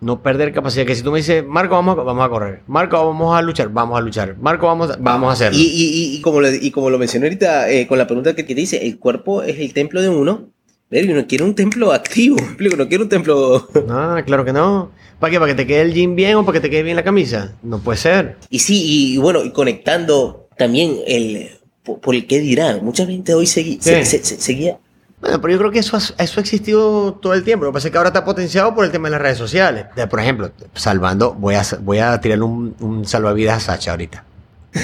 [0.00, 0.84] No perder capacidad.
[0.86, 2.60] Que si tú me dices, Marco, vamos a, vamos a correr.
[2.66, 3.68] Marco, vamos a luchar.
[3.70, 4.36] Vamos a luchar.
[4.38, 5.58] Marco, vamos a, vamos a hacerlo.
[5.58, 8.34] Y, y- y- y como, lo, y como lo mencioné ahorita eh, con la pregunta
[8.34, 10.48] que, que te dice, el cuerpo es el templo de uno.
[10.88, 12.36] Pero uno quiere un templo activo,
[12.76, 13.68] no quiere un templo...
[13.90, 14.90] Ah, claro que no.
[15.18, 15.38] ¿Para qué?
[15.40, 17.52] ¿Para que te quede el jean bien o para que te quede bien la camisa?
[17.62, 18.36] No puede ser.
[18.50, 21.50] Y sí, y bueno, y conectando también el
[21.82, 22.84] por, por el qué dirán.
[22.84, 24.18] Mucha gente hoy segui- se- Sí.
[24.18, 24.78] se- se- seguía.
[25.20, 27.64] Bueno, pero yo creo que eso, eso ha existido todo el tiempo.
[27.64, 29.86] Lo que pasa es que ahora está potenciado por el tema de las redes sociales.
[30.10, 34.24] Por ejemplo, salvando, voy a, voy a tirarle un, un salvavidas a Sacha ahorita.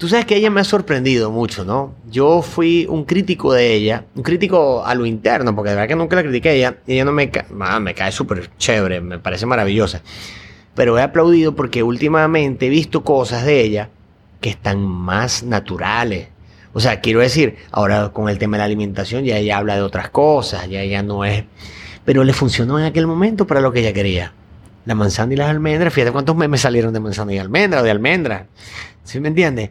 [0.00, 1.92] Tú sabes que ella me ha sorprendido mucho, ¿no?
[2.10, 5.94] Yo fui un crítico de ella, un crítico a lo interno, porque de verdad que
[5.94, 6.76] nunca la critiqué a ella.
[6.86, 10.00] Ella no me, ca- ah, me cae súper chévere, me parece maravillosa.
[10.74, 13.90] Pero he aplaudido porque últimamente he visto cosas de ella
[14.40, 16.28] que están más naturales.
[16.72, 19.82] O sea, quiero decir, ahora con el tema de la alimentación ya ella habla de
[19.82, 21.44] otras cosas, ya ella no es...
[22.06, 24.32] Pero le funcionó en aquel momento para lo que ella quería.
[24.86, 27.90] La manzana y las almendras, fíjate cuántos memes salieron de manzana y almendra o de
[27.90, 28.46] almendra.
[29.04, 29.70] ¿Sí me entiendes?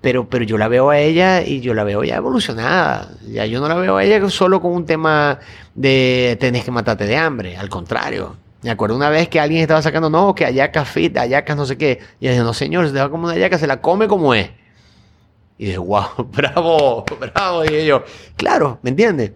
[0.00, 3.10] Pero, pero yo la veo a ella y yo la veo ya evolucionada.
[3.28, 5.38] Ya yo no la veo a ella solo con un tema
[5.74, 7.56] de tenés que matarte de hambre.
[7.56, 8.36] Al contrario.
[8.62, 11.78] Me acuerdo una vez que alguien estaba sacando, no, que ayacas fit, ayacas no sé
[11.78, 12.00] qué.
[12.20, 14.34] Y yo dije, no señor, se te va como una ayaca, se la come como
[14.34, 14.50] es.
[15.58, 17.64] Y dije, wow, bravo, bravo.
[17.64, 18.04] Y yo,
[18.36, 19.32] claro, ¿me entiendes?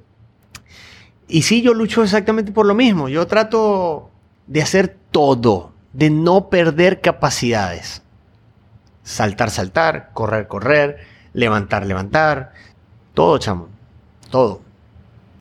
[1.28, 3.08] Y sí, yo lucho exactamente por lo mismo.
[3.08, 4.10] Yo trato
[4.46, 8.03] de hacer todo, de no perder capacidades.
[9.04, 10.98] Saltar, saltar, correr, correr,
[11.32, 12.52] levantar, levantar.
[13.14, 13.68] Todo, chamo.
[14.30, 14.60] Todo.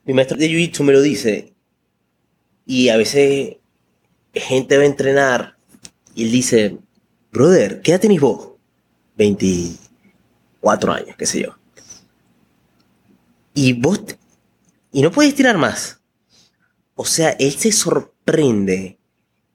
[0.06, 1.54] Mi maestro de Jiu-Jitsu me lo dice.
[2.66, 3.58] Y a veces
[4.34, 5.58] gente va a entrenar
[6.16, 6.78] y él dice,
[7.32, 8.50] brother, ¿qué edad tenés vos?
[9.18, 11.58] 24 años, qué sé yo.
[13.54, 14.02] Y vos,
[14.92, 16.02] y no puedes tirar más.
[16.96, 19.00] O sea, él se sorprende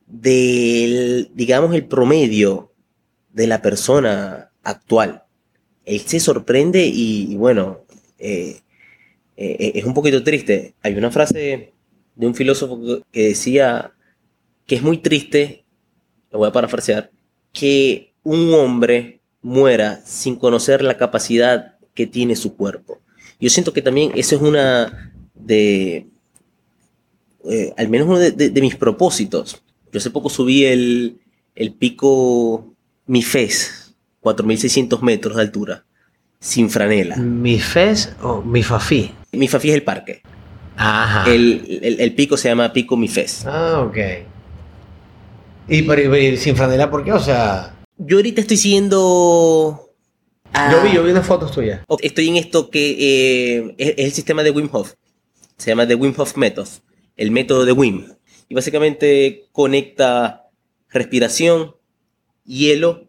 [0.06, 2.67] del, digamos, el promedio
[3.38, 5.22] de la persona actual.
[5.84, 7.84] Él se sorprende y, bueno,
[8.18, 8.62] eh,
[9.36, 10.74] eh, es un poquito triste.
[10.82, 11.72] Hay una frase
[12.16, 13.92] de un filósofo que decía
[14.66, 15.64] que es muy triste,
[16.32, 17.12] lo voy a parafrasear,
[17.52, 22.98] que un hombre muera sin conocer la capacidad que tiene su cuerpo.
[23.38, 26.08] Yo siento que también eso es una de,
[27.48, 29.62] eh, al menos uno de, mis propósitos.
[29.92, 31.20] Yo hace poco subí el,
[31.54, 32.74] el pico
[33.08, 35.84] Mifes, 4.600 metros de altura,
[36.38, 37.16] sin franela.
[37.16, 39.12] ¿Mifes o Mifafi?
[39.32, 40.22] Mifafi es el parque.
[40.76, 41.28] Ajá.
[41.28, 43.44] El, pico se llama Pico Mifes.
[43.44, 43.96] Ah, ok.
[45.68, 47.12] ¿Y, sin franela por qué?
[47.12, 47.74] O sea...
[47.96, 49.88] Yo ahorita estoy siguiendo
[50.54, 51.80] yo vi, yo vi unas fotos tuyas.
[52.00, 52.96] Estoy en esto que
[53.58, 54.94] eh, es, el sistema de Wim Hof.
[55.56, 56.68] Se llama The Wim Hof Method,
[57.16, 58.12] el método de Wim.
[58.48, 60.48] Y básicamente conecta
[60.88, 61.74] respiración,
[62.48, 63.06] hielo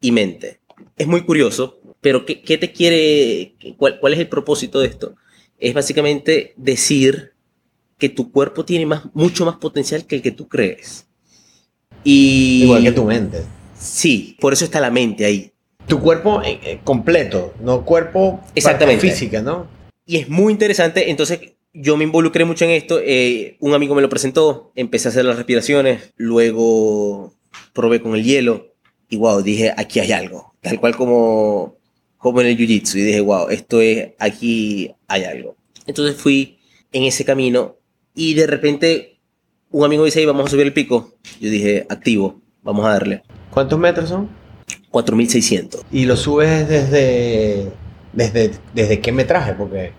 [0.00, 0.60] y mente.
[0.98, 5.14] Es muy curioso, pero ¿qué, te quiere, cuál, cuál, es el propósito de esto?
[5.58, 7.32] Es básicamente decir
[7.96, 11.06] que tu cuerpo tiene más, mucho más potencial que el que tú crees.
[12.02, 13.42] Y, Igual que tu mente.
[13.78, 15.52] Sí, por eso está la mente ahí.
[15.86, 19.08] Tu cuerpo eh, eh, completo, no cuerpo Exactamente.
[19.08, 19.68] física, ¿no?
[20.04, 24.02] Y es muy interesante, entonces yo me involucré mucho en esto, eh, un amigo me
[24.02, 27.34] lo presentó, empecé a hacer las respiraciones, luego
[27.72, 28.71] probé con el hielo
[29.12, 31.76] y wow, dije, aquí hay algo, tal cual como,
[32.16, 35.54] como en el Jiu-Jitsu, y dije, wow, esto es, aquí hay algo.
[35.86, 36.56] Entonces fui
[36.92, 37.76] en ese camino
[38.14, 39.18] y de repente
[39.70, 41.12] un amigo dice, vamos a subir el pico.
[41.42, 43.22] Yo dije, activo, vamos a darle.
[43.50, 44.30] ¿Cuántos metros son?
[44.90, 45.82] 4600.
[45.92, 47.70] ¿Y lo subes desde,
[48.14, 49.52] desde, desde qué metraje?
[49.52, 49.92] Porque...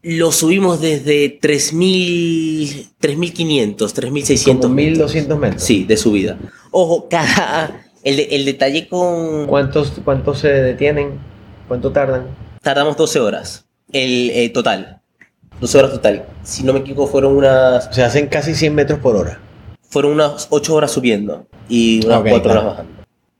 [0.00, 4.70] Lo subimos desde 3000, 3500, 3600.
[4.70, 5.62] 1200 metros.
[5.62, 6.38] Sí, de subida.
[6.70, 7.85] Ojo, cada.
[8.06, 9.48] El, el detalle con.
[9.48, 11.18] ¿Cuántos, ¿Cuántos se detienen?
[11.66, 12.28] ¿Cuánto tardan?
[12.62, 13.66] Tardamos 12 horas.
[13.92, 15.00] El eh, total.
[15.60, 16.24] 12 horas total.
[16.44, 17.92] Si no me equivoco, fueron unas.
[17.92, 19.40] Se hacen casi 100 metros por hora.
[19.88, 22.92] Fueron unas 8 horas subiendo y unas 4 horas bajando.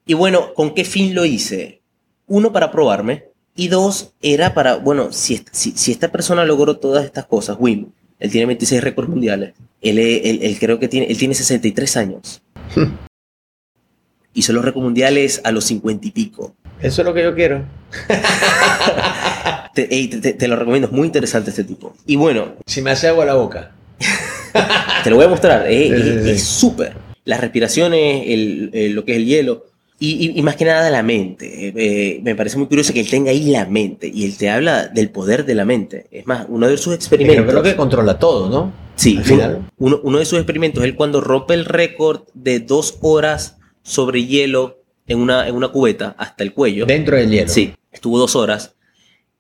[0.04, 1.80] Y bueno, ¿con qué fin lo hice?
[2.26, 3.26] Uno, para probarme.
[3.54, 8.30] Y dos, era para, bueno, si, si, esta persona logró todas estas cosas, Wim, él
[8.32, 9.54] tiene 26 récords mundiales.
[9.80, 12.42] Él, él, creo que tiene, él tiene 63 años.
[14.36, 16.54] Hizo los récords mundiales a los 50 y pico.
[16.80, 17.64] Eso es lo que yo quiero.
[19.74, 21.96] te, lo recomiendo, es muy interesante este tipo.
[22.06, 22.56] Y bueno.
[22.66, 23.72] Si me hace agua la boca.
[25.04, 26.92] te lo voy a mostrar, eh, es súper.
[27.24, 29.64] Las respiraciones, el, lo que es el hielo,
[29.98, 31.72] y, más que nada la mente.
[31.74, 34.88] Eh, me parece muy curioso que él tenga ahí la mente y él te habla
[34.88, 36.08] del poder de la mente.
[36.10, 37.46] Es más, uno de sus experimentos.
[37.46, 38.70] Creo que controla todo, ¿no?
[38.96, 39.70] Sí, Al final.
[39.78, 43.56] Uno, uno, de sus experimentos es cuando rompe el récord de dos horas
[43.86, 46.86] sobre hielo en una, en una cubeta hasta el cuello.
[46.86, 47.48] Dentro del hielo.
[47.48, 48.74] Sí, estuvo dos horas.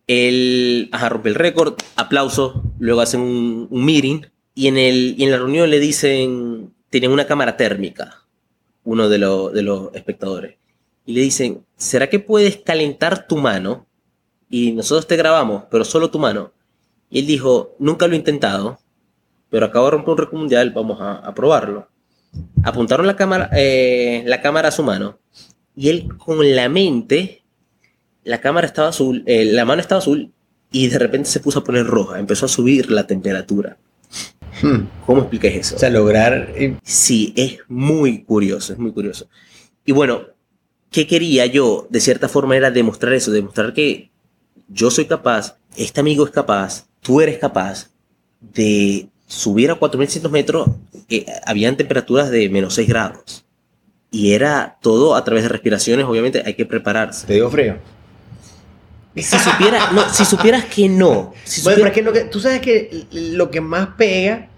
[0.06, 4.20] Él ajá, rompe el récord, aplauso, luego hacen un, un meeting
[4.54, 8.26] y en, el, y en la reunión le dicen, tienen una cámara térmica
[8.86, 10.56] uno de, de los espectadores.
[11.04, 13.86] Y le dicen, ¿será que puedes calentar tu mano?
[14.48, 16.52] Y nosotros te grabamos, pero solo tu mano.
[17.10, 18.78] Y él dijo, nunca lo he intentado,
[19.50, 21.88] pero acabo de romper un récord mundial, vamos a, probarlo.
[22.62, 25.18] Apuntaron la cámara, eh, la cámara a su mano
[25.76, 27.42] y él con la mente,
[28.24, 30.32] la cámara estaba azul, eh, la mano estaba azul
[30.72, 33.76] y de repente se puso a poner roja, empezó a subir la temperatura.
[34.62, 34.86] Hmm.
[35.04, 35.76] ¿Cómo explicas eso?
[35.76, 36.52] O sea, lograr...
[36.82, 39.28] Sí, es muy curioso, es muy curioso.
[39.84, 40.22] Y bueno,
[40.90, 41.86] ¿qué quería yo?
[41.90, 44.10] De cierta forma era demostrar eso, demostrar que
[44.68, 47.90] yo soy capaz, este amigo es capaz, tú eres capaz
[48.40, 50.68] de subir a 4.100 metros,
[51.08, 53.44] que habían temperaturas de menos 6 grados.
[54.10, 57.26] Y era todo a través de respiraciones, obviamente hay que prepararse.
[57.26, 57.76] ¿Te dio frío?
[59.14, 61.32] Si, supiera, no, si supieras que no.
[61.44, 64.50] Si bueno, pero es que, lo que tú sabes que lo que más pega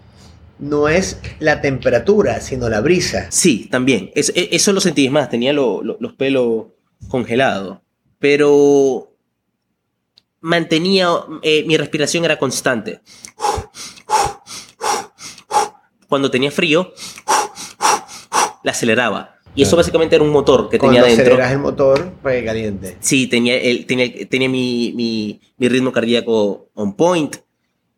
[0.59, 3.29] no es la temperatura, sino la brisa.
[3.31, 4.11] Sí, también.
[4.17, 5.31] Eso, e, eso lo sentí más.
[5.31, 6.67] Tenía los pelos
[7.09, 7.79] congelados.
[8.19, 9.13] Pero
[10.41, 11.09] mantenía.
[11.43, 13.01] Eh, mi respiración era constante.
[16.09, 16.93] Cuando tenía frío,
[18.63, 19.39] la aceleraba.
[19.55, 21.25] Y eso básicamente era un motor que tenía dentro.
[21.25, 22.97] aceleras el motor para que caliente.
[23.01, 27.37] Sí, tenía, el, tenía, tenía mi, mi, mi, ritmo cardíaco on point.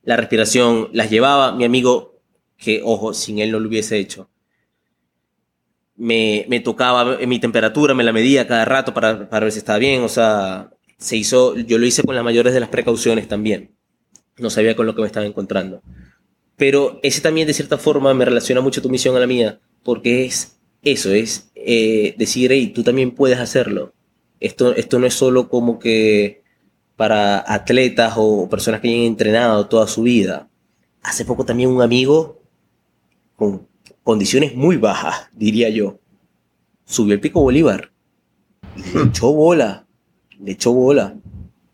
[0.03, 1.53] La respiración las llevaba.
[1.53, 2.15] Mi amigo,
[2.57, 4.31] que ojo, sin él no lo hubiese hecho,
[5.97, 9.79] me, me tocaba mi temperatura, me la medía cada rato para, para ver si estaba
[9.79, 10.03] bien.
[10.03, 13.77] O sea, se hizo, yo lo hice con las mayores de las precauciones también.
[14.39, 15.83] No sabía con lo que me estaba encontrando.
[16.61, 20.27] Pero ese también de cierta forma me relaciona mucho tu misión a la mía, porque
[20.27, 23.95] es eso, es eh, decir, hey, tú también puedes hacerlo.
[24.41, 26.43] Esto, esto no es solo como que
[26.97, 30.51] para atletas o personas que hayan entrenado toda su vida.
[31.03, 32.43] Hace poco también un amigo
[33.37, 33.67] con
[34.03, 35.99] condiciones muy bajas, diría yo,
[36.85, 37.91] subió el pico Bolívar
[38.95, 39.87] le echó bola,
[40.43, 41.15] le echó bola.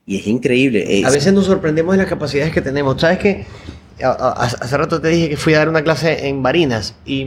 [0.08, 1.02] Y es increíble.
[1.04, 3.00] A veces nos sorprendemos de las capacidades que tenemos.
[3.00, 3.46] ¿Sabes qué?
[4.02, 7.26] Hace rato te dije que fui a dar una clase en Barinas y,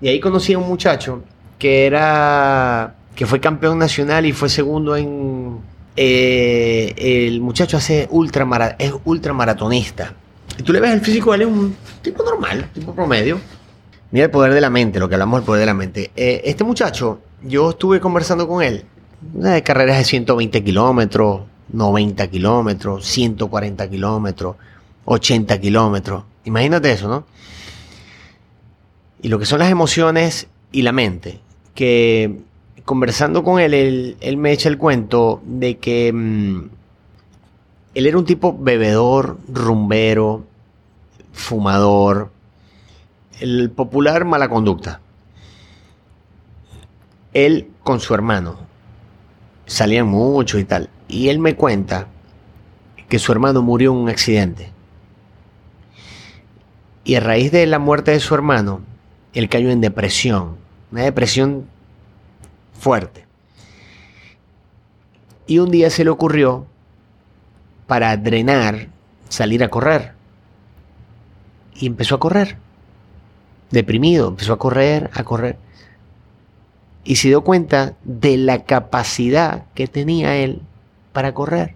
[0.00, 1.22] y ahí conocí a un muchacho
[1.58, 5.58] que era que fue campeón nacional y fue segundo en
[5.96, 6.94] eh,
[7.26, 10.14] el muchacho hace ultramara, es ultramaratonista.
[10.58, 13.38] Y tú le ves el físico, él es un tipo normal, tipo promedio.
[14.10, 16.10] Mira el poder de la mente, lo que hablamos del poder de la mente.
[16.16, 18.84] Eh, este muchacho, yo estuve conversando con él,
[19.34, 24.56] una de carreras de 120 kilómetros, 90 kilómetros, 140 kilómetros,
[25.10, 26.22] 80 kilómetros.
[26.44, 27.24] Imagínate eso, ¿no?
[29.20, 31.40] Y lo que son las emociones y la mente,
[31.74, 32.38] que
[32.84, 33.74] conversando con él,
[34.20, 36.70] él, me echa el cuento de que mm,
[37.94, 40.46] él era un tipo bebedor, rumbero,
[41.32, 42.30] fumador,
[43.40, 45.00] el popular mala conducta.
[47.32, 48.58] Él con su hermano
[49.66, 50.88] salían mucho y tal.
[51.08, 52.06] Y él me cuenta
[53.08, 54.72] que su hermano murió en un accidente.
[57.10, 58.82] Y a raíz de la muerte de su hermano,
[59.32, 60.58] él cayó en depresión.
[60.92, 61.66] Una depresión
[62.78, 63.26] fuerte.
[65.48, 66.66] Y un día se le ocurrió,
[67.88, 68.86] para drenar,
[69.28, 70.12] salir a correr.
[71.74, 72.58] Y empezó a correr.
[73.72, 75.58] Deprimido, empezó a correr, a correr.
[77.02, 80.62] Y se dio cuenta de la capacidad que tenía él
[81.12, 81.74] para correr.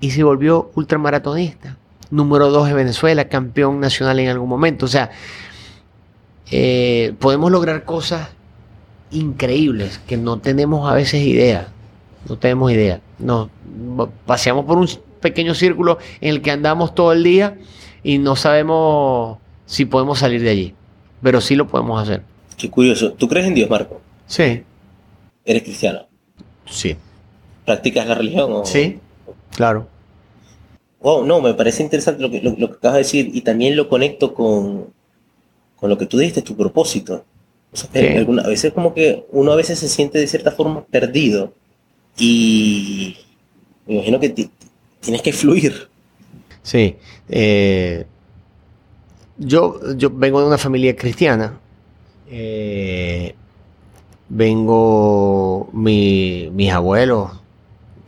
[0.00, 1.76] Y se volvió ultramaratonista.
[2.10, 4.86] Número dos de Venezuela, campeón nacional en algún momento.
[4.86, 5.10] O sea,
[6.50, 8.30] eh, podemos lograr cosas
[9.10, 11.68] increíbles que no tenemos a veces idea.
[12.28, 13.00] No tenemos idea.
[13.18, 13.48] Nos
[14.26, 14.88] paseamos por un
[15.20, 17.58] pequeño círculo en el que andamos todo el día
[18.02, 20.74] y no sabemos si podemos salir de allí.
[21.22, 22.22] Pero sí lo podemos hacer.
[22.56, 23.12] Qué curioso.
[23.12, 24.00] ¿Tú crees en Dios, Marco?
[24.26, 24.64] Sí.
[25.44, 26.06] ¿Eres cristiano?
[26.66, 26.96] Sí.
[27.64, 28.52] ¿Practicas la religión?
[28.52, 28.64] O...
[28.64, 28.98] Sí,
[29.54, 29.86] claro.
[31.00, 33.88] Wow, no, me parece interesante lo que, lo, que acabas de decir y también lo
[33.88, 34.92] conecto con,
[35.76, 37.24] con lo que tú dijiste, tu propósito.
[37.72, 41.54] O a veces como que uno a veces se siente de cierta forma perdido
[42.18, 43.16] y
[43.86, 44.50] me imagino que
[45.00, 45.88] tienes que fluir.
[46.62, 46.96] Sí.
[47.28, 48.06] Eh,
[49.38, 51.58] yo, yo vengo de una familia cristiana.
[52.28, 53.34] Eh,
[54.28, 57.30] vengo mi, mis abuelos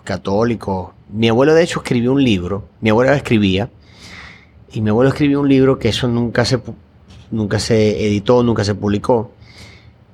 [0.04, 0.90] católicos.
[1.12, 2.64] Mi abuelo de hecho escribió un libro.
[2.80, 3.70] Mi abuelo escribía.
[4.72, 6.60] Y mi abuelo escribió un libro que eso nunca se,
[7.30, 9.30] nunca se editó, nunca se publicó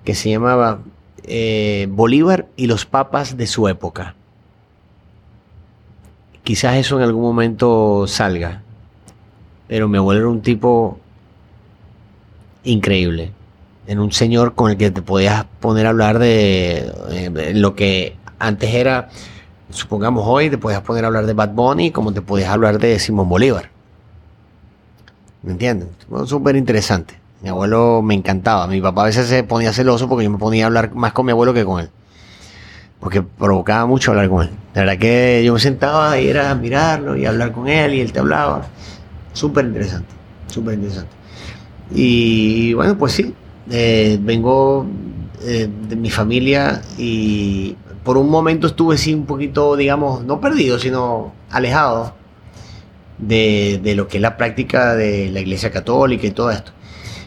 [0.09, 0.81] que se llamaba
[1.25, 4.15] eh, Bolívar y los papas de su época.
[6.43, 8.63] Quizás eso en algún momento salga,
[9.67, 10.99] pero mi abuelo era un tipo
[12.65, 13.33] increíble.
[13.87, 18.17] Era un señor con el que te podías poner a hablar de, eh, lo que
[18.39, 19.11] antes era,
[19.71, 22.99] supongamos hoy, te podías poner a hablar de Bad Bunny como te podías hablar de
[22.99, 23.71] Simón Bolívar.
[25.43, 25.89] ¿Me entiendes?
[26.27, 27.15] Súper interesante.
[27.43, 28.67] Mi abuelo me encantaba.
[28.67, 31.27] Mi papá a veces se ponía celoso porque yo me ponía a hablar más con
[31.27, 31.91] mi abuelo que con él.
[32.99, 34.51] Porque provocaba mucho hablar con él.
[34.75, 38.13] La verdad que yo me sentaba y era mirarlo y hablar con él y él
[38.13, 38.67] te hablaba.
[39.33, 40.09] Súper interesante,
[40.49, 41.13] súper interesante.
[41.93, 43.33] Y bueno, pues sí,
[43.71, 44.85] eh, vengo
[45.43, 47.77] eh, de mi familia y
[48.09, 52.15] por un momento estuve sí un poquito, digamos, no perdido, sino alejado
[53.19, 56.73] de, de lo que es la práctica de la Iglesia Católica y todo esto.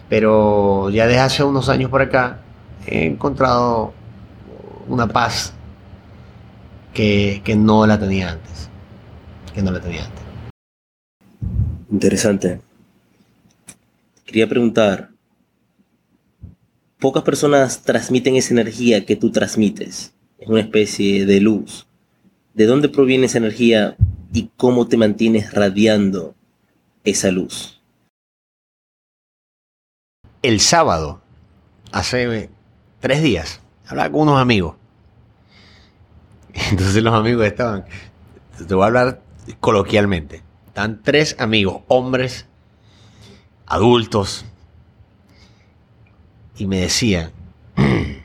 [0.10, 2.42] Pero ya desde hace unos años por acá
[2.88, 3.94] he encontrado
[4.88, 5.54] una paz
[6.96, 8.68] que, no la tenía antes.
[9.54, 10.24] Que no la tenía antes.
[11.92, 12.60] Interesante.
[14.26, 15.12] Quería preguntar,
[16.98, 20.16] pocas personas transmiten esa energía que tú transmites.
[20.42, 21.88] Es una especie de luz.
[22.54, 23.96] ¿De dónde proviene esa energía
[24.34, 26.36] y cómo te mantienes radiando
[27.06, 27.82] esa luz?
[30.42, 31.22] el sábado,
[31.92, 32.50] hace
[33.00, 34.76] tres días, hablaba con unos amigos.
[36.54, 37.86] Entonces los amigos estaban,
[38.68, 39.22] te voy a hablar
[39.60, 42.48] coloquialmente, están tres amigos, hombres,
[43.68, 44.46] adultos,
[46.58, 47.32] y me decían,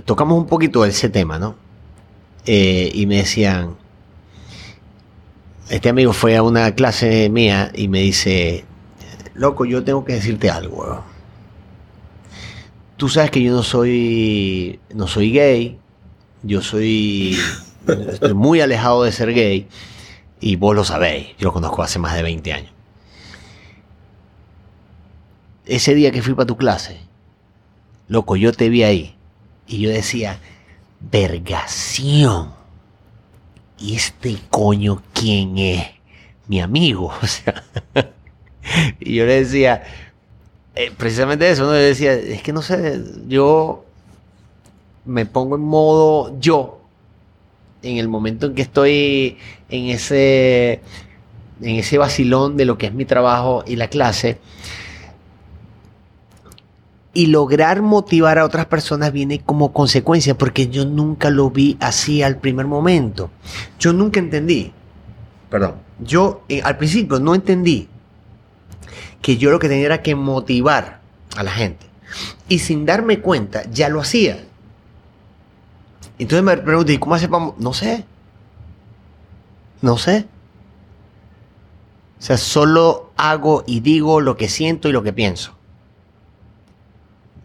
[0.00, 1.56] tocamos un poquito ese tema, ¿no?
[2.46, 3.76] Eh, y me decían,
[5.68, 8.64] este amigo fue a una clase mía y me dice,
[9.34, 11.04] loco, yo tengo que decirte algo.
[12.96, 15.78] Tú sabes que yo no soy, no soy gay,
[16.42, 17.38] Yo soy.
[17.86, 19.68] Estoy muy alejado de ser gay.
[20.40, 21.28] Y vos lo sabéis.
[21.38, 22.72] Yo lo conozco hace más de 20 años.
[25.64, 27.00] Ese día que fui para tu clase,
[28.08, 29.16] loco, yo te vi ahí.
[29.66, 30.38] Y yo decía,
[31.00, 32.52] vergación.
[33.78, 35.86] ¿Y este coño quién es?
[36.46, 37.12] Mi amigo.
[37.22, 37.64] O sea.
[39.00, 39.82] y yo le decía,
[40.74, 41.72] eh, precisamente eso, ¿no?
[41.72, 43.84] Yo decía, es que no sé, yo
[45.04, 46.80] me pongo en modo yo
[47.82, 49.36] en el momento en que estoy
[49.68, 50.80] en ese
[51.60, 54.38] en ese vacilón de lo que es mi trabajo y la clase
[57.14, 62.22] y lograr motivar a otras personas viene como consecuencia porque yo nunca lo vi así
[62.22, 63.30] al primer momento.
[63.78, 64.72] Yo nunca entendí.
[65.50, 65.74] Perdón.
[66.00, 67.88] Yo eh, al principio no entendí
[69.20, 71.00] que yo lo que tenía era que motivar
[71.36, 71.86] a la gente.
[72.48, 74.44] Y sin darme cuenta, ya lo hacía.
[76.18, 77.52] Entonces me pregunté, ¿y cómo hace para.?
[77.58, 78.04] No sé.
[79.80, 80.26] No sé.
[82.18, 85.56] O sea, solo hago y digo lo que siento y lo que pienso.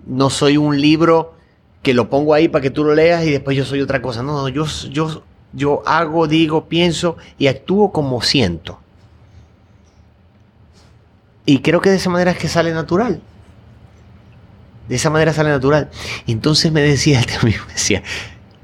[0.08, 1.36] No soy un libro
[1.84, 4.24] que lo pongo ahí para que tú lo leas y después yo soy otra cosa.
[4.24, 5.24] No, no, yo, yo,
[5.54, 8.80] yo hago, digo, pienso y actúo como siento.
[11.46, 13.22] Y creo que de esa manera es que sale natural.
[14.90, 15.90] De esa manera sale natural.
[16.28, 18.04] Entonces me decía, este amigo me decía,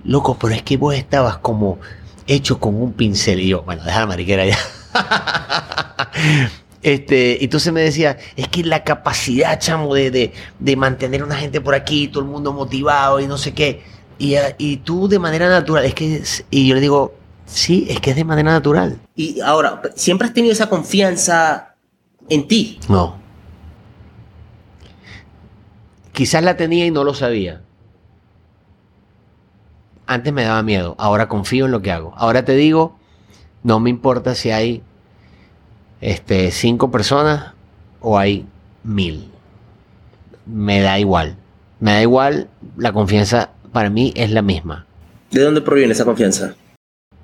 [0.04, 1.80] loco, pero es que vos estabas como
[2.28, 3.40] hecho con un pincel.
[3.40, 4.58] Y yo, bueno, deja la mariquera ya.
[6.84, 11.62] este, entonces me decía, es que la capacidad, chamo, de, de, mantener a una gente
[11.62, 13.82] por aquí, todo el mundo motivado y no sé qué.
[14.20, 17.16] Y, y tú de manera natural, es que, y yo le digo,
[17.46, 19.00] sí, es que es de manera natural.
[19.16, 21.76] Y ahora, ¿siempre has tenido esa confianza
[22.30, 22.80] en ti?
[22.90, 23.18] No.
[26.12, 27.64] Quizás la tenía y no lo sabía
[30.06, 32.14] antes me daba miedo, ahora confío en lo que hago.
[32.16, 32.98] Ahora te digo,
[33.64, 34.84] no me importa si hay
[36.04, 37.54] este, cinco personas
[38.02, 38.46] o hay
[38.84, 39.30] mil.
[40.46, 41.38] Me da igual.
[41.80, 44.86] Me da igual, la confianza para mí es la misma.
[45.32, 46.56] ¿De dónde proviene esa confianza?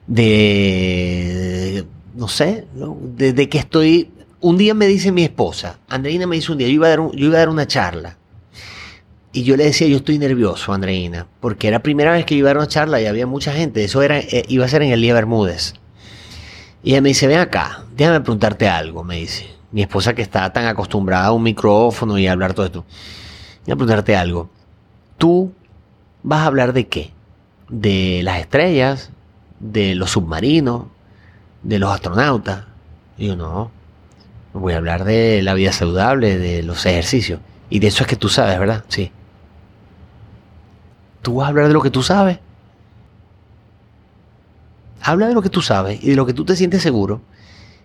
[0.07, 1.85] De,
[2.15, 2.65] no sé,
[3.15, 4.11] desde de, que estoy...
[4.41, 6.99] Un día me dice mi esposa, Andreina me dice un día, yo iba a dar,
[6.99, 8.18] yo iba a dar una charla
[9.34, 12.47] y yo le decía, yo estoy nervioso, Andreina, porque era la primera vez que iba
[12.47, 13.84] a dar una charla y había mucha gente.
[13.84, 15.73] Eso era, eh, iba a ser en el día Bermúdez.
[16.84, 19.49] Y ella me dice, ven acá, déjame preguntarte algo, me dice.
[19.72, 22.85] Mi esposa que está tan acostumbrada a un micrófono y a hablar todo esto.
[23.65, 24.49] Déjame preguntarte algo.
[25.18, 25.53] ¿Tú
[26.23, 27.11] vas a hablar de qué?
[27.68, 29.11] ¿De las estrellas?
[29.60, 30.85] ¿De los submarinos?
[31.61, 32.65] ¿De los astronautas?
[33.18, 33.72] Y yo, no.
[34.53, 37.41] Voy a hablar de la vida saludable, de los ejercicios.
[37.69, 38.85] Y de eso es que tú sabes, ¿verdad?
[38.88, 39.11] Sí.
[41.22, 42.39] Tú vas a hablar de lo que tú sabes.
[45.01, 47.21] Habla de lo que tú sabes y de lo que tú te sientes seguro.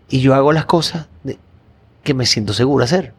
[0.09, 1.07] Y yo hago las cosas
[2.03, 3.15] que me siento seguro hacer.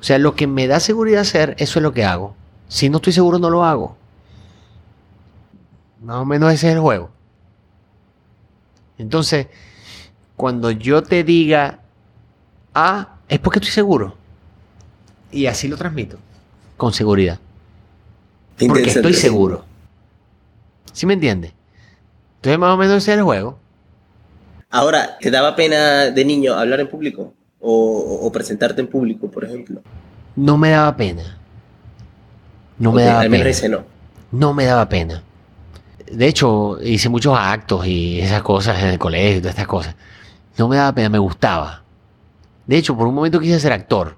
[0.00, 2.34] O sea, lo que me da seguridad hacer, eso es lo que hago.
[2.68, 3.96] Si no estoy seguro, no lo hago.
[6.02, 7.10] Más o menos ese es el juego.
[8.98, 9.48] Entonces,
[10.36, 11.80] cuando yo te diga
[12.74, 14.16] ah, es porque estoy seguro.
[15.30, 16.18] Y así lo transmito.
[16.76, 17.38] Con seguridad.
[18.58, 19.64] Porque estoy seguro.
[20.92, 21.52] ¿Sí me entiendes?
[22.42, 23.56] Entonces más o menos ese es el juego.
[24.68, 27.34] Ahora, ¿te daba pena de niño hablar en público?
[27.60, 29.80] O, presentarte en público, por ejemplo.
[30.34, 31.38] No me daba pena.
[32.78, 33.68] No me daba pena.
[33.68, 33.84] no.
[34.32, 35.22] No me daba pena.
[36.10, 39.94] De hecho, hice muchos actos y esas cosas en el colegio y todas estas cosas.
[40.58, 41.84] No me daba pena, me gustaba.
[42.66, 44.16] De hecho, por un momento quise ser actor.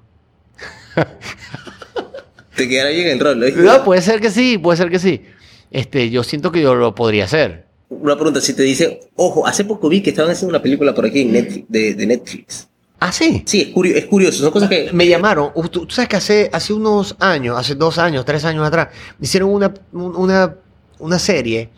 [2.57, 5.27] Te quedará bien el rol, No, puede ser que sí, puede ser que sí.
[5.71, 7.64] Este, yo siento que yo lo podría hacer.
[8.01, 11.07] Una pregunta, si te dicen, ojo, hace poco vi que estaban haciendo una película por
[11.07, 12.69] aquí de, Netflix.
[13.01, 13.43] Ah, sí.
[13.47, 14.43] Sí, es, curioso, es curioso.
[14.43, 14.91] Son cosas que.
[14.93, 15.53] Me llamaron.
[15.71, 18.89] Tú, sabes que hace, hace unos años, hace dos años, tres años atrás,
[19.21, 20.57] hicieron una, una,
[20.99, 21.71] una serie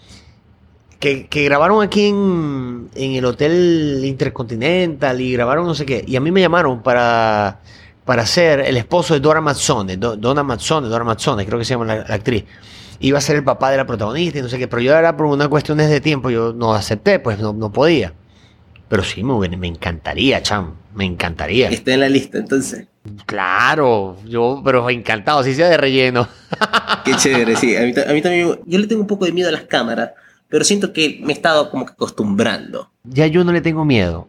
[1.00, 6.04] que, que, grabaron aquí en, en el Hotel Intercontinental y grabaron no sé qué.
[6.06, 7.60] Y a mí me llamaron para
[8.06, 11.86] para ser el esposo de Dora Mazzone, Donna Mazzone, Dora Mazzone, creo que se llama
[11.86, 12.44] la, actriz.
[13.00, 15.16] Iba a ser el papá de la protagonista y no sé qué, pero yo era
[15.16, 18.12] por una cuestión de tiempo, yo no acepté, pues no, no podía.
[18.88, 21.68] Pero sí, me, me encantaría, cham, me encantaría.
[21.68, 22.86] Está en la lista, entonces.
[23.26, 26.28] Claro, yo, pero encantado, si sea de relleno.
[27.04, 27.76] Qué chévere, sí.
[27.76, 30.10] A mí, a mí, también, yo le tengo un poco de miedo a las cámaras,
[30.48, 32.90] pero siento que me he estado como que acostumbrando.
[33.04, 34.28] Ya yo no le tengo miedo.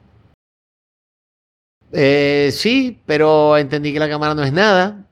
[1.91, 5.06] Eh, sí, pero entendí que la cámara no es nada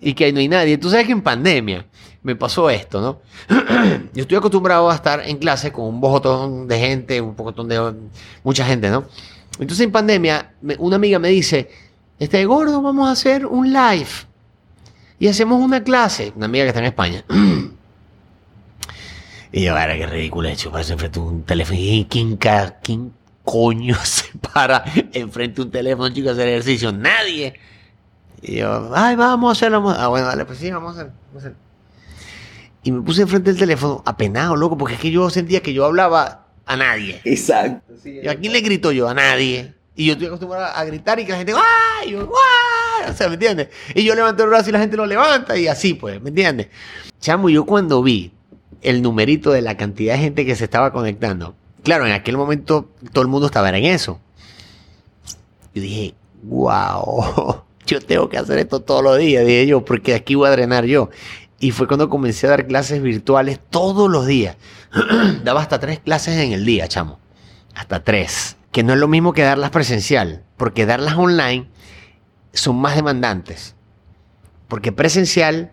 [0.00, 0.78] y que ahí no hay nadie.
[0.78, 1.86] Tú sabes que en pandemia
[2.22, 3.20] me pasó esto, ¿no?
[4.14, 7.94] Yo estoy acostumbrado a estar en clase con un bojotón de gente, un pocotón de
[8.44, 9.04] mucha gente, ¿no?
[9.58, 11.70] Entonces en pandemia, una amiga me dice,
[12.18, 14.08] este gordo, vamos a hacer un live
[15.18, 16.32] y hacemos una clase.
[16.34, 17.24] Una amiga que está en España.
[19.52, 21.78] y yo, era qué ridículo hecho, parece enfrente de un teléfono.
[21.78, 22.38] ¿Y quién,
[22.82, 23.12] quién
[23.44, 26.92] coño se para enfrente de un teléfono, chico, a hacer ejercicio?
[26.92, 27.54] Nadie.
[28.42, 29.90] Y yo, ay, vamos a hacerlo.
[29.90, 30.04] a-".
[30.04, 31.12] Ah, bueno, dale, pues sí, vamos a hacerlo.
[31.28, 31.69] vamos a hacerlo.
[32.82, 35.84] Y me puse enfrente del teléfono, apenado, loco, porque es que yo sentía que yo
[35.84, 37.20] hablaba a nadie.
[37.24, 37.94] Exacto.
[38.04, 39.08] ¿Y a quién le grito yo?
[39.08, 39.74] A nadie.
[39.96, 42.08] Y yo estoy acostumbrado a gritar y que la gente, ¡ay!
[42.08, 43.10] Y yo, ¡guay!
[43.10, 43.68] O sea, ¿me entiendes?
[43.94, 46.68] Y yo levanto el brazo y la gente lo levanta y así, pues, ¿me entiendes?
[47.20, 48.32] Chamo, yo cuando vi
[48.82, 52.88] el numerito de la cantidad de gente que se estaba conectando, claro, en aquel momento
[53.12, 54.20] todo el mundo estaba en eso.
[55.74, 60.34] Yo dije, wow, yo tengo que hacer esto todos los días, dije yo, porque aquí
[60.34, 61.10] voy a drenar yo.
[61.62, 64.56] Y fue cuando comencé a dar clases virtuales todos los días.
[65.44, 67.20] Daba hasta tres clases en el día, chamo.
[67.74, 68.56] Hasta tres.
[68.72, 71.68] Que no es lo mismo que darlas presencial, porque darlas online
[72.54, 73.76] son más demandantes.
[74.68, 75.72] Porque presencial,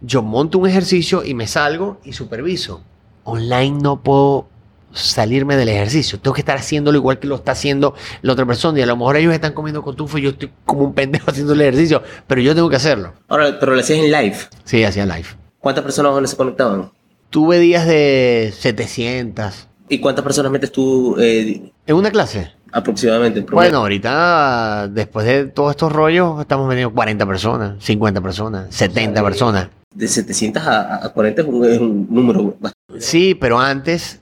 [0.00, 2.82] yo monto un ejercicio y me salgo y superviso.
[3.24, 4.48] Online no puedo
[4.96, 6.18] salirme del ejercicio.
[6.18, 8.78] Tengo que estar haciéndolo igual que lo está haciendo la otra persona.
[8.78, 11.52] Y a lo mejor ellos están comiendo cotufo y yo estoy como un pendejo haciendo
[11.52, 13.12] el ejercicio, pero yo tengo que hacerlo.
[13.28, 14.36] Ahora, pero lo hacías en live.
[14.64, 15.26] Sí, hacía live.
[15.58, 16.90] ¿Cuántas personas se conectaban?
[17.30, 19.68] Tuve días de 700.
[19.88, 22.52] ¿Y cuántas personas metes tú eh, ¿En una clase?
[22.72, 23.40] aproximadamente?
[23.40, 29.68] Bueno, ahorita, después de todos estos rollos, estamos vendiendo 40 personas, 50 personas, 70 personas.
[29.94, 33.00] De 700 a, a 40 es un, es un número bastante.
[33.00, 34.20] Sí, pero antes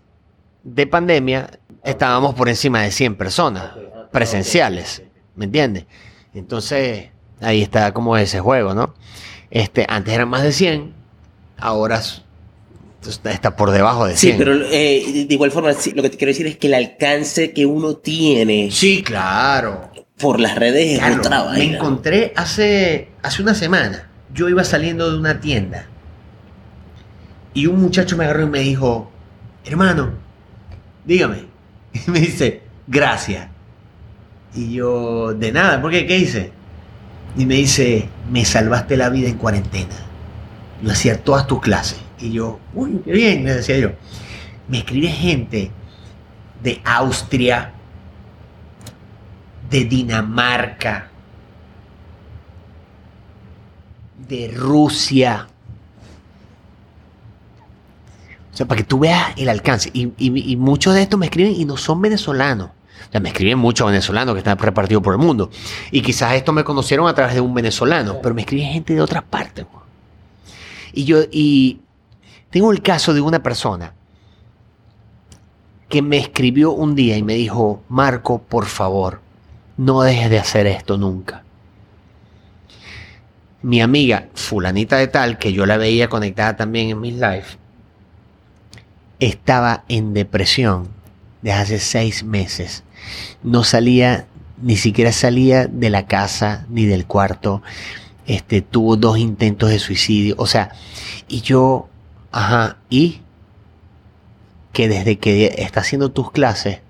[0.65, 1.51] de pandemia
[1.85, 3.73] estábamos por encima de 100 personas
[4.11, 5.03] presenciales,
[5.37, 5.85] ¿me entiendes?
[6.33, 7.11] Entonces,
[7.41, 8.95] ahí está como ese juego, ¿no?
[9.51, 10.93] Este, antes eran más de 100,
[11.59, 12.01] ahora
[13.25, 14.33] está por debajo de 100.
[14.33, 17.53] Sí, pero eh, de igual forma, lo que te quiero decir es que el alcance
[17.53, 19.91] que uno tiene Sí, claro.
[20.17, 24.09] por las redes es otra me encontré hace, hace una semana.
[24.33, 25.87] Yo iba saliendo de una tienda
[27.53, 29.13] y un muchacho me agarró y me dijo,
[29.65, 30.24] hermano,
[31.05, 31.47] dígame.
[32.07, 33.49] Y me dice, gracias.
[34.55, 36.07] Y yo, de nada, ¿por qué?
[36.07, 36.53] ¿Qué hice?
[37.37, 39.95] Y me dice, me salvaste la vida en cuarentena.
[40.83, 42.01] Yo hacía todas tus clases.
[42.21, 43.93] Y yo, uy, qué bien, le decía yo.
[44.69, 45.71] Me escribe gente
[46.63, 47.73] de Austria,
[49.71, 51.11] de Dinamarca,
[54.29, 55.49] de Rusia.
[58.55, 59.91] O sea, para que tú veas el alcance.
[59.93, 62.69] Y, muchos de estos me escriben y no son venezolanos.
[62.69, 65.51] O sea, me escriben muchos venezolanos que están repartidos por el mundo.
[65.91, 69.01] Y quizás estos me conocieron a través de un venezolano, pero me escriben gente de
[69.01, 69.67] otras partes.
[70.93, 71.81] Y yo, y
[72.51, 73.93] tengo el caso de una persona
[75.89, 79.21] que me escribió un día y me dijo, Marco, por favor,
[79.77, 81.43] no dejes de hacer esto nunca.
[83.63, 87.59] Mi amiga, fulanita de tal, que yo la veía conectada también en mis lives,
[89.21, 90.89] estaba en depresión
[91.43, 92.85] desde hace seis meses.
[93.43, 94.27] No salía,
[94.63, 97.63] ni siquiera salía de la casa ni del cuarto.
[98.27, 100.35] Este, tuvo dos intentos de suicidio.
[100.39, 100.73] O sea,
[101.29, 101.89] y yo,
[102.33, 103.21] ajá, y
[104.73, 106.81] que desde que está haciendo tus clases,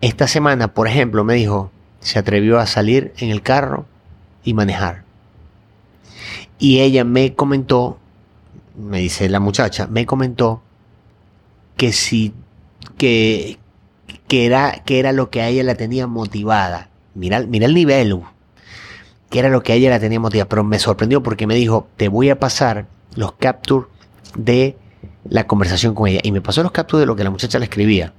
[0.00, 1.70] esta semana, por ejemplo, me dijo,
[2.00, 3.86] se atrevió a salir en el carro
[4.44, 5.04] y manejar.
[6.58, 7.98] Y ella me comentó,
[8.76, 10.62] me dice la muchacha, me comentó
[11.80, 12.34] que si,
[12.98, 13.58] que,
[14.28, 16.90] que era, que era lo que a ella la tenía motivada.
[17.14, 18.20] Mira, mira el nivel,
[19.30, 20.46] que era lo que a ella la tenía motivada.
[20.46, 22.86] Pero me sorprendió porque me dijo, te voy a pasar
[23.16, 23.88] los captures
[24.36, 24.76] de
[25.24, 26.20] la conversación con ella.
[26.22, 28.12] Y me pasó los captures de lo que la muchacha le escribía.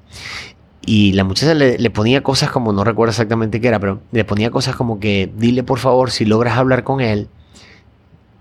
[0.83, 4.25] Y la muchacha le, le ponía cosas como, no recuerdo exactamente qué era, pero le
[4.25, 7.29] ponía cosas como que, dile por favor si logras hablar con él,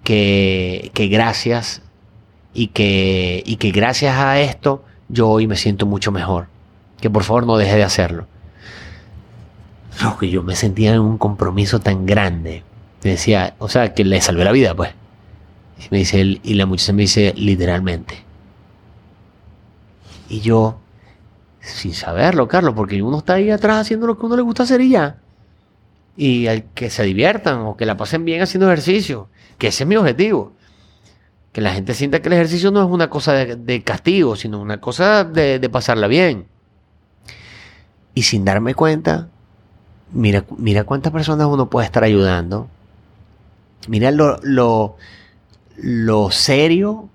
[0.02, 1.82] que, que gracias
[2.54, 6.46] y que, y que gracias a esto yo hoy me siento mucho mejor.
[7.00, 8.26] Que por favor no deje de hacerlo.
[10.02, 12.62] No, que yo me sentía en un compromiso tan grande.
[13.02, 14.90] Me decía, o sea, que le salvé la vida, pues.
[15.78, 18.22] Y me dice él, y la muchacha me dice, literalmente.
[20.28, 20.78] Y yo,
[21.60, 24.80] sin saberlo, Carlos, porque uno está ahí atrás haciendo lo que uno le gusta hacer
[24.80, 25.18] y ya.
[26.16, 29.28] Y al que se diviertan o que la pasen bien haciendo ejercicio,
[29.58, 30.52] que ese es mi objetivo.
[31.52, 34.60] Que la gente sienta que el ejercicio no es una cosa de, de castigo, sino
[34.60, 36.46] una cosa de, de pasarla bien.
[38.14, 39.28] Y sin darme cuenta,
[40.12, 42.68] mira, mira cuántas personas uno puede estar ayudando
[43.88, 44.96] Mira lo, lo,
[45.76, 47.08] lo serio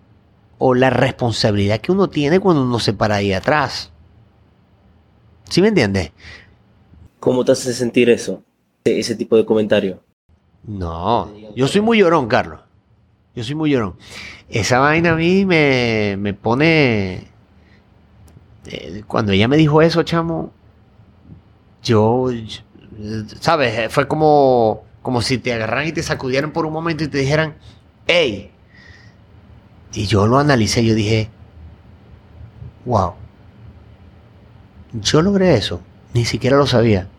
[0.58, 3.92] o la responsabilidad que uno tiene cuando uno se para ahí atrás.
[5.50, 6.12] ¿Sí me entiendes?
[7.20, 8.44] ¿Cómo te hace sentir eso?
[8.84, 10.02] Ese tipo de comentario.
[10.64, 12.62] No, yo soy muy llorón, Carlos.
[13.36, 13.96] Yo soy muy llorón.
[14.50, 17.28] Esa vaina a mí me, me pone...
[18.68, 20.52] eh, Cuando ella me dijo eso, chamo,
[21.84, 22.28] yo,
[23.40, 23.92] ¿sabes?
[23.94, 27.56] Fue como, como si te agarraran y te sacudieran por un momento y te dijeran,
[28.08, 28.52] hey.
[29.94, 31.30] Y yo lo analicé, yo dije,
[32.86, 33.14] wow.
[34.94, 35.82] Yo logré eso,
[36.14, 37.10] ni siquiera lo sabía.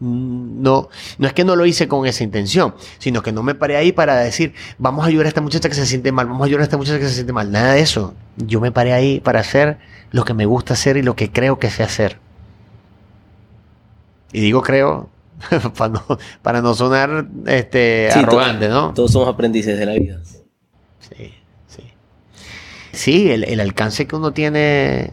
[0.00, 0.88] Mm, No,
[1.18, 3.92] no es que no lo hice con esa intención, sino que no me paré ahí
[3.92, 6.60] para decir, vamos a ayudar a esta muchacha que se siente mal, vamos a ayudar
[6.60, 7.50] a esta muchacha que se siente mal.
[7.50, 8.14] Nada de eso.
[8.36, 9.78] Yo me paré ahí para hacer
[10.10, 12.18] lo que me gusta hacer y lo que creo que sé hacer.
[14.32, 15.08] Y digo creo
[15.76, 16.04] para no,
[16.42, 18.92] para no sonar este, Sí, arrogante, ¿no?
[18.94, 20.20] Todos somos aprendices de la vida.
[21.00, 21.32] Sí,
[21.66, 21.82] sí.
[22.92, 25.12] Sí, el, el alcance que uno tiene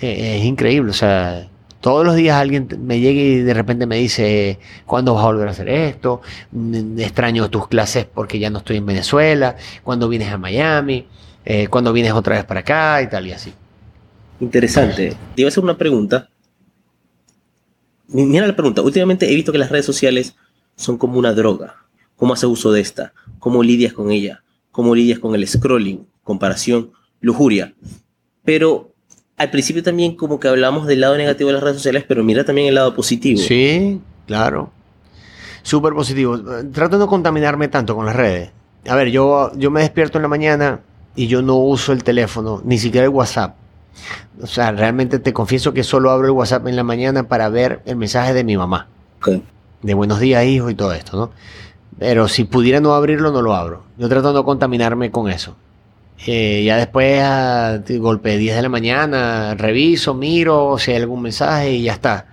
[0.00, 0.90] eh, es increíble.
[0.90, 1.48] O sea,
[1.84, 5.48] todos los días alguien me llega y de repente me dice, ¿cuándo vas a volver
[5.48, 6.22] a hacer esto?
[6.50, 9.56] Mm, Extraño tus clases porque ya no estoy en Venezuela.
[9.82, 11.06] ¿Cuándo vienes a Miami?
[11.44, 13.02] Eh, ¿Cuándo vienes otra vez para acá?
[13.02, 13.52] Y tal y así.
[14.40, 15.14] Interesante.
[15.34, 16.30] Te iba a hacer una pregunta.
[18.08, 18.80] Mi- Mira la pregunta.
[18.80, 20.36] Últimamente he visto que las redes sociales
[20.76, 21.84] son como una droga.
[22.16, 23.12] ¿Cómo haces uso de esta?
[23.38, 24.42] ¿Cómo lidias con ella?
[24.70, 26.06] ¿Cómo lidias con el scrolling?
[26.22, 27.74] Comparación, lujuria.
[28.42, 28.93] Pero
[29.36, 32.44] al principio también como que hablamos del lado negativo de las redes sociales, pero mira
[32.44, 33.40] también el lado positivo.
[33.40, 34.70] Sí, claro.
[35.62, 36.38] Súper positivo.
[36.72, 38.50] Trato de no contaminarme tanto con las redes.
[38.86, 40.80] A ver, yo, yo me despierto en la mañana
[41.16, 43.56] y yo no uso el teléfono, ni siquiera el WhatsApp.
[44.42, 47.80] O sea, realmente te confieso que solo abro el WhatsApp en la mañana para ver
[47.86, 48.88] el mensaje de mi mamá.
[49.82, 51.30] De buenos días, hijo, y todo esto, ¿no?
[51.98, 53.84] Pero si pudiera no abrirlo, no lo abro.
[53.96, 55.56] Yo trato de no contaminarme con eso.
[56.26, 61.72] Eh, ya después, a golpe 10 de la mañana, reviso, miro si hay algún mensaje
[61.72, 62.26] y ya está.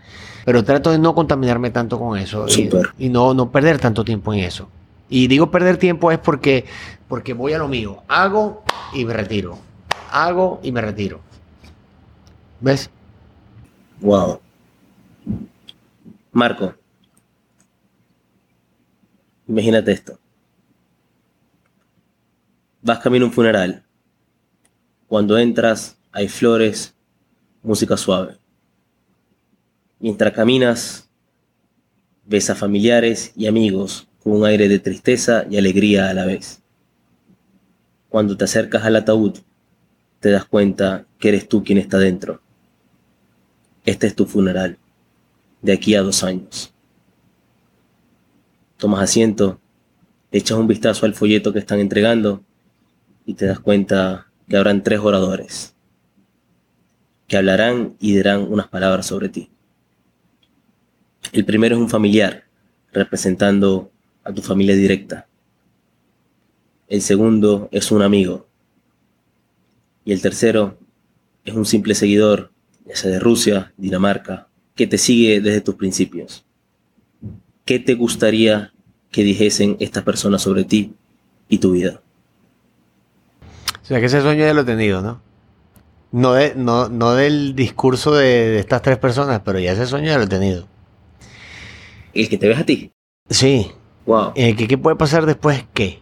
[0.45, 4.33] Pero trato de no contaminarme tanto con eso y, y no, no perder tanto tiempo
[4.33, 4.69] en eso.
[5.09, 6.65] Y digo perder tiempo es porque,
[7.07, 8.01] porque voy a lo mío.
[8.07, 8.63] Hago
[8.93, 9.57] y me retiro.
[10.09, 11.19] Hago y me retiro.
[12.61, 12.89] ¿Ves?
[13.99, 14.39] Wow.
[16.31, 16.73] Marco.
[19.47, 20.20] Imagínate esto.
[22.83, 23.83] Vas camino a un funeral.
[25.07, 26.95] Cuando entras hay flores,
[27.61, 28.37] música suave.
[29.99, 31.07] Mientras caminas,
[32.25, 36.63] ves a familiares y amigos con un aire de tristeza y alegría a la vez.
[38.09, 39.37] Cuando te acercas al ataúd,
[40.19, 42.41] te das cuenta que eres tú quien está dentro.
[43.85, 44.79] Este es tu funeral,
[45.61, 46.73] de aquí a dos años.
[48.77, 49.59] Tomas asiento,
[50.31, 52.43] echas un vistazo al folleto que están entregando
[53.31, 55.73] y te das cuenta que habrán tres oradores
[57.29, 59.49] que hablarán y dirán unas palabras sobre ti.
[61.31, 62.43] El primero es un familiar,
[62.91, 63.89] representando
[64.25, 65.27] a tu familia directa.
[66.89, 68.49] El segundo es un amigo.
[70.03, 70.77] Y el tercero
[71.45, 72.51] es un simple seguidor,
[72.85, 76.43] ya sea de Rusia, Dinamarca, que te sigue desde tus principios.
[77.63, 78.73] ¿Qué te gustaría
[79.09, 80.95] que dijesen estas personas sobre ti
[81.47, 82.01] y tu vida?
[83.91, 85.19] O sea que ese sueño ya lo he tenido, ¿no?
[86.13, 90.05] No, de- no, no del discurso de, de estas tres personas, pero ya ese sueño
[90.07, 90.65] ya lo he tenido.
[92.13, 92.93] El que te ves a ti.
[93.29, 93.69] Sí.
[94.05, 94.31] Wow.
[94.35, 95.65] Eh, ¿qué, qué puede pasar después?
[95.73, 95.99] ¿Qué?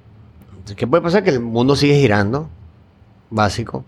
[0.76, 1.24] ¿Qué puede pasar?
[1.24, 2.48] Que el mundo sigue girando.
[3.32, 3.84] Básico.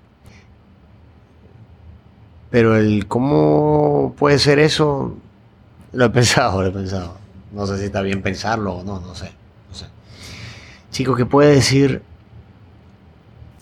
[2.49, 5.15] Pero el cómo puede ser eso,
[5.93, 7.17] lo he pensado, lo he pensado.
[7.53, 9.31] No sé si está bien pensarlo o no, no sé.
[9.69, 9.85] No sé.
[10.89, 12.01] Chico, ¿qué puede decir?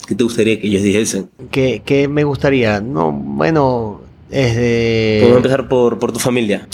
[0.10, 1.30] ¿Qué te gustaría que ellos dijesen?
[1.52, 2.82] ¿Qué, qué me gustaría?
[2.82, 5.20] No, bueno, es de...
[5.22, 6.68] Podemos empezar por, por tu familia.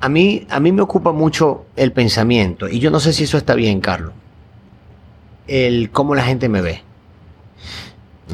[0.00, 3.36] A mí, a mí me ocupa mucho el pensamiento, y yo no sé si eso
[3.36, 4.14] está bien, Carlos.
[5.46, 6.80] El cómo la gente me ve.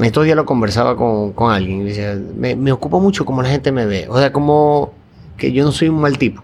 [0.01, 3.49] Estos días lo conversaba con, con alguien y decía, me, me ocupa mucho cómo la
[3.49, 4.07] gente me ve.
[4.07, 4.93] O sea, como
[5.35, 6.41] que yo no soy un mal tipo.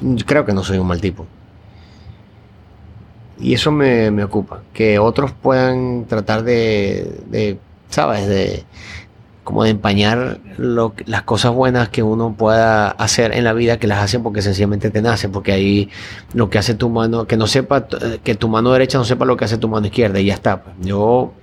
[0.00, 1.24] Yo creo que no soy un mal tipo.
[3.40, 4.62] Y eso me, me ocupa.
[4.72, 7.58] Que otros puedan tratar de, de
[7.88, 8.26] ¿sabes?
[8.26, 8.64] De,
[9.44, 13.86] como de empañar lo las cosas buenas que uno pueda hacer en la vida que
[13.86, 15.90] las hacen porque sencillamente te nacen porque ahí
[16.32, 19.26] lo que hace tu mano que no sepa eh, que tu mano derecha no sepa
[19.26, 20.74] lo que hace tu mano izquierda y ya está pues.
[20.80, 21.34] yo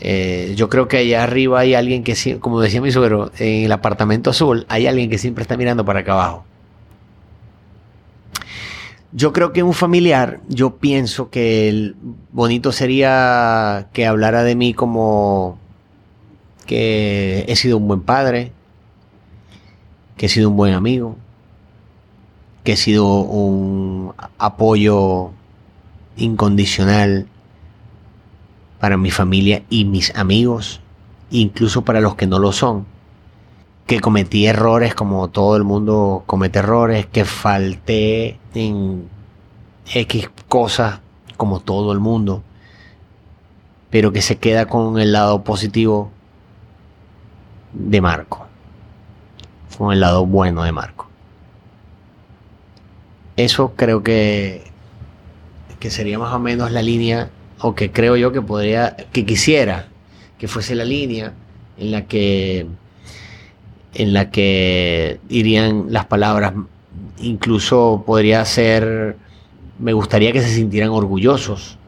[0.00, 3.72] eh, yo creo que allá arriba hay alguien que como decía mi suegro en el
[3.72, 6.44] apartamento azul hay alguien que siempre está mirando para acá abajo
[9.16, 11.96] Yo creo que un familiar, yo pienso que el
[12.32, 15.58] bonito sería que hablara de mí como
[16.66, 18.52] que he sido un buen padre,
[20.18, 21.16] que he sido un buen amigo,
[22.62, 25.30] que he sido un apoyo
[26.18, 27.26] incondicional
[28.78, 30.82] para mi familia y mis amigos,
[31.30, 32.84] incluso para los que no lo son.
[33.86, 39.08] Que cometí errores como todo el mundo comete errores, que falté en
[39.92, 41.00] X cosas
[41.36, 42.42] como todo el mundo,
[43.90, 46.10] pero que se queda con el lado positivo
[47.72, 48.46] de Marco,
[49.78, 51.06] con el lado bueno de Marco.
[53.36, 54.64] Eso creo que,
[55.78, 57.30] que sería más o menos la línea
[57.60, 59.88] o que creo yo que podría, que quisiera
[60.38, 61.32] que fuese la línea
[61.78, 62.66] en la que
[63.94, 66.52] en la que irían las palabras
[67.18, 69.16] incluso podría ser
[69.78, 71.78] me gustaría que se sintieran orgullosos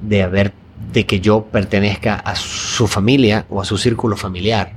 [0.00, 0.52] de haber
[0.92, 4.72] de que yo pertenezca a su familia o a su círculo familiar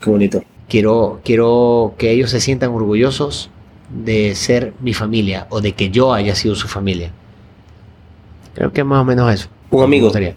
[0.00, 0.42] Qué bonito.
[0.68, 3.50] quiero quiero que ellos se sientan orgullosos
[3.90, 7.12] de ser mi familia o de que yo haya sido su familia
[8.54, 10.06] creo que es más o menos eso Un me amigo.
[10.06, 10.36] gustaría.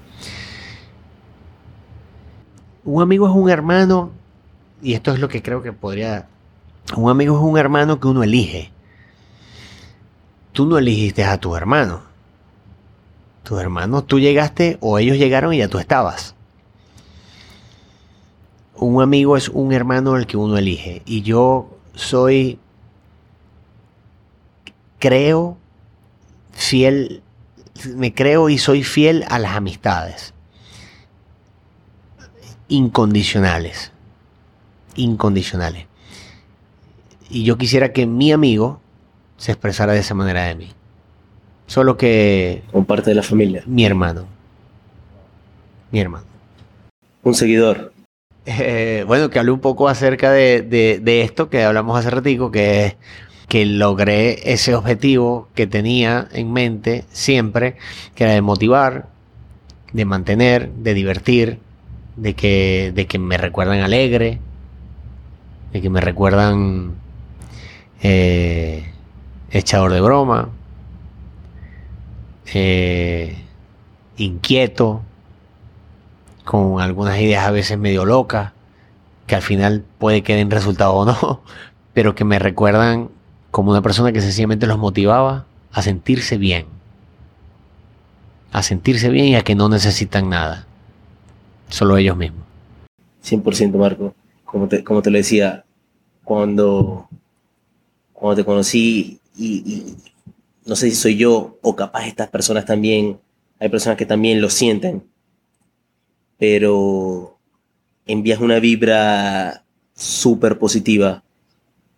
[2.83, 4.11] Un amigo es un hermano,
[4.81, 6.27] y esto es lo que creo que podría...
[6.95, 8.71] Un amigo es un hermano que uno elige.
[10.53, 12.01] Tú no eligiste a tu hermano.
[13.43, 16.35] Tus hermanos, tú llegaste o ellos llegaron y ya tú estabas.
[18.75, 21.01] Un amigo es un hermano al que uno elige.
[21.05, 22.59] Y yo soy,
[24.99, 25.57] creo,
[26.51, 27.21] fiel
[27.85, 30.33] me creo y soy fiel a las amistades.
[32.67, 33.91] Incondicionales.
[34.97, 35.85] Incondicionales.
[37.29, 38.81] Y yo quisiera que mi amigo
[39.37, 40.69] se expresara de esa manera de mí.
[41.67, 43.63] Solo que Como parte de la familia.
[43.65, 44.25] mi hermano.
[45.91, 46.25] Mi hermano.
[47.23, 47.93] Un seguidor.
[48.45, 52.51] Eh, bueno, que hablé un poco acerca de, de- de esto que hablamos hace ratico,
[52.51, 52.95] que es
[53.49, 57.75] que logré ese objetivo que tenía en mente siempre,
[58.15, 59.07] que era de motivar,
[59.93, 61.59] de mantener, de divertir,
[62.17, 64.39] de que, de que me recuerdan alegre,
[65.81, 66.95] que me recuerdan
[68.01, 68.91] eh,
[69.51, 70.49] echador de broma,
[72.53, 73.37] eh,
[74.17, 75.01] inquieto,
[76.45, 78.53] con algunas ideas a veces medio locas,
[79.25, 81.41] que al final puede que den resultado o no,
[81.93, 83.09] pero que me recuerdan
[83.51, 86.65] como una persona que sencillamente los motivaba a sentirse bien.
[88.51, 90.65] A sentirse bien y a que no necesitan nada.
[91.69, 92.43] Solo ellos mismos.
[93.23, 94.15] 100% Marco.
[94.45, 95.65] Como te, como te lo decía,
[96.27, 97.07] cuando,
[98.11, 99.95] cuando te conocí y, y
[100.65, 103.17] no sé si soy yo o capaz estas personas también,
[103.61, 105.03] hay personas que también lo sienten,
[106.37, 107.37] pero
[108.05, 109.63] envías una vibra
[109.95, 111.23] súper positiva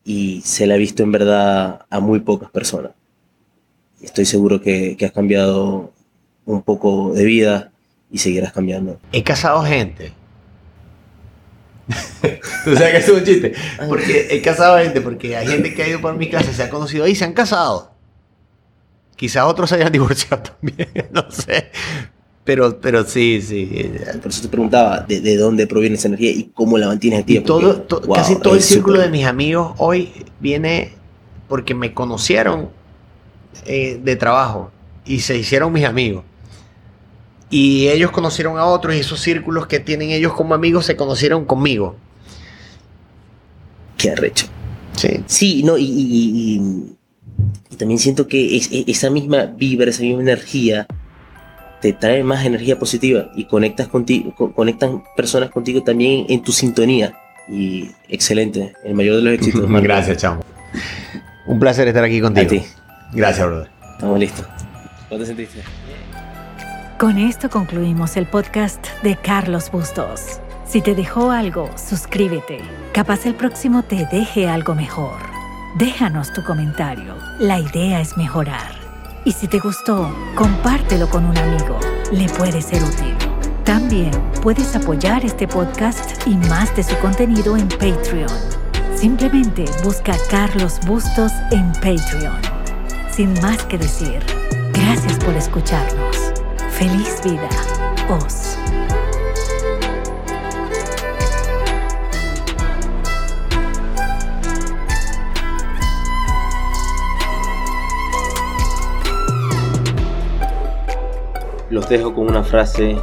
[0.05, 2.91] y se la ha visto en verdad a muy pocas personas.
[3.99, 5.91] Estoy seguro que, que has cambiado
[6.45, 7.71] un poco de vida
[8.11, 8.99] y seguirás cambiando.
[9.11, 10.18] He casado gente.
[12.65, 13.53] Tú sabes que es un chiste.
[13.87, 16.69] Porque he casado gente, porque hay gente que ha ido por mi clase, se ha
[16.69, 17.91] conocido ahí se han casado.
[19.15, 21.71] Quizás otros se hayan divorciado también, no sé.
[22.43, 23.91] Pero, pero sí, sí.
[24.21, 27.43] Por eso te preguntaba de, de dónde proviene esa energía y cómo la mantienes activa.
[27.43, 30.93] todo, porque, to- wow, casi todo el círculo de mis amigos hoy viene
[31.47, 32.69] porque me conocieron
[33.65, 34.71] eh, de trabajo
[35.05, 36.23] y se hicieron mis amigos.
[37.49, 41.45] Y ellos conocieron a otros y esos círculos que tienen ellos como amigos se conocieron
[41.45, 41.95] conmigo.
[43.97, 44.45] Qué arrecho.
[44.95, 45.23] Sí.
[45.25, 46.95] Sí, no, y, y- y- y-
[47.71, 50.85] y también siento que es- es- esa misma vibra, esa misma energía
[51.81, 56.51] te trae más energía positiva y conectas contigo, co- conectan personas contigo también en tu
[56.51, 57.17] sintonía.
[57.49, 59.67] Y excelente, el mayor de los éxitos.
[59.81, 60.41] Gracias, chamo.
[61.47, 62.49] Un placer estar aquí A contigo.
[62.49, 62.61] ti.
[63.13, 63.69] Gracias, brother.
[63.93, 64.45] Estamos listos.
[65.07, 65.59] ¿Cómo te sentiste?
[66.99, 70.41] Con esto concluimos el podcast de Carlos Bustos.
[70.65, 72.59] Si te dejó algo, suscríbete.
[72.91, 75.15] Capaz el próximo te deje algo mejor.
[75.77, 77.15] Déjanos tu comentario.
[77.39, 78.73] La idea es mejorar.
[79.23, 81.79] Y si te gustó, compártelo con un amigo.
[82.11, 83.15] Le puede ser útil.
[83.63, 84.11] También
[84.41, 88.27] puedes apoyar este podcast y más de su contenido en Patreon.
[88.93, 92.41] Simplemente busca Carlos Bustos en Patreon.
[93.09, 94.19] Sin más que decir,
[94.73, 96.08] gracias por escucharnos.
[96.79, 97.49] Feliz vida,
[98.09, 98.57] Oz.
[111.69, 112.95] Los dejo con una frase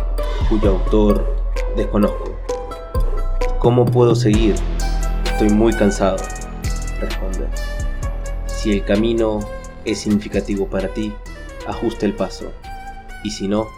[0.49, 1.37] cuyo autor
[1.77, 2.35] desconozco.
[3.59, 4.55] ¿Cómo puedo seguir?
[5.27, 6.17] Estoy muy cansado.
[6.99, 7.47] Responde.
[8.47, 9.41] Si el camino
[9.85, 11.13] es significativo para ti,
[11.67, 12.51] ajusta el paso.
[13.23, 13.69] Y si no,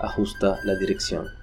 [0.00, 1.37] ajusta la dirección.